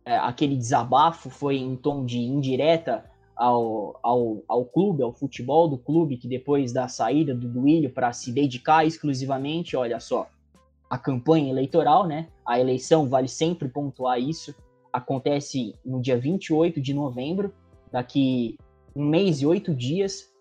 é, 0.03 0.17
aquele 0.17 0.57
desabafo 0.57 1.29
foi 1.29 1.59
em 1.59 1.77
tom 1.77 2.07
de 2.07 2.21
indireta 2.21 3.05
ao, 3.37 4.01
ao, 4.03 4.43
ao 4.49 4.65
clube, 4.65 5.03
ao 5.03 5.13
futebol 5.13 5.69
do 5.69 5.77
clube, 5.77 6.17
que 6.17 6.27
depois 6.27 6.73
da 6.73 6.89
saída 6.89 7.35
do 7.35 7.47
Duílio 7.47 7.91
para 7.91 8.15
se 8.15 8.33
dedicar 8.33 8.87
exclusivamente, 8.87 9.77
olha 9.77 10.01
só, 10.01 10.27
a 10.89 10.97
campanha 10.97 11.51
eleitoral, 11.51 12.07
né? 12.07 12.29
A 12.47 12.59
eleição, 12.59 13.09
vale 13.09 13.29
sempre 13.29 13.69
pontuar 13.69 14.21
isso, 14.21 14.55
acontece 14.93 15.75
no 15.85 16.01
dia 16.01 16.19
28 16.19 16.81
de 16.81 16.95
novembro, 16.95 17.53
daqui 17.93 18.57
um 18.95 19.05
mês 19.05 19.41
e 19.41 19.47
oito 19.47 19.75
dias, 19.75 20.33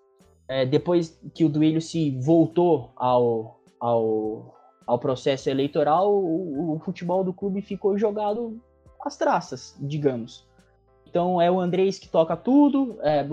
é, 0.48 0.66
depois 0.66 1.20
que 1.34 1.44
o 1.44 1.50
Duílio 1.50 1.82
se 1.82 2.12
voltou 2.20 2.92
ao, 2.96 3.60
ao, 3.80 4.56
ao 4.86 4.98
processo 4.98 5.50
eleitoral, 5.50 6.14
o, 6.14 6.76
o, 6.76 6.80
futebol 6.80 7.24
do 7.24 7.34
clube 7.34 7.62
ficou 7.62 7.98
jogado 7.98 8.60
às 9.04 9.18
traças, 9.18 9.76
digamos. 9.80 10.48
Então 11.10 11.42
é 11.42 11.52
o 11.52 11.60
Andrés 11.60 12.00
que 12.00 12.08
toca 12.08 12.36
tudo, 12.36 12.98
é, 13.02 13.26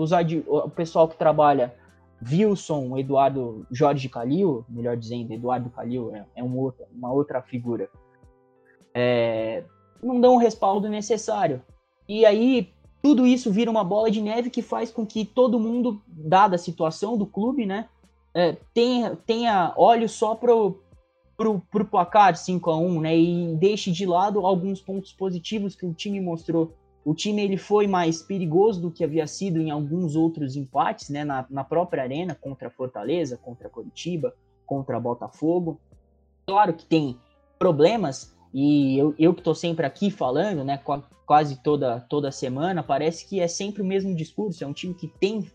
o 0.47 0.69
pessoal 0.69 1.07
que 1.07 1.17
trabalha 1.17 1.73
Wilson, 2.29 2.97
Eduardo 2.97 3.65
Jorge 3.71 4.09
Calil, 4.09 4.65
melhor 4.67 4.97
dizendo, 4.97 5.33
Eduardo 5.33 5.69
Calil 5.69 6.15
é, 6.15 6.25
é 6.35 6.43
um 6.43 6.57
outro, 6.57 6.85
uma 6.93 7.11
outra 7.11 7.41
figura, 7.41 7.89
é, 8.93 9.63
não 10.01 10.19
dão 10.19 10.35
o 10.35 10.39
respaldo 10.39 10.87
necessário. 10.89 11.61
E 12.07 12.25
aí 12.25 12.69
tudo 13.01 13.27
isso 13.27 13.51
vira 13.51 13.69
uma 13.69 13.83
bola 13.83 14.09
de 14.09 14.19
neve 14.21 14.49
que 14.49 14.63
faz 14.63 14.89
com 14.91 15.05
que 15.05 15.23
todo 15.23 15.59
mundo, 15.59 16.01
dada 16.07 16.55
a 16.55 16.59
situação 16.59 17.15
do 17.15 17.25
clube, 17.25 17.65
né, 17.65 17.87
é, 18.33 18.57
tenha, 18.73 19.15
tenha 19.15 19.73
olhos 19.77 20.11
só 20.11 20.33
pro, 20.33 20.81
pro, 21.37 21.61
pro 21.71 21.85
placar 21.85 22.35
5 22.35 22.69
a 22.71 22.77
1 22.77 23.01
né, 23.01 23.15
e 23.15 23.55
deixe 23.57 23.91
de 23.91 24.05
lado 24.05 24.45
alguns 24.45 24.81
pontos 24.81 25.13
positivos 25.13 25.75
que 25.75 25.85
o 25.85 25.93
time 25.93 26.19
mostrou 26.19 26.73
o 27.05 27.13
time 27.13 27.43
ele 27.43 27.55
foi 27.55 27.85
mais 27.85 28.23
perigoso 28.23 28.81
do 28.81 28.89
que 28.89 29.03
havia 29.03 29.27
sido 29.27 29.61
em 29.61 29.69
alguns 29.69 30.15
outros 30.15 30.55
empates, 30.55 31.09
né, 31.09 31.23
na, 31.23 31.45
na 31.51 31.63
própria 31.63 32.01
arena 32.01 32.33
contra 32.33 32.71
Fortaleza, 32.71 33.37
contra 33.37 33.69
Curitiba, 33.69 34.33
contra 34.65 34.99
Botafogo. 34.99 35.79
Claro 36.47 36.73
que 36.73 36.83
tem 36.83 37.15
problemas 37.59 38.35
e 38.51 38.97
eu, 38.97 39.13
eu 39.19 39.35
que 39.35 39.41
estou 39.41 39.53
sempre 39.53 39.85
aqui 39.85 40.09
falando, 40.09 40.63
né, 40.63 40.81
quase 41.27 41.61
toda 41.61 41.99
toda 42.01 42.31
semana, 42.31 42.81
parece 42.81 43.29
que 43.29 43.39
é 43.39 43.47
sempre 43.47 43.83
o 43.83 43.85
mesmo 43.85 44.15
discurso. 44.15 44.63
É 44.63 44.67
um 44.67 44.73
time 44.73 44.95
que 44.95 45.07
tem 45.07 45.45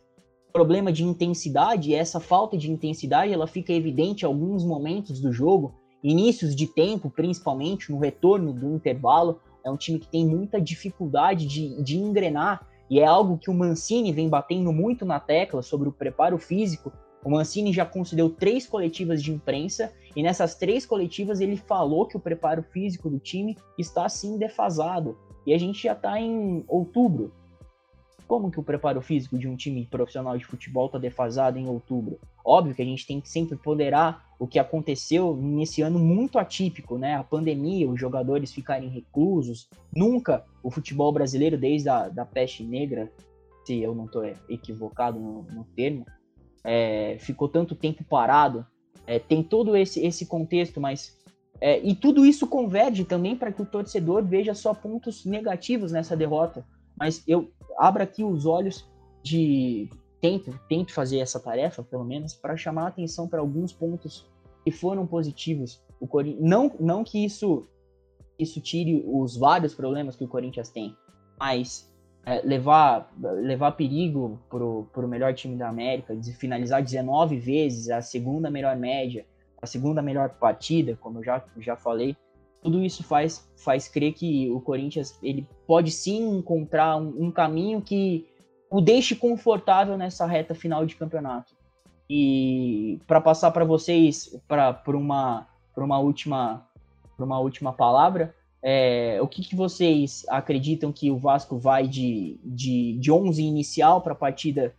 problema 0.52 0.92
de 0.92 1.02
intensidade 1.02 1.90
e 1.90 1.94
essa 1.96 2.20
falta 2.20 2.56
de 2.56 2.70
intensidade 2.70 3.32
ela 3.32 3.48
fica 3.48 3.72
evidente 3.72 4.22
em 4.22 4.26
alguns 4.26 4.64
momentos 4.64 5.20
do 5.20 5.32
jogo, 5.32 5.74
inícios 6.02 6.54
de 6.54 6.68
tempo, 6.68 7.10
principalmente 7.10 7.90
no 7.90 7.98
retorno 7.98 8.52
do 8.52 8.72
intervalo 8.72 9.40
é 9.64 9.70
um 9.70 9.76
time 9.76 9.98
que 9.98 10.08
tem 10.08 10.26
muita 10.26 10.60
dificuldade 10.60 11.46
de, 11.46 11.82
de 11.82 11.98
engrenar, 11.98 12.66
e 12.88 12.98
é 12.98 13.06
algo 13.06 13.38
que 13.38 13.50
o 13.50 13.54
Mancini 13.54 14.12
vem 14.12 14.28
batendo 14.28 14.72
muito 14.72 15.04
na 15.04 15.20
tecla 15.20 15.62
sobre 15.62 15.88
o 15.88 15.92
preparo 15.92 16.38
físico. 16.38 16.92
O 17.24 17.30
Mancini 17.30 17.72
já 17.72 17.86
concedeu 17.86 18.30
três 18.30 18.66
coletivas 18.66 19.22
de 19.22 19.30
imprensa, 19.30 19.92
e 20.16 20.22
nessas 20.22 20.56
três 20.56 20.84
coletivas 20.84 21.40
ele 21.40 21.56
falou 21.56 22.06
que 22.06 22.16
o 22.16 22.20
preparo 22.20 22.62
físico 22.62 23.08
do 23.08 23.18
time 23.18 23.56
está 23.78 24.08
sim 24.08 24.38
defasado. 24.38 25.16
E 25.46 25.54
a 25.54 25.58
gente 25.58 25.84
já 25.84 25.92
está 25.92 26.20
em 26.20 26.64
outubro. 26.66 27.32
Como 28.26 28.50
que 28.50 28.58
o 28.58 28.62
preparo 28.62 29.00
físico 29.00 29.38
de 29.38 29.48
um 29.48 29.56
time 29.56 29.86
profissional 29.86 30.36
de 30.36 30.44
futebol 30.44 30.86
está 30.86 30.98
defasado 30.98 31.58
em 31.58 31.68
outubro? 31.68 32.18
Óbvio 32.44 32.74
que 32.74 32.82
a 32.82 32.84
gente 32.84 33.06
tem 33.06 33.20
que 33.20 33.28
sempre 33.28 33.56
ponderar 33.56 34.29
o 34.40 34.46
que 34.46 34.58
aconteceu 34.58 35.36
nesse 35.36 35.82
ano 35.82 35.98
muito 35.98 36.38
atípico, 36.38 36.96
né? 36.96 37.14
A 37.14 37.22
pandemia, 37.22 37.86
os 37.86 38.00
jogadores 38.00 38.50
ficarem 38.50 38.88
reclusos. 38.88 39.68
Nunca 39.94 40.46
o 40.62 40.70
futebol 40.70 41.12
brasileiro, 41.12 41.58
desde 41.58 41.90
a 41.90 42.08
da 42.08 42.24
peste 42.24 42.64
negra, 42.64 43.12
se 43.66 43.78
eu 43.78 43.94
não 43.94 44.06
estou 44.06 44.24
equivocado 44.48 45.20
no, 45.20 45.42
no 45.42 45.64
termo, 45.76 46.06
é, 46.64 47.18
ficou 47.20 47.50
tanto 47.50 47.74
tempo 47.74 48.02
parado. 48.02 48.66
É, 49.06 49.18
tem 49.18 49.42
todo 49.42 49.76
esse, 49.76 50.00
esse 50.06 50.24
contexto, 50.24 50.80
mas 50.80 51.18
é, 51.60 51.78
e 51.78 51.94
tudo 51.94 52.24
isso 52.24 52.46
converge 52.46 53.04
também 53.04 53.36
para 53.36 53.52
que 53.52 53.60
o 53.60 53.66
torcedor 53.66 54.24
veja 54.24 54.54
só 54.54 54.72
pontos 54.72 55.26
negativos 55.26 55.92
nessa 55.92 56.16
derrota. 56.16 56.64
Mas 56.98 57.22
eu 57.28 57.52
abro 57.76 58.02
aqui 58.02 58.24
os 58.24 58.46
olhos 58.46 58.88
de. 59.22 59.90
Tento, 60.18 60.58
tento 60.68 60.92
fazer 60.92 61.18
essa 61.18 61.40
tarefa, 61.40 61.82
pelo 61.82 62.04
menos, 62.04 62.34
para 62.34 62.54
chamar 62.54 62.84
a 62.84 62.88
atenção 62.88 63.26
para 63.26 63.40
alguns 63.40 63.72
pontos 63.72 64.29
que 64.64 64.70
foram 64.70 65.06
positivos. 65.06 65.82
O 65.98 66.06
Corinthians, 66.06 66.48
não, 66.48 66.72
não 66.78 67.04
que 67.04 67.24
isso, 67.24 67.66
isso 68.38 68.60
tire 68.60 69.04
os 69.06 69.36
vários 69.36 69.74
problemas 69.74 70.16
que 70.16 70.24
o 70.24 70.28
Corinthians 70.28 70.68
tem, 70.68 70.96
mas 71.38 71.90
é, 72.24 72.40
levar, 72.42 73.12
levar 73.18 73.72
perigo 73.72 74.38
para 74.48 75.04
o 75.04 75.08
melhor 75.08 75.34
time 75.34 75.56
da 75.56 75.68
América, 75.68 76.14
de 76.16 76.32
finalizar 76.32 76.82
19 76.82 77.38
vezes, 77.38 77.90
a 77.90 78.02
segunda 78.02 78.50
melhor 78.50 78.76
média, 78.76 79.26
a 79.60 79.66
segunda 79.66 80.00
melhor 80.02 80.30
partida, 80.30 80.96
como 80.96 81.18
eu 81.18 81.24
já, 81.24 81.44
já 81.58 81.76
falei, 81.76 82.16
tudo 82.62 82.82
isso 82.82 83.02
faz, 83.02 83.50
faz 83.56 83.88
crer 83.88 84.12
que 84.12 84.50
o 84.50 84.60
Corinthians 84.60 85.18
ele 85.22 85.46
pode 85.66 85.90
sim 85.90 86.38
encontrar 86.38 86.96
um, 86.96 87.26
um 87.26 87.30
caminho 87.30 87.80
que 87.80 88.26
o 88.70 88.80
deixe 88.80 89.16
confortável 89.16 89.96
nessa 89.96 90.26
reta 90.26 90.54
final 90.54 90.84
de 90.86 90.94
campeonato. 90.94 91.54
E 92.12 92.98
para 93.06 93.20
passar 93.20 93.52
para 93.52 93.64
vocês 93.64 94.36
para 94.48 94.82
uma 94.88 95.46
por 95.72 95.84
uma 95.84 96.00
última 96.00 96.66
uma 97.16 97.38
última 97.38 97.72
palavra, 97.72 98.34
é, 98.60 99.18
o 99.22 99.28
que, 99.28 99.42
que, 99.42 99.54
vocês 99.54 100.24
acreditam 100.28 100.90
que 100.90 101.10
o 101.10 101.18
Vasco 101.18 101.58
vai 101.58 101.86
de, 101.86 102.40
de, 102.42 102.96
de 102.98 103.12
11 103.12 103.42
inicial 103.42 104.00
para 104.00 104.12
a 104.12 104.16
partida 104.16 104.74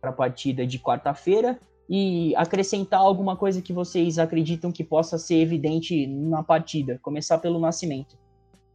para 0.00 0.12
partida 0.12 0.66
de 0.66 0.78
quarta-feira 0.78 1.58
e 1.88 2.36
acrescentar 2.36 3.00
alguma 3.00 3.34
coisa 3.34 3.60
que 3.60 3.72
vocês 3.72 4.18
acreditam 4.18 4.70
que 4.70 4.84
possa 4.84 5.18
ser 5.18 5.36
evidente 5.36 6.06
na 6.06 6.42
partida, 6.42 7.00
começar 7.02 7.38
pelo 7.38 7.58
Nascimento. 7.58 8.16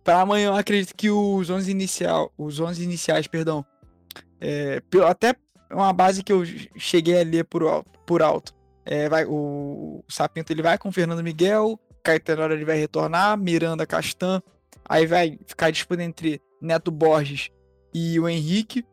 Para 0.03 0.22
amanhã 0.22 0.47
eu 0.47 0.55
acredito 0.55 0.95
que 0.95 1.09
os 1.09 1.49
11 1.49 1.72
inicial, 1.72 2.32
os 2.38 2.59
11 2.59 2.84
iniciais, 2.84 3.28
perdão, 3.28 3.64
é, 4.39 4.82
até 5.07 5.36
uma 5.72 5.93
base 5.93 6.24
que 6.24 6.32
eu 6.32 6.43
cheguei 6.76 7.19
a 7.19 7.24
ler 7.24 7.45
por 7.45 7.84
por 8.05 8.22
alto. 8.22 8.53
É, 8.86 9.07
vai, 9.07 9.26
o, 9.26 10.03
o 10.07 10.11
Sapinto 10.11 10.51
ele 10.51 10.61
vai 10.61 10.78
com 10.78 10.89
o 10.89 10.91
Fernando 10.91 11.24
Miguel, 11.24 11.80
Caetano 12.03 12.53
ele 12.53 12.65
vai 12.65 12.78
retornar, 12.78 13.38
Miranda 13.38 13.86
Castan, 13.86 14.41
aí 14.84 15.05
vai 15.05 15.38
ficar 15.45 15.72
disputa 15.72 16.03
entre 16.03 16.41
Neto 16.59 16.91
Borges 16.91 17.49
e 17.93 18.19
o 18.19 18.28
Henrique. 18.28 18.84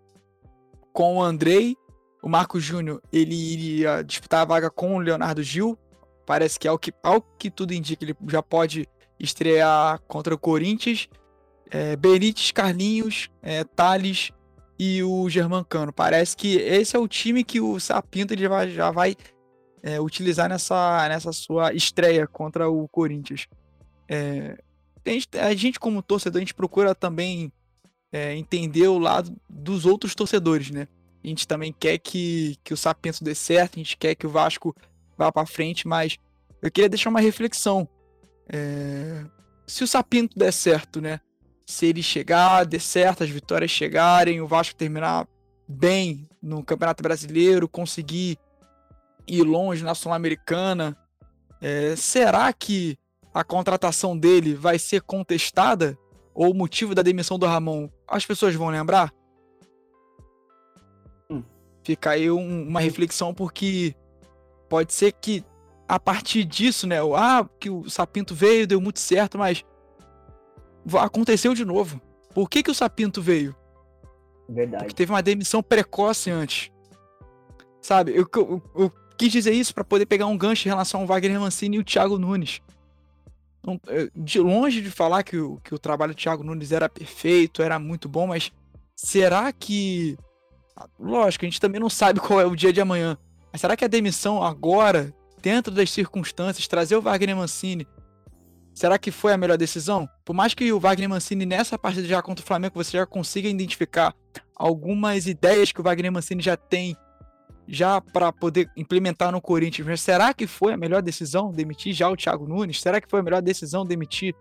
com 0.92 1.16
o 1.16 1.22
Andrei. 1.22 1.76
O 2.20 2.28
Marco 2.28 2.58
Júnior 2.58 3.00
ele 3.12 3.34
iria 3.34 4.02
disputar 4.02 4.40
a 4.40 4.44
vaga 4.44 4.70
com 4.70 4.96
o 4.96 4.98
Leonardo 4.98 5.42
Gil. 5.42 5.78
Parece 6.26 6.58
que 6.58 6.66
ao 6.66 6.78
que, 6.78 6.92
ao 7.02 7.22
que 7.22 7.50
tudo 7.50 7.72
indica, 7.72 8.04
ele 8.04 8.16
já 8.28 8.42
pode 8.42 8.86
estrear 9.18 10.00
contra 10.08 10.34
o 10.34 10.38
Corinthians. 10.38 11.08
É, 11.70 11.94
Benítez, 11.96 12.50
Carlinhos, 12.50 13.30
é, 13.40 13.62
Thales 13.62 14.30
e 14.78 15.02
o 15.02 15.28
Germancano. 15.28 15.92
Parece 15.92 16.36
que 16.36 16.56
esse 16.56 16.96
é 16.96 16.98
o 16.98 17.08
time 17.08 17.42
que 17.42 17.60
o 17.60 17.80
Sapinto 17.80 18.32
ele 18.32 18.46
vai, 18.48 18.70
já 18.70 18.90
vai 18.90 19.16
é, 19.82 20.00
utilizar 20.00 20.48
nessa, 20.48 21.08
nessa 21.08 21.32
sua 21.32 21.72
estreia 21.72 22.26
contra 22.26 22.68
o 22.68 22.86
Corinthians. 22.88 23.46
É, 24.08 24.56
a, 25.04 25.10
gente, 25.10 25.28
a, 25.38 25.54
gente, 25.54 25.80
como 25.80 26.02
torcedor, 26.02 26.38
a 26.38 26.40
gente 26.40 26.54
procura 26.54 26.94
também 26.94 27.52
é, 28.12 28.34
entender 28.36 28.88
o 28.88 28.98
lado 28.98 29.34
dos 29.48 29.84
outros 29.84 30.14
torcedores, 30.14 30.70
né? 30.70 30.86
A 31.22 31.26
gente 31.26 31.48
também 31.48 31.72
quer 31.72 31.98
que, 31.98 32.56
que 32.62 32.72
o 32.72 32.76
Sapinto 32.76 33.24
dê 33.24 33.34
certo, 33.34 33.74
a 33.74 33.78
gente 33.78 33.96
quer 33.96 34.14
que 34.14 34.26
o 34.26 34.30
Vasco 34.30 34.74
vá 35.16 35.32
para 35.32 35.46
frente, 35.46 35.86
mas 35.86 36.16
eu 36.62 36.70
queria 36.70 36.88
deixar 36.88 37.10
uma 37.10 37.20
reflexão. 37.20 37.88
É, 38.48 39.24
se 39.66 39.82
o 39.82 39.86
Sapinto 39.86 40.38
der 40.38 40.52
certo, 40.52 41.00
né? 41.00 41.20
Se 41.68 41.84
ele 41.84 42.02
chegar, 42.02 42.64
der 42.64 42.80
certo, 42.80 43.22
as 43.22 43.28
vitórias 43.28 43.70
chegarem, 43.70 44.40
o 44.40 44.46
Vasco 44.46 44.74
terminar 44.74 45.28
bem 45.68 46.26
no 46.42 46.64
Campeonato 46.64 47.02
Brasileiro, 47.02 47.68
conseguir 47.68 48.38
ir 49.26 49.42
longe 49.42 49.84
na 49.84 49.94
Sul-Americana, 49.94 50.96
é, 51.60 51.94
será 51.94 52.50
que 52.54 52.98
a 53.34 53.44
contratação 53.44 54.16
dele 54.16 54.54
vai 54.54 54.78
ser 54.78 55.02
contestada? 55.02 55.98
Ou 56.34 56.52
o 56.52 56.54
motivo 56.54 56.94
da 56.94 57.02
demissão 57.02 57.38
do 57.38 57.44
Ramon, 57.44 57.90
as 58.08 58.24
pessoas 58.24 58.54
vão 58.54 58.68
lembrar? 58.68 59.12
Hum. 61.28 61.42
Fica 61.84 62.12
aí 62.12 62.30
um, 62.30 62.66
uma 62.66 62.80
reflexão, 62.80 63.34
porque 63.34 63.94
pode 64.70 64.94
ser 64.94 65.12
que 65.12 65.44
a 65.86 66.00
partir 66.00 66.44
disso, 66.44 66.86
né? 66.86 66.96
Ah, 67.14 67.46
que 67.60 67.68
o 67.68 67.90
Sapinto 67.90 68.34
veio, 68.34 68.66
deu 68.66 68.80
muito 68.80 69.00
certo, 69.00 69.36
mas 69.36 69.62
aconteceu 70.97 71.55
de 71.55 71.64
novo. 71.64 72.01
Por 72.32 72.49
que, 72.49 72.62
que 72.62 72.70
o 72.70 72.74
Sapinto 72.74 73.20
veio? 73.20 73.55
Verdade. 74.49 74.84
Porque 74.84 74.95
teve 74.95 75.12
uma 75.12 75.22
demissão 75.22 75.62
precoce 75.62 76.30
antes. 76.30 76.70
Sabe, 77.82 78.12
eu, 78.12 78.26
eu, 78.34 78.62
eu 78.74 78.93
quis 79.16 79.30
dizer 79.30 79.53
isso 79.53 79.74
para 79.74 79.84
poder 79.84 80.07
pegar 80.07 80.26
um 80.26 80.39
gancho 80.39 80.66
em 80.66 80.70
relação 80.70 81.01
ao 81.01 81.07
Wagner 81.07 81.41
Mancini 81.41 81.76
e 81.76 81.80
o 81.80 81.84
Thiago 81.84 82.18
Nunes. 82.18 82.61
De 84.14 84.41
longe 84.41 84.80
de 84.80 84.91
falar 84.91 85.22
que 85.22 85.36
o, 85.36 85.59
que 85.62 85.74
o 85.74 85.78
trabalho 85.78 86.14
do 86.14 86.18
Thiago 86.18 86.45
Nunes 86.45 86.72
era 86.72 86.89
perfeito, 86.89 87.61
era 87.62 87.78
muito 87.78 88.09
bom, 88.09 88.26
mas 88.26 88.51
será 88.97 89.53
que. 89.53 90.16
Lógico, 90.99 91.45
a 91.45 91.49
gente 91.49 91.61
também 91.61 91.80
não 91.80 91.91
sabe 91.91 92.20
qual 92.20 92.41
é 92.41 92.47
o 92.47 92.57
dia 92.57 92.72
de 92.72 92.80
amanhã. 92.80 93.18
Mas 93.53 93.61
será 93.61 93.76
que 93.76 93.84
a 93.84 93.89
demissão 93.89 94.43
agora, 94.43 95.12
dentro 95.43 95.74
das 95.74 95.91
circunstâncias, 95.91 96.68
trazer 96.68 96.97
o 96.97 97.03
Wagner 97.03 97.36
Mancini, 97.36 97.86
será 98.78 98.96
que 98.96 99.10
foi 99.10 99.32
a 99.32 99.36
melhor 99.36 99.58
decisão? 99.58 100.08
Por 100.24 100.32
mais 100.32 100.54
que 100.54 100.72
o 100.72 100.78
Wagner 100.78 101.08
Mancini, 101.08 101.44
nessa 101.44 101.76
partida 101.76 102.06
já 102.06 102.22
contra 102.22 102.44
o 102.44 102.46
Flamengo, 102.46 102.74
você 102.76 102.96
já 102.96 103.04
consiga 103.04 103.48
identificar 103.48 104.14
algumas 104.54 105.26
ideias 105.26 105.72
que 105.72 105.80
o 105.80 105.82
Wagner 105.82 106.12
Mancini 106.12 106.40
já 106.40 106.56
tem 106.56 106.96
já 107.66 108.00
para 108.00 108.32
poder 108.32 108.70
implementar 108.76 109.32
no 109.32 109.42
Corinthians. 109.42 109.86
Mas 109.86 110.00
será 110.00 110.32
que 110.32 110.46
foi 110.46 110.72
a 110.72 110.76
melhor 110.76 111.02
decisão 111.02 111.50
demitir 111.50 111.92
já 111.92 112.08
o 112.08 112.16
Thiago 112.16 112.46
Nunes? 112.46 112.80
Será 112.80 113.00
que 113.00 113.10
foi 113.10 113.18
a 113.18 113.22
melhor 113.22 113.42
decisão 113.42 113.84
demitir 113.84 114.34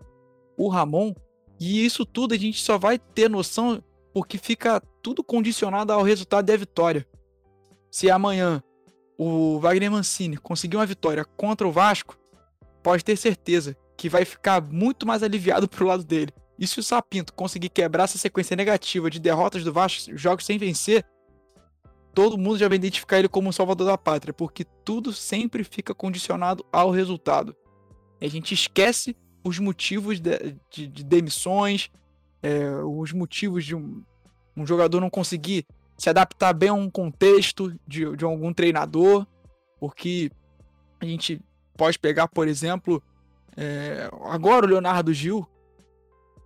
o 0.55 0.69
Ramon? 0.69 1.13
E 1.59 1.83
isso 1.83 2.05
tudo 2.05 2.35
a 2.35 2.37
gente 2.37 2.61
só 2.61 2.77
vai 2.77 2.99
ter 2.99 3.27
noção 3.27 3.83
porque 4.13 4.37
fica 4.37 4.79
tudo 5.01 5.23
condicionado 5.23 5.91
ao 5.91 6.03
resultado 6.03 6.45
da 6.45 6.55
vitória. 6.55 7.07
Se 7.89 8.09
amanhã 8.11 8.61
o 9.17 9.59
Wagner 9.59 9.91
Mancini 9.91 10.37
conseguir 10.37 10.77
uma 10.77 10.85
vitória 10.85 11.25
contra 11.25 11.67
o 11.67 11.71
Vasco, 11.71 12.15
pode 12.83 13.03
ter 13.03 13.17
certeza 13.17 13.75
que 13.97 14.07
vai 14.07 14.23
ficar 14.23 14.61
muito 14.61 15.05
mais 15.05 15.23
aliviado 15.23 15.67
pro 15.67 15.87
lado 15.87 16.03
dele. 16.03 16.31
E 16.57 16.65
se 16.67 16.79
o 16.79 16.83
Sapinto 16.83 17.33
conseguir 17.33 17.69
quebrar 17.69 18.05
essa 18.05 18.17
sequência 18.17 18.55
negativa 18.55 19.09
de 19.09 19.19
derrotas 19.19 19.63
do 19.63 19.73
Vasco, 19.73 20.15
jogos 20.15 20.45
sem 20.45 20.57
vencer, 20.57 21.03
todo 22.13 22.37
mundo 22.37 22.57
já 22.57 22.67
vai 22.67 22.77
identificar 22.77 23.19
ele 23.19 23.27
como 23.27 23.49
um 23.49 23.51
salvador 23.51 23.87
da 23.87 23.97
pátria, 23.97 24.33
porque 24.33 24.63
tudo 24.85 25.11
sempre 25.13 25.63
fica 25.63 25.93
condicionado 25.93 26.65
ao 26.71 26.89
resultado. 26.89 27.55
A 28.21 28.27
gente 28.27 28.53
esquece 28.53 29.15
os 29.43 29.59
motivos 29.59 30.19
de, 30.19 30.55
de, 30.71 30.87
de 30.87 31.03
demissões, 31.03 31.91
é, 32.41 32.69
os 32.83 33.11
motivos 33.11 33.65
de 33.65 33.75
um, 33.75 34.03
um, 34.55 34.65
jogador 34.65 34.99
não 34.99 35.09
conseguir 35.09 35.65
se 35.97 36.09
adaptar 36.09 36.53
bem 36.53 36.69
a 36.69 36.73
um 36.73 36.89
contexto 36.89 37.73
de, 37.87 38.15
de 38.15 38.25
algum 38.25 38.53
treinador, 38.53 39.25
porque 39.79 40.31
a 40.99 41.05
gente 41.05 41.39
pode 41.75 41.99
pegar, 41.99 42.27
por 42.27 42.47
exemplo, 42.47 43.01
é, 43.57 44.07
agora 44.25 44.67
o 44.67 44.69
Leonardo 44.69 45.11
Gil, 45.11 45.47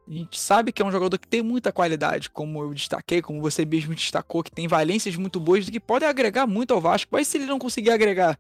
a 0.08 0.14
gente 0.14 0.40
sabe 0.40 0.72
que 0.72 0.82
é 0.82 0.86
um 0.86 0.92
jogador 0.92 1.18
que 1.18 1.28
tem 1.28 1.42
muita 1.42 1.72
qualidade, 1.72 2.30
como 2.30 2.62
eu 2.64 2.74
destaquei, 2.74 3.22
como 3.22 3.42
você 3.42 3.66
mesmo 3.66 3.94
destacou, 3.94 4.42
que 4.42 4.52
tem 4.52 4.68
valências 4.68 5.16
muito 5.18 5.40
boas 5.40 5.68
e 5.68 5.72
que 5.72 5.80
podem 5.80 6.08
agregar 6.08 6.48
muito 6.48 6.74
ao 6.74 6.82
Vasco. 6.82 7.10
Mas 7.12 7.28
se 7.28 7.38
ele 7.38 7.46
não 7.46 7.60
conseguir 7.60 7.92
agregar, 7.92 8.40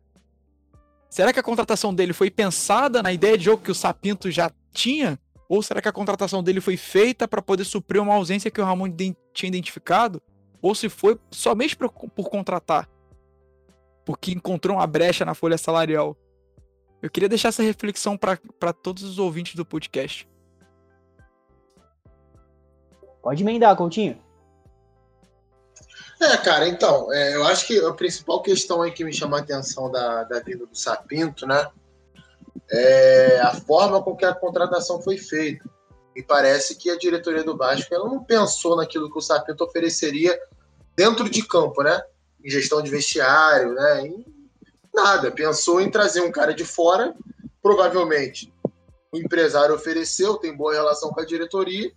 será 1.09 1.33
que 1.33 1.39
a 1.39 1.43
contratação 1.43 1.93
dele 1.93 2.13
foi 2.13 2.31
pensada 2.31 3.03
na 3.03 3.11
ideia 3.11 3.37
de 3.37 3.45
jogo 3.45 3.63
que 3.63 3.71
o 3.71 3.75
Sapinto 3.75 4.31
já 4.31 4.49
tinha? 4.73 5.19
Ou 5.47 5.61
será 5.61 5.81
que 5.81 5.87
a 5.87 5.93
contratação 5.93 6.41
dele 6.41 6.61
foi 6.61 6.77
feita 6.77 7.27
para 7.27 7.41
poder 7.41 7.65
suprir 7.65 8.01
uma 8.01 8.13
ausência 8.13 8.49
que 8.49 8.61
o 8.61 8.63
Ramon 8.63 8.89
tinha 9.33 9.49
identificado? 9.49 10.21
Ou 10.61 10.73
se 10.73 10.87
foi 10.87 11.19
somente 11.29 11.75
por, 11.75 11.89
por 11.89 12.29
contratar? 12.29 12.87
Porque 14.05 14.31
encontrou 14.31 14.77
uma 14.77 14.87
brecha 14.87 15.25
na 15.25 15.33
folha 15.33 15.57
salarial? 15.57 16.17
Eu 17.01 17.09
queria 17.09 17.27
deixar 17.27 17.49
essa 17.49 17.63
reflexão 17.63 18.17
para 18.17 18.73
todos 18.73 19.03
os 19.03 19.17
ouvintes 19.17 19.55
do 19.55 19.65
podcast. 19.65 20.29
Pode 23.21 23.43
emendar, 23.43 23.75
Coutinho. 23.75 24.21
É, 26.19 26.37
cara, 26.37 26.67
então, 26.67 27.11
é, 27.11 27.35
eu 27.35 27.43
acho 27.45 27.65
que 27.65 27.79
a 27.79 27.93
principal 27.93 28.43
questão 28.43 28.83
aí 28.83 28.91
que 28.91 29.03
me 29.03 29.11
chama 29.11 29.37
a 29.37 29.41
atenção 29.41 29.89
da, 29.89 30.23
da 30.23 30.39
vinda 30.39 30.67
do 30.67 30.75
Sapinto, 30.75 31.47
né, 31.47 31.67
é 32.69 33.39
a 33.41 33.55
forma 33.55 34.01
com 34.03 34.15
que 34.15 34.23
a 34.23 34.33
contratação 34.33 35.01
foi 35.01 35.17
feita. 35.17 35.67
Me 36.15 36.21
parece 36.21 36.75
que 36.75 36.91
a 36.91 36.97
diretoria 36.97 37.43
do 37.43 37.57
Vasco 37.57 37.93
ela 37.93 38.07
não 38.07 38.23
pensou 38.23 38.75
naquilo 38.75 39.11
que 39.11 39.17
o 39.17 39.21
Sapinto 39.21 39.63
ofereceria 39.63 40.39
dentro 40.95 41.27
de 41.27 41.41
campo, 41.47 41.81
né, 41.81 41.99
em 42.43 42.49
gestão 42.51 42.83
de 42.83 42.91
vestiário, 42.91 43.73
né, 43.73 44.05
em 44.05 44.25
nada. 44.93 45.31
Pensou 45.31 45.79
em 45.81 45.89
trazer 45.89 46.21
um 46.21 46.31
cara 46.31 46.53
de 46.53 46.65
fora, 46.65 47.15
provavelmente 47.61 48.53
o 49.11 49.17
empresário 49.17 49.75
ofereceu, 49.75 50.37
tem 50.37 50.55
boa 50.55 50.73
relação 50.73 51.09
com 51.09 51.19
a 51.19 51.25
diretoria, 51.25 51.91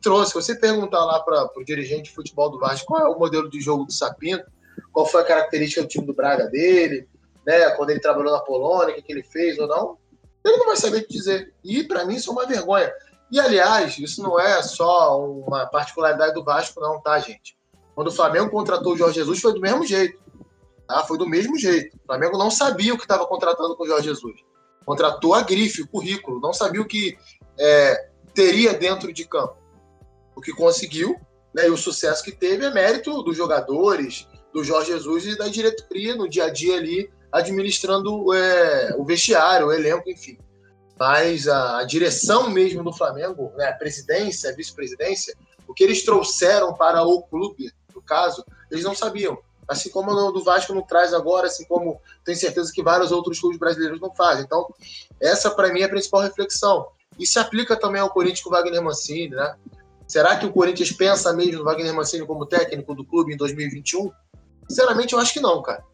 trouxe. 0.00 0.30
Se 0.30 0.34
você 0.34 0.54
perguntar 0.54 1.04
lá 1.04 1.20
para 1.20 1.50
o 1.56 1.64
dirigente 1.64 2.04
de 2.04 2.14
futebol 2.14 2.50
do 2.50 2.58
Vasco 2.58 2.86
qual 2.86 3.00
é 3.02 3.08
o 3.08 3.18
modelo 3.18 3.50
de 3.50 3.60
jogo 3.60 3.84
do 3.84 3.92
Sapinto, 3.92 4.44
qual 4.92 5.04
foi 5.04 5.22
a 5.22 5.24
característica 5.24 5.82
do 5.82 5.88
time 5.88 6.06
do 6.06 6.14
Braga 6.14 6.46
dele, 6.46 7.08
né, 7.44 7.70
quando 7.70 7.90
ele 7.90 8.00
trabalhou 8.00 8.32
na 8.32 8.40
Polônia, 8.40 8.92
o 8.92 8.96
que, 8.96 9.02
que 9.02 9.12
ele 9.12 9.24
fez 9.24 9.58
ou 9.58 9.66
não, 9.66 9.98
ele 10.44 10.56
não 10.56 10.66
vai 10.66 10.76
saber 10.76 11.06
dizer. 11.08 11.52
E 11.64 11.82
para 11.82 12.04
mim 12.04 12.14
isso 12.14 12.30
é 12.30 12.32
uma 12.32 12.46
vergonha. 12.46 12.92
E 13.30 13.40
aliás, 13.40 13.98
isso 13.98 14.22
não 14.22 14.38
é 14.38 14.62
só 14.62 15.20
uma 15.20 15.66
particularidade 15.66 16.34
do 16.34 16.44
Vasco, 16.44 16.80
não, 16.80 17.00
tá, 17.00 17.18
gente? 17.18 17.56
Quando 17.94 18.08
o 18.08 18.12
Flamengo 18.12 18.50
contratou 18.50 18.92
o 18.92 18.96
Jorge 18.96 19.16
Jesus 19.16 19.40
foi 19.40 19.54
do 19.54 19.60
mesmo 19.60 19.84
jeito. 19.84 20.21
Tá? 20.86 21.04
Foi 21.04 21.18
do 21.18 21.28
mesmo 21.28 21.58
jeito. 21.58 21.96
O 21.96 22.06
Flamengo 22.06 22.38
não 22.38 22.50
sabia 22.50 22.94
o 22.94 22.96
que 22.96 23.04
estava 23.04 23.26
contratando 23.26 23.76
com 23.76 23.84
o 23.84 23.86
Jorge 23.86 24.08
Jesus. 24.08 24.36
Contratou 24.84 25.34
a 25.34 25.42
grife, 25.42 25.82
o 25.82 25.88
currículo, 25.88 26.40
não 26.40 26.52
sabia 26.52 26.80
o 26.80 26.86
que 26.86 27.16
é, 27.58 28.10
teria 28.34 28.74
dentro 28.74 29.12
de 29.12 29.24
campo 29.24 29.62
o 30.34 30.40
que 30.40 30.52
conseguiu, 30.52 31.20
né, 31.54 31.66
e 31.66 31.70
o 31.70 31.76
sucesso 31.76 32.24
que 32.24 32.32
teve 32.32 32.64
é 32.64 32.70
mérito 32.70 33.22
dos 33.22 33.36
jogadores, 33.36 34.26
do 34.52 34.64
Jorge 34.64 34.92
Jesus 34.92 35.26
e 35.26 35.36
da 35.36 35.48
diretoria 35.48 36.14
no 36.14 36.28
dia 36.28 36.44
a 36.44 36.50
dia 36.50 36.76
ali, 36.76 37.10
administrando 37.30 38.32
é, 38.34 38.94
o 38.98 39.04
vestiário, 39.04 39.68
o 39.68 39.72
elenco, 39.72 40.08
enfim. 40.10 40.38
Mas 40.98 41.48
a, 41.48 41.78
a 41.78 41.84
direção 41.84 42.50
mesmo 42.50 42.82
do 42.84 42.92
Flamengo, 42.92 43.52
né, 43.56 43.66
a 43.66 43.72
presidência, 43.74 44.50
a 44.50 44.54
vice-presidência, 44.54 45.34
o 45.66 45.72
que 45.72 45.84
eles 45.84 46.04
trouxeram 46.04 46.74
para 46.74 47.02
o 47.02 47.22
clube, 47.22 47.70
no 47.94 48.02
caso, 48.02 48.44
eles 48.70 48.84
não 48.84 48.94
sabiam. 48.94 49.38
Assim 49.68 49.90
como 49.90 50.10
o 50.10 50.32
do 50.32 50.42
Vasco 50.42 50.74
não 50.74 50.82
traz 50.82 51.14
agora, 51.14 51.46
assim 51.46 51.64
como 51.64 52.00
tenho 52.24 52.36
certeza 52.36 52.72
que 52.72 52.82
vários 52.82 53.12
outros 53.12 53.40
clubes 53.40 53.58
brasileiros 53.58 54.00
não 54.00 54.14
fazem. 54.14 54.44
Então, 54.44 54.66
essa 55.20 55.50
para 55.50 55.72
mim 55.72 55.80
é 55.80 55.84
a 55.84 55.88
principal 55.88 56.20
reflexão. 56.20 56.86
E 57.18 57.26
se 57.26 57.38
aplica 57.38 57.76
também 57.76 58.00
ao 58.00 58.10
Corinthians 58.10 58.42
com 58.42 58.50
o 58.50 58.52
Wagner 58.52 58.82
Mancini, 58.82 59.28
né? 59.28 59.54
Será 60.06 60.36
que 60.36 60.44
o 60.44 60.52
Corinthians 60.52 60.92
pensa 60.92 61.32
mesmo 61.32 61.58
no 61.58 61.64
Wagner 61.64 61.94
Mancini 61.94 62.26
como 62.26 62.46
técnico 62.46 62.94
do 62.94 63.04
clube 63.04 63.32
em 63.32 63.36
2021? 63.36 64.10
Sinceramente, 64.68 65.14
eu 65.14 65.20
acho 65.20 65.32
que 65.32 65.40
não, 65.40 65.62
cara. 65.62 65.84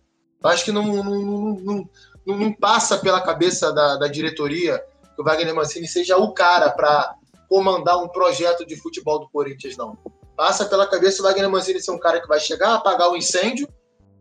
Eu 0.42 0.50
acho 0.50 0.64
que 0.64 0.72
não, 0.72 0.86
não, 0.86 1.54
não, 1.54 1.90
não, 2.26 2.52
passa 2.52 2.98
pela 2.98 3.20
cabeça 3.20 3.72
da, 3.72 3.96
da 3.96 4.08
diretoria 4.08 4.82
que 5.14 5.20
o 5.20 5.24
Wagner 5.24 5.54
Mancini 5.54 5.86
seja 5.86 6.16
o 6.16 6.32
cara 6.32 6.70
para 6.70 7.14
comandar 7.48 8.02
um 8.02 8.08
projeto 8.08 8.64
de 8.64 8.76
futebol 8.76 9.18
do 9.20 9.28
Corinthians, 9.28 9.76
não. 9.76 9.96
Passa 10.38 10.66
pela 10.66 10.86
cabeça 10.86 11.20
o 11.20 11.24
Wagner 11.24 11.50
Mancini 11.50 11.82
ser 11.82 11.90
um 11.90 11.98
cara 11.98 12.20
que 12.20 12.28
vai 12.28 12.38
chegar, 12.38 12.72
apagar 12.72 13.10
o 13.10 13.16
incêndio 13.16 13.68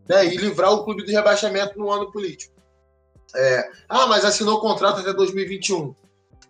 né, 0.08 0.26
e 0.26 0.36
livrar 0.36 0.72
o 0.72 0.82
clube 0.82 1.04
do 1.04 1.12
rebaixamento 1.12 1.78
no 1.78 1.92
ano 1.92 2.10
político. 2.10 2.52
É, 3.36 3.70
ah, 3.88 4.04
mas 4.08 4.24
assinou 4.24 4.56
o 4.56 4.60
contrato 4.60 4.98
até 4.98 5.12
2021. 5.12 5.94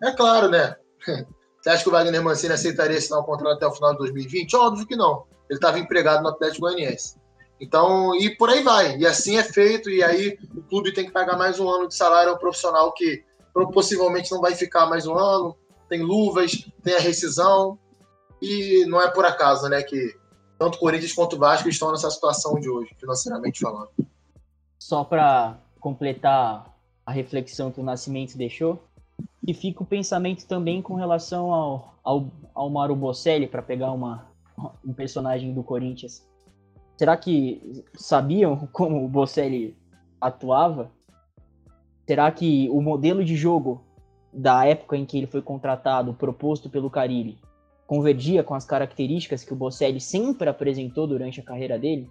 É 0.01 0.11
claro, 0.11 0.49
né? 0.49 0.75
Você 1.61 1.69
acha 1.69 1.83
que 1.83 1.89
o 1.89 1.91
Wagner 1.91 2.23
Mancini 2.23 2.53
aceitaria 2.53 2.97
assinar 2.97 3.19
o 3.19 3.23
contrato 3.23 3.57
até 3.57 3.67
o 3.67 3.71
final 3.71 3.91
de 3.91 3.99
2020? 3.99 4.55
Óbvio 4.55 4.87
que 4.87 4.95
não. 4.95 5.25
Ele 5.47 5.59
estava 5.59 5.77
empregado 5.77 6.23
no 6.23 6.29
Atlético 6.29 6.61
Goianiense. 6.61 7.15
Então, 7.61 8.15
e 8.15 8.35
por 8.37 8.49
aí 8.49 8.63
vai. 8.63 8.97
E 8.97 9.05
assim 9.05 9.37
é 9.37 9.43
feito, 9.43 9.87
e 9.87 10.01
aí 10.01 10.35
o 10.55 10.63
clube 10.63 10.93
tem 10.93 11.05
que 11.05 11.11
pagar 11.11 11.37
mais 11.37 11.59
um 11.59 11.69
ano 11.69 11.87
de 11.87 11.93
salário 11.93 12.31
ao 12.31 12.39
profissional 12.39 12.91
que 12.91 13.23
possivelmente 13.71 14.31
não 14.31 14.41
vai 14.41 14.55
ficar 14.55 14.87
mais 14.87 15.05
um 15.05 15.15
ano. 15.15 15.55
Tem 15.87 16.01
luvas, 16.01 16.65
tem 16.81 16.95
a 16.95 16.99
rescisão. 16.99 17.77
E 18.41 18.85
não 18.85 19.01
é 19.01 19.09
por 19.09 19.25
acaso, 19.25 19.67
né, 19.67 19.83
que 19.83 20.15
tanto 20.57 20.79
Corinthians 20.79 21.13
quanto 21.13 21.37
Vasco 21.37 21.69
estão 21.69 21.91
nessa 21.91 22.09
situação 22.09 22.59
de 22.59 22.69
hoje, 22.69 22.95
financeiramente 22.99 23.61
falando. 23.61 23.89
Só 24.77 25.03
para 25.03 25.57
completar 25.79 26.73
a 27.05 27.11
reflexão 27.11 27.71
que 27.71 27.79
o 27.79 27.83
Nascimento 27.83 28.37
deixou, 28.37 28.83
e 29.47 29.53
fica 29.53 29.81
o 29.81 29.85
pensamento 29.85 30.45
também 30.45 30.81
com 30.81 30.95
relação 30.95 31.51
ao, 31.53 31.95
ao, 32.03 32.29
ao 32.53 32.95
Bocelli, 32.95 33.47
para 33.47 33.61
pegar 33.61 33.91
uma, 33.91 34.27
um 34.85 34.93
personagem 34.93 35.53
do 35.53 35.63
Corinthians. 35.63 36.27
Será 36.97 37.15
que 37.15 37.83
sabiam 37.95 38.67
como 38.71 39.03
o 39.03 39.07
Bocelli 39.07 39.75
atuava? 40.19 40.91
Será 42.05 42.31
que 42.31 42.69
o 42.69 42.81
modelo 42.81 43.23
de 43.23 43.35
jogo 43.35 43.81
da 44.33 44.65
época 44.65 44.97
em 44.97 45.05
que 45.05 45.17
ele 45.17 45.27
foi 45.27 45.41
contratado, 45.41 46.13
proposto 46.13 46.69
pelo 46.69 46.89
Carilli, 46.89 47.39
convergia 47.89 48.43
com 48.43 48.53
as 48.53 48.65
características 48.65 49.43
que 49.43 49.51
o 49.51 49.55
Bocelli 49.55 49.99
sempre 49.99 50.47
apresentou 50.47 51.07
durante 51.07 51.39
a 51.39 51.43
carreira 51.43 51.79
dele? 51.79 52.07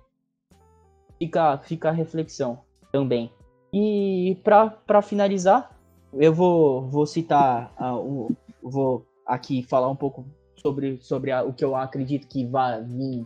Fica, 1.17 1.57
fica 1.59 1.89
a 1.91 1.93
reflexão 1.93 2.59
também. 2.91 3.31
E 3.73 4.37
para 4.43 5.01
finalizar, 5.01 5.79
eu 6.13 6.35
vou, 6.35 6.89
vou 6.89 7.07
citar, 7.07 7.73
uh, 7.81 8.29
vou 8.61 9.07
aqui 9.25 9.63
falar 9.63 9.89
um 9.89 9.95
pouco 9.95 10.27
sobre, 10.57 10.99
sobre 11.01 11.31
a, 11.31 11.45
o 11.45 11.53
que 11.53 11.65
eu 11.65 11.77
acredito 11.77 12.27
que 12.27 12.45
vai 12.45 12.83
vir, 12.83 13.25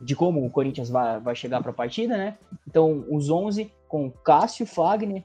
de 0.00 0.16
como 0.16 0.42
o 0.42 0.50
Corinthians 0.50 0.88
vai, 0.88 1.20
vai 1.20 1.34
chegar 1.34 1.60
para 1.60 1.70
a 1.70 1.74
partida, 1.74 2.16
né? 2.16 2.38
Então, 2.66 3.04
os 3.10 3.28
11 3.28 3.70
com 3.86 4.10
Cássio, 4.10 4.64
Fagner, 4.64 5.22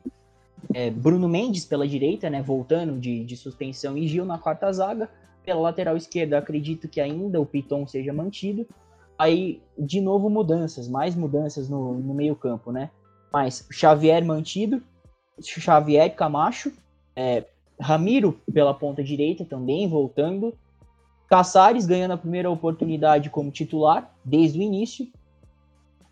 é, 0.74 0.90
Bruno 0.90 1.30
Mendes 1.30 1.64
pela 1.64 1.88
direita, 1.88 2.30
né? 2.30 2.42
Voltando 2.42 3.00
de, 3.00 3.24
de 3.24 3.38
suspensão 3.38 3.98
e 3.98 4.10
Gil 4.10 4.26
na 4.26 4.38
quarta 4.38 4.70
zaga. 4.74 5.10
Pela 5.50 5.62
lateral 5.62 5.98
esquerda, 5.98 6.38
acredito 6.38 6.88
que 6.88 7.02
ainda 7.02 7.42
o 7.42 7.46
Piton 7.46 7.88
seja 7.88 8.14
mantido. 8.14 8.68
Aí, 9.18 9.60
de 9.76 10.00
novo, 10.00 10.30
mudanças, 10.30 10.88
mais 10.88 11.16
mudanças 11.16 11.68
no, 11.68 11.96
no 11.96 12.14
meio-campo, 12.14 12.72
né? 12.72 12.92
Mas 13.34 13.68
Xavier 13.72 14.24
mantido, 14.24 14.80
Xavier 15.42 16.16
Camacho, 16.16 16.72
é, 17.16 17.46
Ramiro 17.82 18.40
pela 18.54 18.76
ponta 18.76 19.04
direita 19.04 19.44
também, 19.44 19.90
voltando. 19.90 20.54
Caçares 21.28 21.88
ganhando 21.88 22.12
a 22.12 22.18
primeira 22.18 22.52
oportunidade 22.52 23.32
como 23.32 23.50
titular 23.50 24.16
desde 24.24 24.60
o 24.60 24.62
início. 24.62 25.08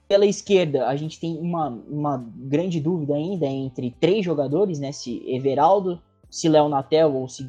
Pela 0.07 0.25
esquerda, 0.25 0.87
a 0.87 0.95
gente 0.95 1.19
tem 1.19 1.37
uma, 1.37 1.67
uma 1.87 2.25
grande 2.35 2.81
dúvida 2.81 3.13
ainda 3.13 3.45
entre 3.45 3.91
três 3.99 4.25
jogadores, 4.25 4.79
né? 4.79 4.91
Se 4.91 5.21
Everaldo, 5.31 6.01
se 6.27 6.49
Léo 6.49 6.67
Natel 6.67 7.13
ou 7.13 7.29
se 7.29 7.43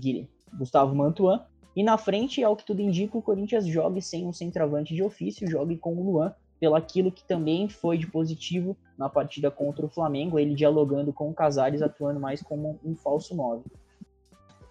Gustavo 0.52 0.94
Mantuan. 0.94 1.42
E 1.78 1.82
na 1.84 1.96
frente, 1.96 2.42
ao 2.42 2.56
que 2.56 2.64
tudo 2.64 2.82
indica, 2.82 3.16
o 3.16 3.22
Corinthians 3.22 3.64
jogue 3.64 4.02
sem 4.02 4.26
um 4.26 4.32
centroavante 4.32 4.92
de 4.92 5.00
ofício, 5.00 5.48
jogue 5.48 5.76
com 5.76 5.94
o 5.94 6.02
Luan, 6.02 6.34
pelo 6.58 6.74
aquilo 6.74 7.12
que 7.12 7.22
também 7.22 7.68
foi 7.68 7.96
de 7.96 8.08
positivo 8.08 8.76
na 8.98 9.08
partida 9.08 9.48
contra 9.48 9.86
o 9.86 9.88
Flamengo, 9.88 10.40
ele 10.40 10.56
dialogando 10.56 11.12
com 11.12 11.30
o 11.30 11.32
Casares, 11.32 11.80
atuando 11.80 12.18
mais 12.18 12.42
como 12.42 12.80
um 12.84 12.96
falso 12.96 13.32
9. 13.32 13.62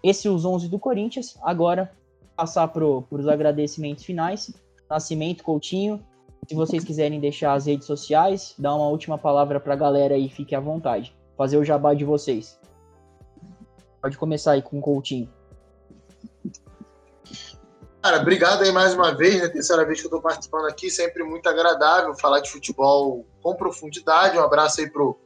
Esse 0.02 0.28
os 0.28 0.44
11 0.44 0.68
do 0.68 0.78
Corinthians. 0.78 1.38
Agora, 1.40 1.90
passar 2.36 2.68
para 2.68 2.84
os 2.84 3.26
agradecimentos 3.26 4.04
finais. 4.04 4.54
Nascimento, 4.90 5.42
Coutinho. 5.42 6.04
Se 6.46 6.54
vocês 6.54 6.84
quiserem 6.84 7.18
deixar 7.18 7.54
as 7.54 7.64
redes 7.64 7.86
sociais, 7.86 8.54
dá 8.58 8.74
uma 8.74 8.88
última 8.88 9.16
palavra 9.16 9.58
para 9.58 9.72
a 9.72 9.78
galera 9.78 10.14
aí, 10.14 10.28
fique 10.28 10.54
à 10.54 10.60
vontade. 10.60 11.16
Fazer 11.38 11.56
o 11.56 11.64
jabá 11.64 11.94
de 11.94 12.04
vocês. 12.04 12.60
Pode 14.02 14.18
começar 14.18 14.52
aí 14.52 14.60
com 14.60 14.78
o 14.78 14.82
Coutinho. 14.82 15.37
Cara, 18.00 18.20
obrigado 18.20 18.62
aí 18.62 18.70
mais 18.70 18.94
uma 18.94 19.12
vez, 19.12 19.42
né? 19.42 19.48
Terceira 19.48 19.84
vez 19.84 20.00
que 20.00 20.06
eu 20.06 20.10
tô 20.10 20.20
participando 20.20 20.66
aqui, 20.66 20.88
sempre 20.88 21.24
muito 21.24 21.48
agradável 21.48 22.14
falar 22.14 22.38
de 22.38 22.50
futebol 22.50 23.26
com 23.42 23.56
profundidade. 23.56 24.38
Um 24.38 24.42
abraço 24.42 24.80
aí 24.80 24.88
pro, 24.88 25.18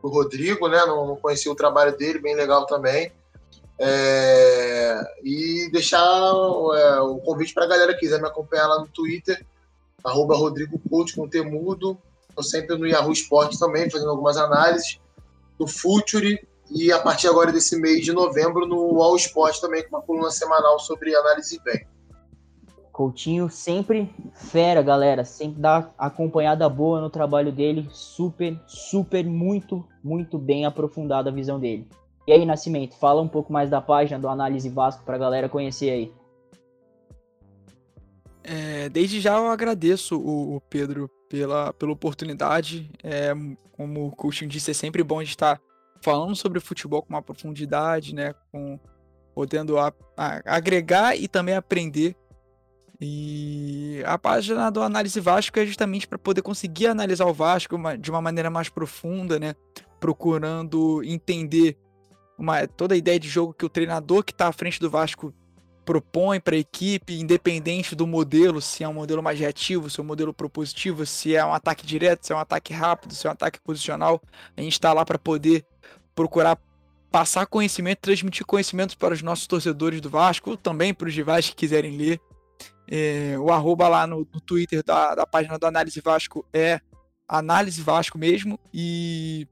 pro 0.00 0.10
Rodrigo, 0.10 0.66
né? 0.66 0.84
Não, 0.86 1.06
não 1.06 1.16
conheci 1.16 1.48
o 1.48 1.54
trabalho 1.54 1.96
dele, 1.96 2.18
bem 2.18 2.34
legal 2.34 2.66
também. 2.66 3.12
É, 3.78 5.00
e 5.22 5.70
deixar 5.70 6.00
é, 6.00 7.00
o 7.00 7.18
convite 7.18 7.54
para 7.54 7.64
a 7.64 7.68
galera 7.68 7.92
que 7.94 8.00
quiser 8.00 8.20
me 8.20 8.26
acompanhar 8.26 8.66
lá 8.66 8.80
no 8.80 8.88
Twitter, 8.88 9.46
arroba 10.02 10.36
Rodrigo 10.36 10.80
Coach 10.90 11.14
com 11.14 11.28
temudo. 11.28 11.96
Estou 12.28 12.42
sempre 12.42 12.76
no 12.76 12.88
Yahoo 12.88 13.12
Esporte 13.12 13.56
também, 13.56 13.88
fazendo 13.88 14.10
algumas 14.10 14.36
análises, 14.36 14.98
no 15.60 15.68
Future 15.68 16.44
e 16.70 16.90
a 16.90 16.98
partir 16.98 17.28
agora 17.28 17.52
desse 17.52 17.76
mês 17.76 18.04
de 18.04 18.12
novembro 18.12 18.66
no 18.66 19.00
All 19.00 19.14
Sport 19.14 19.60
também, 19.60 19.84
com 19.84 19.96
uma 19.96 20.02
coluna 20.02 20.30
semanal 20.32 20.80
sobre 20.80 21.14
análise 21.14 21.60
bem. 21.62 21.86
Coutinho 22.96 23.50
sempre 23.50 24.10
fera, 24.32 24.80
galera. 24.80 25.22
Sempre 25.22 25.60
dá 25.60 25.90
acompanhada 25.98 26.66
boa 26.66 26.98
no 26.98 27.10
trabalho 27.10 27.52
dele. 27.52 27.86
Super, 27.92 28.58
super, 28.66 29.22
muito, 29.22 29.86
muito 30.02 30.38
bem 30.38 30.64
aprofundada 30.64 31.28
a 31.28 31.32
visão 31.32 31.60
dele. 31.60 31.86
E 32.26 32.32
aí, 32.32 32.46
Nascimento, 32.46 32.96
fala 32.96 33.20
um 33.20 33.28
pouco 33.28 33.52
mais 33.52 33.68
da 33.68 33.82
página 33.82 34.18
do 34.18 34.26
Análise 34.30 34.70
Vasco 34.70 35.04
para 35.04 35.16
a 35.16 35.18
galera 35.18 35.46
conhecer 35.46 35.90
aí. 35.90 36.12
É, 38.42 38.88
desde 38.88 39.20
já 39.20 39.36
eu 39.36 39.48
agradeço 39.48 40.18
o, 40.18 40.56
o 40.56 40.60
Pedro 40.62 41.10
pela, 41.28 41.74
pela 41.74 41.92
oportunidade. 41.92 42.90
É, 43.04 43.34
como 43.72 44.06
o 44.06 44.10
Coutinho 44.10 44.48
disse, 44.48 44.70
é 44.70 44.74
sempre 44.74 45.02
bom 45.02 45.22
de 45.22 45.28
estar 45.28 45.60
falando 46.00 46.34
sobre 46.34 46.60
futebol 46.60 47.02
com 47.02 47.10
uma 47.10 47.20
profundidade, 47.20 48.14
né? 48.14 48.34
Com, 48.50 48.80
podendo 49.34 49.78
a, 49.78 49.92
a, 50.16 50.40
agregar 50.46 51.14
e 51.14 51.28
também 51.28 51.54
aprender 51.54 52.16
e 53.00 54.02
a 54.06 54.16
página 54.16 54.70
do 54.70 54.82
Análise 54.82 55.20
Vasco 55.20 55.58
é 55.58 55.66
justamente 55.66 56.06
para 56.06 56.18
poder 56.18 56.42
conseguir 56.42 56.86
analisar 56.86 57.26
o 57.26 57.34
Vasco 57.34 57.76
de 57.98 58.10
uma 58.10 58.22
maneira 58.22 58.48
mais 58.48 58.68
profunda, 58.68 59.38
né? 59.38 59.54
Procurando 60.00 61.02
entender 61.04 61.76
uma, 62.38 62.66
toda 62.66 62.94
a 62.94 62.98
ideia 62.98 63.18
de 63.18 63.28
jogo 63.28 63.52
que 63.52 63.64
o 63.64 63.68
treinador 63.68 64.24
que 64.24 64.32
está 64.32 64.48
à 64.48 64.52
frente 64.52 64.80
do 64.80 64.90
Vasco 64.90 65.32
propõe 65.84 66.40
para 66.40 66.56
a 66.56 66.58
equipe, 66.58 67.20
independente 67.20 67.94
do 67.94 68.06
modelo, 68.06 68.60
se 68.60 68.82
é 68.82 68.88
um 68.88 68.94
modelo 68.94 69.22
mais 69.22 69.38
reativo, 69.38 69.88
se 69.88 70.00
é 70.00 70.02
um 70.02 70.06
modelo 70.06 70.34
propositivo, 70.34 71.06
se 71.06 71.36
é 71.36 71.44
um 71.44 71.54
ataque 71.54 71.86
direto, 71.86 72.26
se 72.26 72.32
é 72.32 72.36
um 72.36 72.40
ataque 72.40 72.72
rápido, 72.72 73.14
se 73.14 73.26
é 73.26 73.30
um 73.30 73.32
ataque 73.32 73.60
posicional. 73.60 74.20
A 74.56 74.60
gente 74.60 74.72
está 74.72 74.92
lá 74.92 75.04
para 75.04 75.18
poder 75.18 75.64
procurar 76.14 76.58
passar 77.10 77.46
conhecimento, 77.46 78.00
transmitir 78.00 78.44
conhecimento 78.44 78.98
para 78.98 79.14
os 79.14 79.22
nossos 79.22 79.46
torcedores 79.46 80.00
do 80.00 80.10
Vasco, 80.10 80.56
também 80.56 80.92
para 80.92 81.08
os 81.08 81.14
rivais 81.14 81.48
que 81.48 81.54
quiserem 81.54 81.96
ler. 81.96 82.20
É, 82.88 83.36
o 83.38 83.50
arroba 83.50 83.88
lá 83.88 84.06
no, 84.06 84.26
no 84.32 84.40
Twitter 84.40 84.82
da, 84.82 85.14
da, 85.14 85.26
página 85.26 85.58
do 85.58 85.66
Análise 85.66 86.00
Vasco 86.00 86.46
é 86.52 86.80
Análise 87.26 87.82
Vasco 87.82 88.16
mesmo. 88.16 88.58
E 88.72 89.48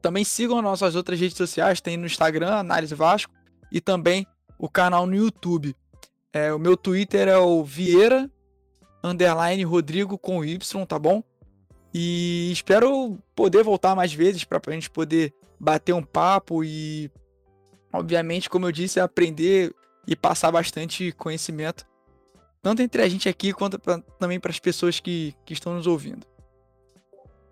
também 0.00 0.24
sigam 0.24 0.62
nossas 0.62 0.94
outras 0.94 1.20
redes 1.20 1.36
sociais, 1.36 1.80
tem 1.80 1.96
no 1.96 2.06
Instagram, 2.06 2.54
Análise 2.54 2.94
Vasco, 2.94 3.32
e 3.70 3.80
também 3.80 4.26
o 4.58 4.68
canal 4.68 5.06
no 5.06 5.14
YouTube. 5.14 5.76
É, 6.32 6.52
o 6.52 6.58
meu 6.58 6.76
Twitter 6.76 7.28
é 7.28 7.38
o 7.38 7.62
Vieira 7.62 8.30
underline 9.02 9.62
Rodrigo 9.64 10.16
com 10.16 10.44
Y, 10.44 10.86
tá 10.86 10.98
bom? 10.98 11.22
E 11.92 12.50
espero 12.50 13.18
poder 13.36 13.62
voltar 13.62 13.94
mais 13.94 14.12
vezes 14.12 14.42
para 14.42 14.60
a 14.66 14.70
gente 14.72 14.90
poder 14.90 15.32
bater 15.60 15.92
um 15.92 16.02
papo 16.02 16.64
e, 16.64 17.10
obviamente, 17.92 18.50
como 18.50 18.66
eu 18.66 18.72
disse, 18.72 18.98
aprender 18.98 19.72
e 20.06 20.16
passar 20.16 20.50
bastante 20.50 21.12
conhecimento 21.12 21.86
tanto 22.64 22.80
entre 22.80 23.02
a 23.02 23.08
gente 23.10 23.28
aqui 23.28 23.52
quanto 23.52 23.78
pra, 23.78 24.00
também 24.18 24.40
para 24.40 24.50
as 24.50 24.58
pessoas 24.58 24.98
que, 24.98 25.34
que 25.44 25.52
estão 25.52 25.74
nos 25.74 25.86
ouvindo. 25.86 26.26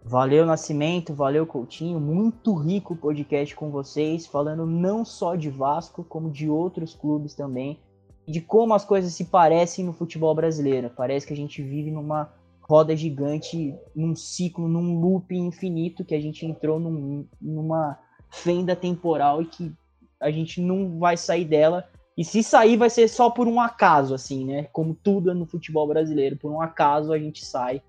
Valeu, 0.02 0.46
Nascimento, 0.46 1.12
valeu, 1.12 1.46
Coutinho. 1.46 2.00
Muito 2.00 2.54
rico 2.54 2.96
podcast 2.96 3.54
com 3.54 3.70
vocês, 3.70 4.26
falando 4.26 4.64
não 4.64 5.04
só 5.04 5.36
de 5.36 5.50
Vasco, 5.50 6.02
como 6.02 6.30
de 6.30 6.48
outros 6.48 6.94
clubes 6.94 7.34
também, 7.34 7.78
de 8.26 8.40
como 8.40 8.72
as 8.72 8.86
coisas 8.86 9.12
se 9.12 9.26
parecem 9.26 9.84
no 9.84 9.92
futebol 9.92 10.34
brasileiro. 10.34 10.90
Parece 10.96 11.26
que 11.26 11.34
a 11.34 11.36
gente 11.36 11.62
vive 11.62 11.90
numa 11.90 12.32
roda 12.62 12.96
gigante, 12.96 13.76
num 13.94 14.16
ciclo, 14.16 14.66
num 14.66 14.98
loop 14.98 15.36
infinito, 15.36 16.06
que 16.06 16.14
a 16.14 16.20
gente 16.20 16.46
entrou 16.46 16.80
num, 16.80 17.28
numa 17.38 17.98
fenda 18.30 18.74
temporal 18.74 19.42
e 19.42 19.46
que 19.46 19.72
a 20.18 20.30
gente 20.30 20.58
não 20.58 20.98
vai 20.98 21.18
sair 21.18 21.44
dela 21.44 21.86
e 22.22 22.24
se 22.24 22.40
sair, 22.40 22.76
vai 22.76 22.88
ser 22.88 23.08
só 23.08 23.30
por 23.30 23.48
um 23.48 23.60
acaso, 23.60 24.14
assim, 24.14 24.44
né? 24.44 24.68
Como 24.72 24.94
tudo 24.94 25.34
no 25.34 25.44
futebol 25.44 25.88
brasileiro, 25.88 26.36
por 26.36 26.52
um 26.52 26.60
acaso 26.60 27.12
a 27.12 27.18
gente 27.18 27.44
sai 27.44 27.82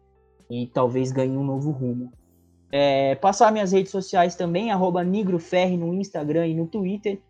e 0.50 0.66
talvez 0.66 1.12
ganhe 1.12 1.38
um 1.38 1.44
novo 1.44 1.70
rumo. 1.70 2.12
É, 2.72 3.14
passar 3.14 3.52
minhas 3.52 3.72
redes 3.72 3.92
sociais 3.92 4.34
também, 4.34 4.72
arroba 4.72 5.04
NigroFerri 5.04 5.78
no 5.78 5.94
Instagram 5.94 6.48
e 6.48 6.56
no 6.56 6.66
Twitter. 6.66 7.22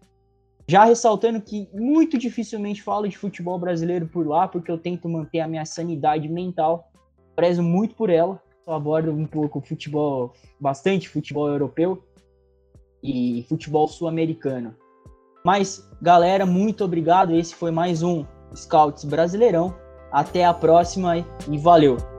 Já 0.65 0.85
ressaltando 0.85 1.41
que 1.41 1.67
muito 1.73 2.17
dificilmente 2.17 2.81
falo 2.81 3.05
de 3.05 3.17
futebol 3.17 3.59
brasileiro 3.59 4.07
por 4.07 4.25
lá, 4.25 4.47
porque 4.47 4.71
eu 4.71 4.77
tento 4.77 5.09
manter 5.09 5.41
a 5.41 5.47
minha 5.49 5.65
sanidade 5.65 6.29
mental. 6.29 6.89
Prezo 7.35 7.61
muito 7.61 7.95
por 7.95 8.09
ela. 8.09 8.41
Só 8.63 8.75
abordo 8.75 9.11
um 9.11 9.25
pouco 9.25 9.59
futebol, 9.59 10.31
bastante 10.57 11.09
futebol 11.09 11.49
europeu 11.49 12.01
e 13.03 13.45
futebol 13.49 13.89
sul-americano. 13.89 14.73
Mas, 15.43 15.85
galera, 16.01 16.45
muito 16.45 16.85
obrigado. 16.85 17.35
Esse 17.35 17.53
foi 17.53 17.69
mais 17.69 18.01
um 18.01 18.25
Scouts 18.55 19.03
Brasileirão. 19.03 19.75
Até 20.11 20.45
a 20.45 20.53
próxima 20.53 21.17
e 21.17 21.57
valeu! 21.57 22.12